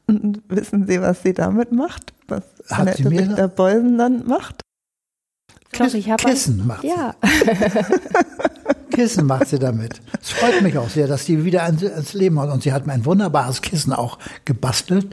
[0.06, 2.12] Und wissen Sie, was sie damit macht?
[2.28, 3.48] Was Hat sie mir Dr.
[3.48, 4.62] Beusen dann macht?
[5.78, 7.14] Doch, ich Kissen macht ja.
[8.90, 10.00] Kissen macht sie damit.
[10.20, 12.50] Es freut mich auch sehr, dass die wieder ins Leben hat.
[12.50, 15.08] Und sie hat mir ein wunderbares Kissen auch gebastelt.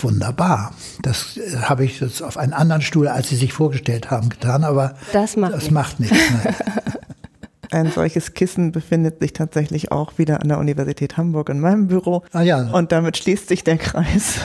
[0.00, 0.74] Wunderbar.
[1.02, 4.64] Das äh, habe ich jetzt auf einen anderen Stuhl, als sie sich vorgestellt haben, getan.
[4.64, 5.72] Aber das macht, das nichts.
[5.72, 6.16] macht nichts.
[7.70, 12.22] Ein solches Kissen befindet sich tatsächlich auch wieder an der Universität Hamburg in meinem Büro.
[12.32, 12.70] Ah ja.
[12.70, 14.40] Und damit schließt sich der Kreis.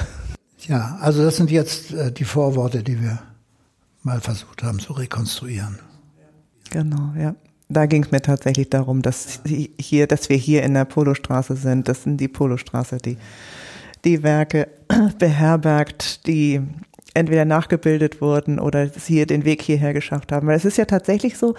[0.67, 3.19] Ja, also das sind jetzt äh, die Vorworte, die wir
[4.03, 5.79] mal versucht haben zu rekonstruieren.
[6.69, 7.35] Genau, ja.
[7.69, 11.87] Da ging es mir tatsächlich darum, dass hier, dass wir hier in der Polostraße sind.
[11.87, 13.17] Das sind die Polostraße, die
[14.05, 14.69] die Werke
[15.19, 16.61] beherbergt, die
[17.13, 20.47] entweder nachgebildet wurden oder hier den Weg hierher geschafft haben.
[20.47, 21.55] Weil es ist ja tatsächlich so,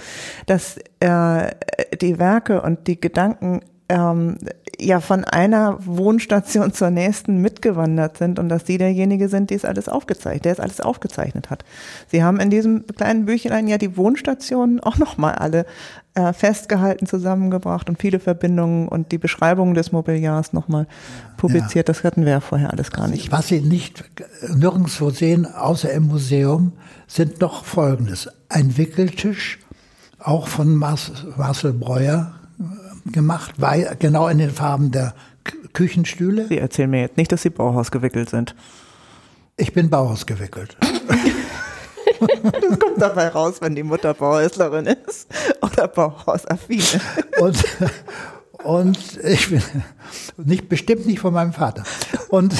[0.46, 1.50] dass äh,
[2.00, 4.36] die Werke und die Gedanken ähm,
[4.78, 9.64] ja von einer Wohnstation zur nächsten mitgewandert sind und dass Sie derjenige sind, die es
[9.64, 11.64] alles aufgezeichnet, der es alles aufgezeichnet hat.
[12.10, 15.66] Sie haben in diesem kleinen Büchlein ja die Wohnstationen auch nochmal alle
[16.14, 20.86] äh, festgehalten, zusammengebracht und viele Verbindungen und die Beschreibungen des Mobiliars nochmal
[21.36, 21.88] publiziert.
[21.88, 21.94] Ja.
[21.94, 23.32] Das hatten wir ja vorher alles gar nicht.
[23.32, 24.04] Was Sie nicht
[24.54, 26.72] nirgendwo sehen, außer im Museum,
[27.06, 28.28] sind noch Folgendes.
[28.48, 29.58] Ein Wickeltisch,
[30.18, 32.37] auch von Marcel Breuer,
[33.12, 35.14] gemacht, weil, genau in den Farben der
[35.72, 36.46] Küchenstühle.
[36.48, 38.54] Sie erzählen mir jetzt nicht, dass Sie Bauhaus gewickelt sind.
[39.56, 40.76] Ich bin Bauhaus gewickelt.
[42.20, 45.28] das kommt dabei raus, wenn die Mutter Bauhäuslerin ist
[45.62, 46.82] oder Bauhausaffin.
[47.40, 47.64] Und,
[48.64, 49.62] und ich bin
[50.36, 51.84] nicht bestimmt nicht von meinem Vater.
[52.28, 52.54] Und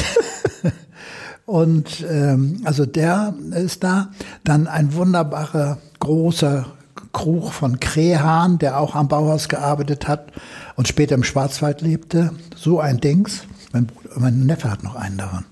[1.48, 4.10] und ähm, also der ist da.
[4.44, 6.66] Dann ein wunderbarer großer
[7.12, 10.32] Krug von Krehahn, der auch am Bauhaus gearbeitet hat
[10.76, 12.32] und später im Schwarzwald lebte.
[12.56, 13.44] So ein Dings.
[13.72, 15.44] Mein, mein Neffe hat noch einen davon.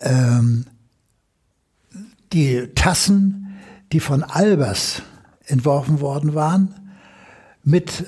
[0.00, 0.66] Ähm,
[2.32, 3.58] die Tassen,
[3.92, 5.02] die von Albers
[5.46, 6.74] entworfen worden waren,
[7.64, 8.06] mit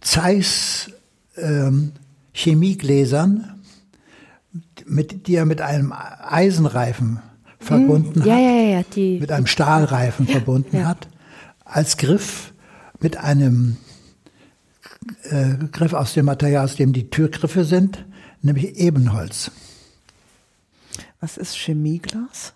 [0.00, 0.90] Zeiss
[1.36, 1.92] ähm,
[2.32, 3.62] Chemiegläsern,
[4.86, 7.20] mit, die er mit einem Eisenreifen
[7.68, 11.08] verbunden ja, hat, ja, ja, die, mit einem Stahlreifen verbunden hat,
[11.64, 12.52] als Griff
[13.00, 13.76] mit einem
[15.24, 18.04] äh, Griff aus dem Material, aus dem die Türgriffe sind,
[18.42, 19.50] nämlich Ebenholz.
[21.20, 22.54] Was ist Chemieglas?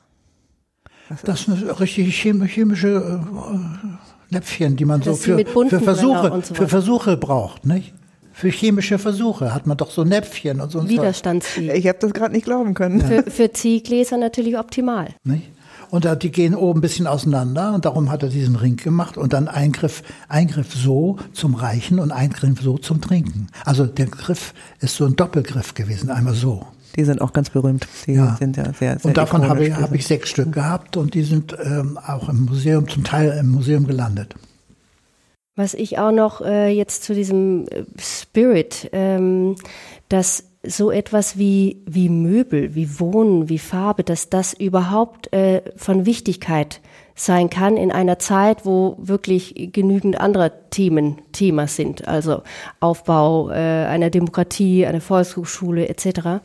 [1.09, 6.55] Was das sind richtige chemische äh, Näpfchen, die man das so für, für Versuche, so
[6.55, 7.93] für Versuche braucht, nicht?
[8.43, 10.89] Für chemische Versuche hat man doch so Näpfchen und so.
[10.89, 11.77] Widerstandsfähig.
[11.77, 12.99] Ich habe das gerade nicht glauben können.
[12.99, 13.07] Ja.
[13.07, 15.11] Für, für Ziehgläser natürlich optimal.
[15.23, 15.45] Nicht?
[15.91, 19.17] Und da, die gehen oben ein bisschen auseinander und darum hat er diesen Ring gemacht
[19.17, 23.47] und dann Eingriff, Eingriff so zum Reichen und Eingriff so zum Trinken.
[23.65, 26.67] Also der Griff ist so ein Doppelgriff gewesen, einmal so.
[26.97, 27.87] Die sind auch ganz berühmt.
[28.09, 28.35] Die ja.
[28.41, 31.23] sind ja sehr, sehr Und davon habe ich, hab ich sechs Stück gehabt und die
[31.23, 34.35] sind ähm, auch im Museum, zum Teil im Museum gelandet.
[35.55, 39.57] Was ich auch noch äh, jetzt zu diesem äh, Spirit, ähm,
[40.09, 46.07] dass so etwas wie, wie Möbel, wie Wohnen, wie Farbe, dass das überhaupt äh, von
[46.07, 46.81] Wichtigkeit
[47.15, 52.43] sein kann in einer Zeit, wo wirklich genügend andere Themen Thema sind, also
[52.81, 56.43] Aufbau äh, einer Demokratie, einer Volkshochschule etc.,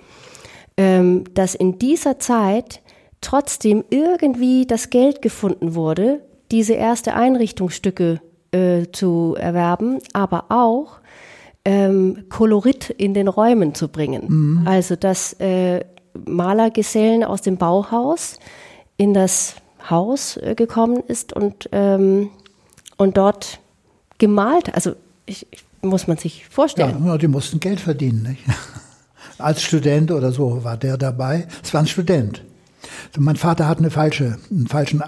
[0.76, 2.82] ähm, dass in dieser Zeit
[3.22, 6.22] trotzdem irgendwie das Geld gefunden wurde,
[6.52, 8.20] diese erste Einrichtungsstücke
[8.52, 11.00] äh, zu erwerben, aber auch
[11.66, 14.24] ähm, Kolorit in den Räumen zu bringen.
[14.28, 14.68] Mhm.
[14.68, 15.84] Also dass äh,
[16.26, 18.40] Malergesellen aus dem Bauhaus
[18.96, 19.56] in das
[19.90, 22.30] Haus äh, gekommen ist und, ähm,
[22.98, 23.60] und dort
[24.18, 24.74] gemalt.
[24.74, 24.94] Also
[25.26, 27.06] ich, ich, muss man sich vorstellen.
[27.06, 28.24] Ja, die mussten Geld verdienen.
[28.24, 28.44] Nicht?
[29.38, 31.48] Als Student oder so war der dabei.
[31.64, 32.44] Es war ein Student.
[33.18, 35.06] Mein Vater hat eine falsche, einen falschen äh,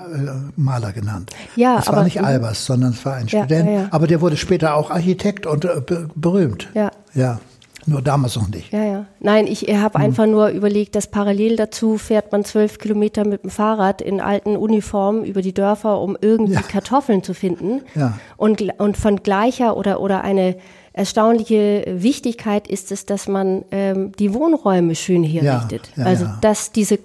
[0.56, 1.32] Maler genannt.
[1.56, 3.70] Ja, es war aber, nicht Albers, sondern es war ein ja, Student.
[3.70, 3.88] Ja, ja.
[3.92, 5.82] Aber der wurde später auch Architekt und äh,
[6.16, 6.70] berühmt.
[6.74, 6.92] Ja.
[7.14, 7.40] Ja.
[7.86, 8.72] Nur damals noch nicht.
[8.72, 9.06] Ja, ja.
[9.20, 10.06] Nein, ich habe hm.
[10.06, 14.56] einfach nur überlegt, dass parallel dazu fährt man zwölf Kilometer mit dem Fahrrad in alten
[14.58, 16.62] Uniformen über die Dörfer, um irgendwie ja.
[16.62, 17.82] Kartoffeln zu finden.
[17.96, 18.20] Ja.
[18.38, 20.58] Und, und von gleicher oder, oder eine
[20.94, 25.90] erstaunliche Wichtigkeit ist es, dass man ähm, die Wohnräume schön herrichtet.
[25.96, 27.00] Ja, ja, also dass diese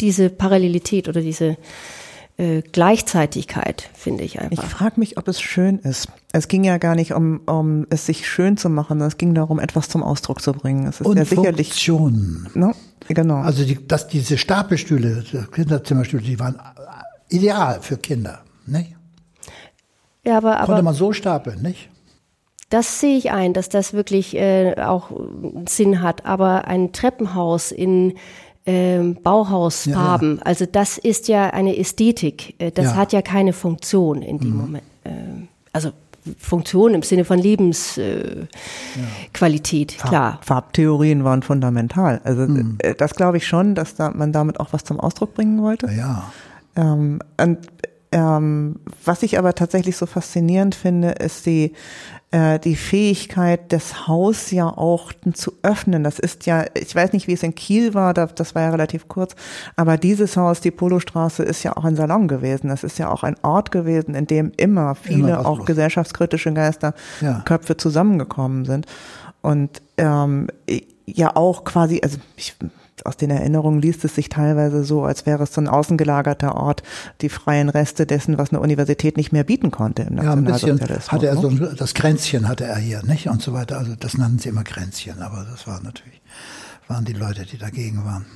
[0.00, 1.56] diese Parallelität oder diese
[2.36, 4.64] äh, Gleichzeitigkeit, finde ich einfach.
[4.64, 6.08] Ich frage mich, ob es schön ist.
[6.32, 9.58] Es ging ja gar nicht um, um es sich schön zu machen, es ging darum,
[9.58, 10.86] etwas zum Ausdruck zu bringen.
[10.86, 11.68] Es ist Und ja sicherlich.
[11.68, 12.48] Funktion.
[12.54, 12.74] Ne?
[13.08, 13.38] Genau.
[13.38, 16.60] Also die, dass diese Stapelstühle, Kinderzimmerstühle, die waren
[17.28, 18.94] ideal für Kinder, nicht?
[20.24, 21.88] Ja, aber, aber konnte man so stapeln, nicht?
[22.70, 25.10] Das sehe ich ein, dass das wirklich äh, auch
[25.66, 26.26] Sinn hat.
[26.26, 28.14] Aber ein Treppenhaus in
[28.68, 30.32] ähm, Bauhausfarben.
[30.32, 30.42] Ja, ja.
[30.42, 32.54] Also das ist ja eine Ästhetik.
[32.58, 32.96] Äh, das ja.
[32.96, 34.56] hat ja keine Funktion in dem mhm.
[34.56, 34.84] Moment.
[35.06, 35.92] Ähm, also
[36.38, 40.38] Funktion im Sinne von Lebensqualität, äh, klar.
[40.42, 42.20] Farbtheorien waren fundamental.
[42.24, 42.76] Also mhm.
[42.80, 45.90] Äh, das glaube ich schon, dass da man damit auch was zum Ausdruck bringen wollte.
[45.90, 46.30] Ja.
[46.76, 47.58] Ähm, und
[48.12, 51.72] ähm, was ich aber tatsächlich so faszinierend finde, ist die
[52.30, 56.04] äh, die Fähigkeit, das Haus ja auch zu öffnen.
[56.04, 59.08] Das ist ja, ich weiß nicht, wie es in Kiel war, das war ja relativ
[59.08, 59.34] kurz,
[59.76, 62.68] aber dieses Haus, die Polostraße, ist ja auch ein Salon gewesen.
[62.68, 67.72] Das ist ja auch ein Ort gewesen, in dem immer viele immer auch gesellschaftskritische Geisterköpfe
[67.72, 67.78] ja.
[67.78, 68.86] zusammengekommen sind.
[69.40, 70.48] Und ähm,
[71.06, 72.56] ja auch quasi, also ich
[73.06, 76.82] aus den Erinnerungen liest es sich teilweise so, als wäre es so ein außengelagerter Ort,
[77.20, 80.80] die freien Reste dessen, was eine Universität nicht mehr bieten konnte im Ja, ein bisschen
[80.80, 83.28] hatte er so, das Kränzchen hatte er hier, nicht?
[83.28, 83.78] Und so weiter.
[83.78, 86.20] Also das nannten sie immer Kränzchen, aber das war natürlich,
[86.86, 88.26] waren die Leute, die dagegen waren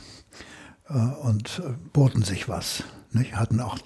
[0.89, 2.85] äh, und äh, boten sich was.
[3.15, 3.37] Nicht?
[3.37, 3.79] Hatten auch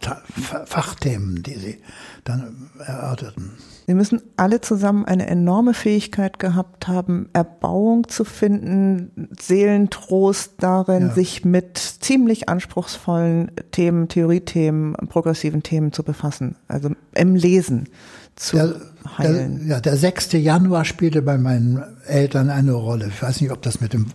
[0.66, 1.78] Fachthemen, die sie
[2.24, 3.53] dann erörterten.
[3.86, 11.15] Sie müssen alle zusammen eine enorme Fähigkeit gehabt haben, Erbauung zu finden, Seelentrost darin, ja.
[11.15, 16.57] sich mit ziemlich anspruchsvollen Themen, Theoriethemen, progressiven Themen zu befassen.
[16.69, 17.89] Also im Lesen
[18.36, 18.74] zu der,
[19.19, 19.59] heilen.
[19.61, 20.32] Der, ja, der 6.
[20.32, 23.09] Januar spielte bei meinen Eltern eine Rolle.
[23.09, 24.07] Ich weiß nicht, ob das mit dem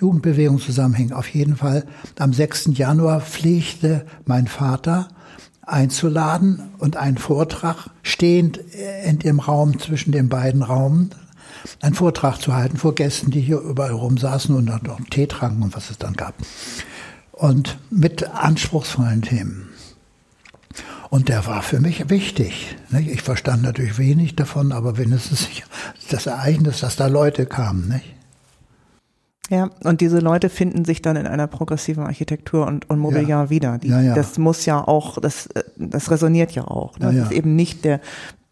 [0.00, 1.12] Jugendbewegung zusammenhängt.
[1.12, 1.84] Auf jeden Fall,
[2.18, 2.70] am 6.
[2.72, 5.08] Januar pflegte mein Vater
[5.62, 8.58] einzuladen und einen Vortrag stehend
[9.04, 11.10] in dem Raum zwischen den beiden Raumen,
[11.80, 15.62] einen Vortrag zu halten vor Gästen, die hier überall rumsaßen und dann noch Tee tranken
[15.62, 16.34] und was es dann gab.
[17.32, 19.68] Und mit anspruchsvollen Themen.
[21.08, 22.76] Und der war für mich wichtig.
[23.06, 25.48] Ich verstand natürlich wenig davon, aber wenigstens
[26.08, 27.88] das Ereignis, dass da Leute kamen.
[27.88, 28.14] Nicht?
[29.50, 33.50] Ja, und diese Leute finden sich dann in einer progressiven Architektur und, und Mobiliar ja.
[33.50, 33.78] wieder.
[33.78, 34.14] Die, ja, ja.
[34.14, 36.96] Das muss ja auch, das, das resoniert ja auch.
[36.98, 38.00] Das ist eben nicht der,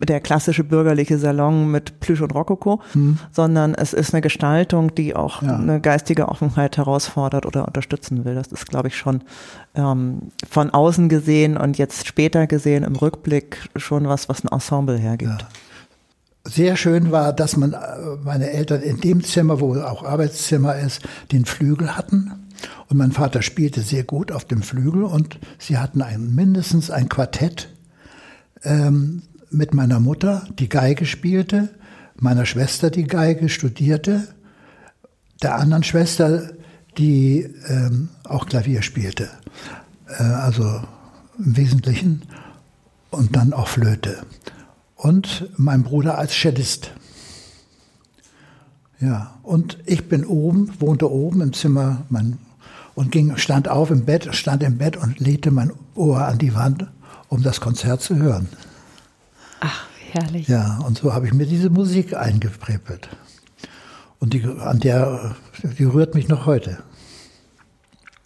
[0.01, 3.19] der klassische bürgerliche Salon mit Plüsch und Rokoko, hm.
[3.31, 8.35] sondern es ist eine Gestaltung, die auch eine geistige Offenheit herausfordert oder unterstützen will.
[8.35, 9.23] Das ist, glaube ich, schon
[9.77, 14.99] ähm, von außen gesehen und jetzt später gesehen im Rückblick schon was, was ein Ensemble
[14.99, 15.47] hergibt
[16.49, 17.79] sehr schön war, dass man äh,
[18.23, 21.03] meine Eltern in dem Zimmer, wo auch Arbeitszimmer ist,
[21.33, 22.33] den Flügel hatten.
[22.89, 27.09] Und mein Vater spielte sehr gut auf dem Flügel und sie hatten ein, mindestens ein
[27.09, 27.69] Quartett
[28.65, 31.71] ähm, mit meiner Mutter, die Geige spielte,
[32.17, 34.29] meiner Schwester, die Geige studierte,
[35.43, 36.51] der anderen Schwester,
[36.97, 39.29] die ähm, auch Klavier spielte.
[40.09, 40.83] Äh, also
[41.39, 42.23] im Wesentlichen
[43.11, 44.19] und dann auch Flöte
[44.99, 46.91] und mein Bruder als Cellist.
[49.01, 52.39] Ja, und ich bin oben, wohnte oben im Zimmer mein,
[52.97, 56.55] und ging, stand auf im Bett, stand im Bett und legte mein Ohr an die
[56.55, 56.87] Wand,
[57.29, 58.49] um das Konzert zu hören.
[59.61, 60.49] Ach, herrlich.
[60.49, 63.09] Ja, und so habe ich mir diese Musik eingeprägt.
[64.19, 66.79] Und die, an der, die rührt mich noch heute.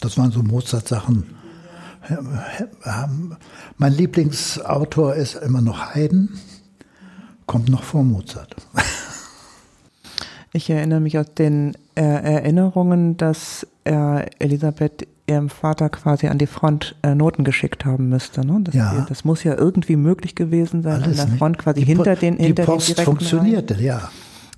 [0.01, 1.35] Das waren so Mozart-Sachen.
[3.77, 6.31] Mein Lieblingsautor ist immer noch Haydn
[7.53, 8.57] kommt noch vor Mozart.
[10.55, 16.47] Ich erinnere mich aus den äh, Erinnerungen, dass äh, Elisabeth ihrem Vater quasi an die
[16.47, 18.47] Front äh, Noten geschickt haben müsste.
[18.47, 18.61] Ne?
[18.63, 19.07] Das, ja.
[19.09, 22.63] das muss ja irgendwie möglich gewesen sein, Alles an der Front quasi hinter den hinter
[22.63, 23.85] die Post den funktionierte, Reihen.
[23.85, 24.11] ja.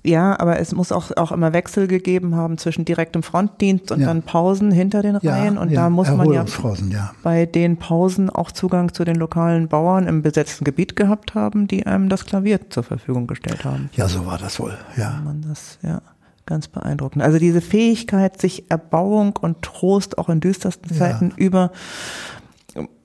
[0.05, 4.07] Ja, aber es muss auch, auch immer Wechsel gegeben haben zwischen direktem Frontdienst und ja.
[4.07, 5.57] dann Pausen hinter den Reihen.
[5.57, 6.45] Und ja, da muss man ja,
[6.89, 11.67] ja, bei den Pausen auch Zugang zu den lokalen Bauern im besetzten Gebiet gehabt haben,
[11.67, 13.89] die einem das Klavier zur Verfügung gestellt haben.
[13.93, 15.21] Ja, so war das wohl, ja.
[15.23, 16.01] Man das, ja.
[16.47, 17.23] Ganz beeindruckend.
[17.23, 21.71] Also diese Fähigkeit, sich Erbauung und Trost auch in düstersten Zeiten über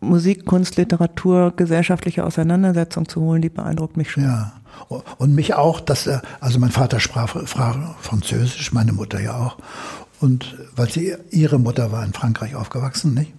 [0.01, 4.25] Musik, Kunst, Literatur, gesellschaftliche Auseinandersetzung zu holen, die beeindruckt mich schon.
[4.25, 4.53] Ja.
[5.19, 9.59] Und mich auch, dass er, also mein Vater sprach, sprach Französisch, meine Mutter ja auch.
[10.21, 13.33] Und weil sie, ihre Mutter war in Frankreich aufgewachsen, nicht?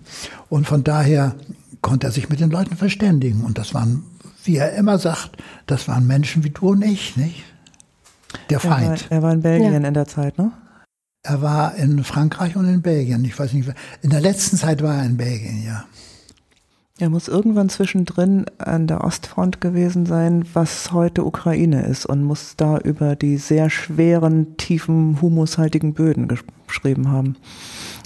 [0.50, 1.36] Und von daher
[1.82, 3.44] konnte er sich mit den Leuten verständigen.
[3.44, 4.04] Und das waren,
[4.44, 5.38] wie er immer sagt,
[5.68, 7.44] das waren Menschen wie du und ich, nicht?
[8.50, 9.08] Der Feind.
[9.10, 9.88] Er war, er war in Belgien ja.
[9.88, 10.52] in der Zeit, ne?
[11.24, 13.24] Er war in Frankreich und in Belgien.
[13.26, 13.70] Ich weiß nicht,
[14.02, 15.86] in der letzten Zeit war er in Belgien, ja.
[17.02, 22.56] Er muss irgendwann zwischendrin an der Ostfront gewesen sein, was heute Ukraine ist, und muss
[22.58, 26.28] da über die sehr schweren, tiefen, humushaltigen Böden
[26.68, 27.38] geschrieben haben.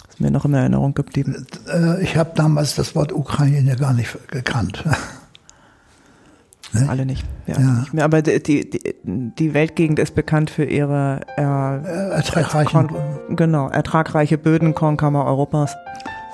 [0.05, 1.45] Das ist mir noch in Erinnerung geblieben.
[1.67, 4.84] Äh, ich habe damals das Wort Ukraine gar nicht gekannt.
[6.73, 6.89] Ne?
[6.89, 7.23] Alle nicht.
[7.47, 7.72] Ja, ja.
[7.80, 8.03] Nicht mehr.
[8.03, 8.69] Aber die, die,
[9.05, 12.89] die Weltgegend ist bekannt für ihre äh, ertragreichen
[13.30, 15.73] genau, ertragreiche Böden, Kornkammer Europas.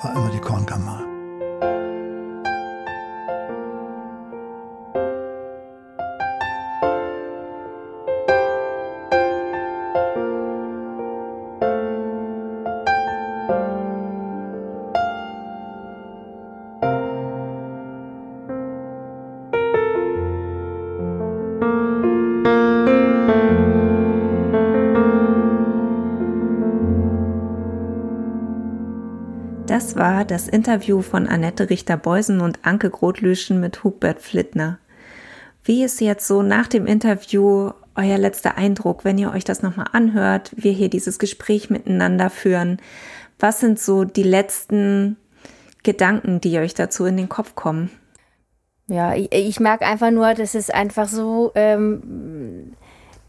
[0.02, 1.11] War immer die Kornkammer.
[30.24, 34.78] Das Interview von Annette Richter-Beusen und Anke Grotlüschen mit Hugbert Flittner.
[35.64, 39.88] Wie ist jetzt so nach dem Interview euer letzter Eindruck, wenn ihr euch das nochmal
[39.92, 42.78] anhört, wir hier dieses Gespräch miteinander führen?
[43.38, 45.16] Was sind so die letzten
[45.82, 47.90] Gedanken, die euch dazu in den Kopf kommen?
[48.88, 52.74] Ja, ich, ich merke einfach nur, das ist einfach so, ähm,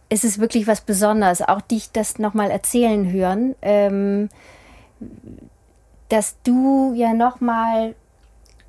[0.09, 1.41] es ist wirklich was Besonderes.
[1.41, 3.55] Auch dich das nochmal erzählen hören.
[3.61, 4.29] Ähm,
[6.13, 7.95] dass du ja nochmal,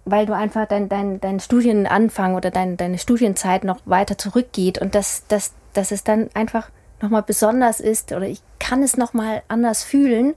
[0.06, 4.94] weil du einfach dein, dein, dein Studienanfang oder dein, deine Studienzeit noch weiter zurückgeht und
[4.94, 6.70] dass, dass, dass es dann einfach
[7.02, 10.32] nochmal besonders ist oder ich kann es nochmal anders fühlen,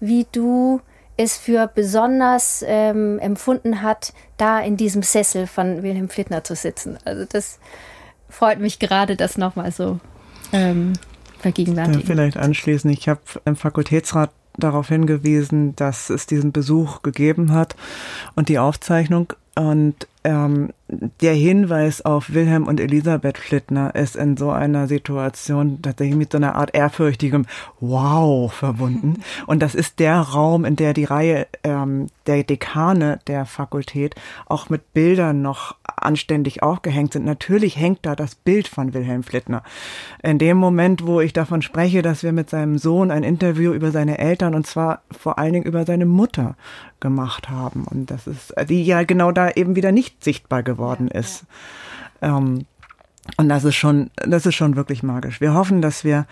[0.00, 0.82] wie du
[1.16, 6.98] es für besonders ähm, empfunden hat, da in diesem Sessel von Wilhelm Flittner zu sitzen.
[7.06, 7.58] Also das
[8.28, 9.98] freut mich gerade, das nochmal so
[10.52, 10.92] ähm,
[11.38, 12.02] vergegenwärtigen.
[12.02, 14.30] Vielleicht anschließend, ich habe im Fakultätsrat
[14.60, 17.76] darauf hingewiesen, dass es diesen Besuch gegeben hat
[18.34, 19.32] und die Aufzeichnung.
[19.56, 20.70] Und ähm,
[21.20, 26.38] der Hinweis auf Wilhelm und Elisabeth Flittner ist in so einer Situation tatsächlich mit so
[26.38, 27.46] einer Art ehrfürchtigem
[27.80, 29.22] Wow verbunden.
[29.46, 34.14] Und das ist der Raum, in der die Reihe ähm, der Dekane der Fakultät
[34.46, 37.24] auch mit Bildern noch anständig aufgehängt sind.
[37.24, 39.62] Natürlich hängt da das Bild von Wilhelm Flittner.
[40.22, 43.90] In dem Moment, wo ich davon spreche, dass wir mit seinem Sohn ein Interview über
[43.90, 46.56] seine Eltern und zwar vor allen Dingen über seine Mutter
[47.00, 47.84] gemacht haben.
[47.84, 51.44] Und das ist, die ja genau da eben wieder nicht sichtbar geworden ja, ist.
[52.20, 52.38] Ja.
[52.38, 52.66] Ähm,
[53.36, 55.40] und das ist schon, das ist schon wirklich magisch.
[55.40, 56.26] Wir hoffen, dass wir,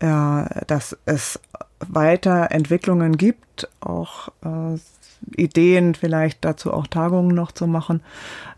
[0.00, 1.40] äh, dass es
[1.80, 4.78] weiter Entwicklungen gibt, auch äh,
[5.36, 8.00] Ideen, vielleicht dazu auch Tagungen noch zu machen.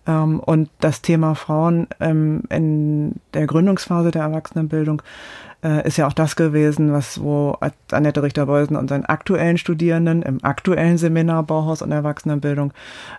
[0.06, 5.02] Ähm, und das Thema Frauen ähm, in der Gründungsphase der Erwachsenenbildung
[5.62, 7.56] äh, ist ja auch das gewesen, was wo
[7.90, 12.72] Annette Richter-Beusen unseren aktuellen Studierenden im aktuellen Seminar Bauhaus und Erwachsenenbildung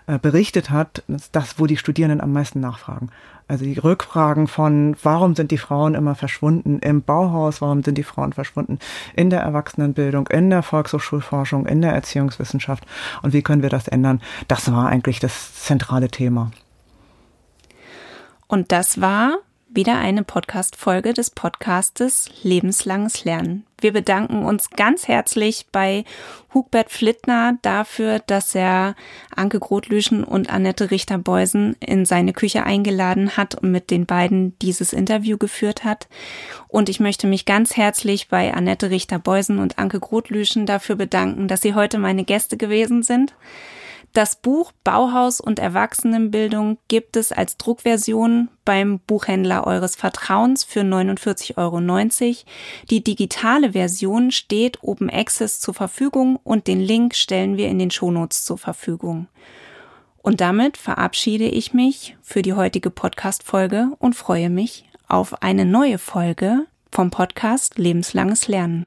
[0.06, 3.10] äh, berichtet hat, ist das, wo die Studierenden am meisten nachfragen.
[3.46, 8.02] Also die Rückfragen von, warum sind die Frauen immer verschwunden im Bauhaus, warum sind die
[8.02, 8.78] Frauen verschwunden
[9.14, 12.84] in der Erwachsenenbildung, in der Volkshochschulforschung, in der Erziehungswissenschaft
[13.22, 14.22] und wie können wir das ändern?
[14.48, 16.50] Das war eigentlich das zentrale Thema.
[18.46, 19.38] Und das war
[19.74, 23.66] wieder eine Podcast-Folge des Podcastes Lebenslanges Lernen.
[23.80, 26.04] Wir bedanken uns ganz herzlich bei
[26.54, 28.94] Hugbert Flittner dafür, dass er
[29.34, 34.92] Anke Grotlüschen und Annette Richter-Beusen in seine Küche eingeladen hat und mit den beiden dieses
[34.92, 36.08] Interview geführt hat.
[36.68, 41.62] Und ich möchte mich ganz herzlich bei Annette Richter-Beusen und Anke Grotlüschen dafür bedanken, dass
[41.62, 43.34] sie heute meine Gäste gewesen sind.
[44.14, 51.56] Das Buch Bauhaus und Erwachsenenbildung gibt es als Druckversion beim Buchhändler eures Vertrauens für 49,90
[51.58, 52.44] Euro.
[52.90, 57.90] Die digitale Version steht Open Access zur Verfügung und den Link stellen wir in den
[57.90, 59.26] Shownotes zur Verfügung.
[60.22, 65.98] Und damit verabschiede ich mich für die heutige Podcast-Folge und freue mich auf eine neue
[65.98, 68.86] Folge vom Podcast Lebenslanges Lernen.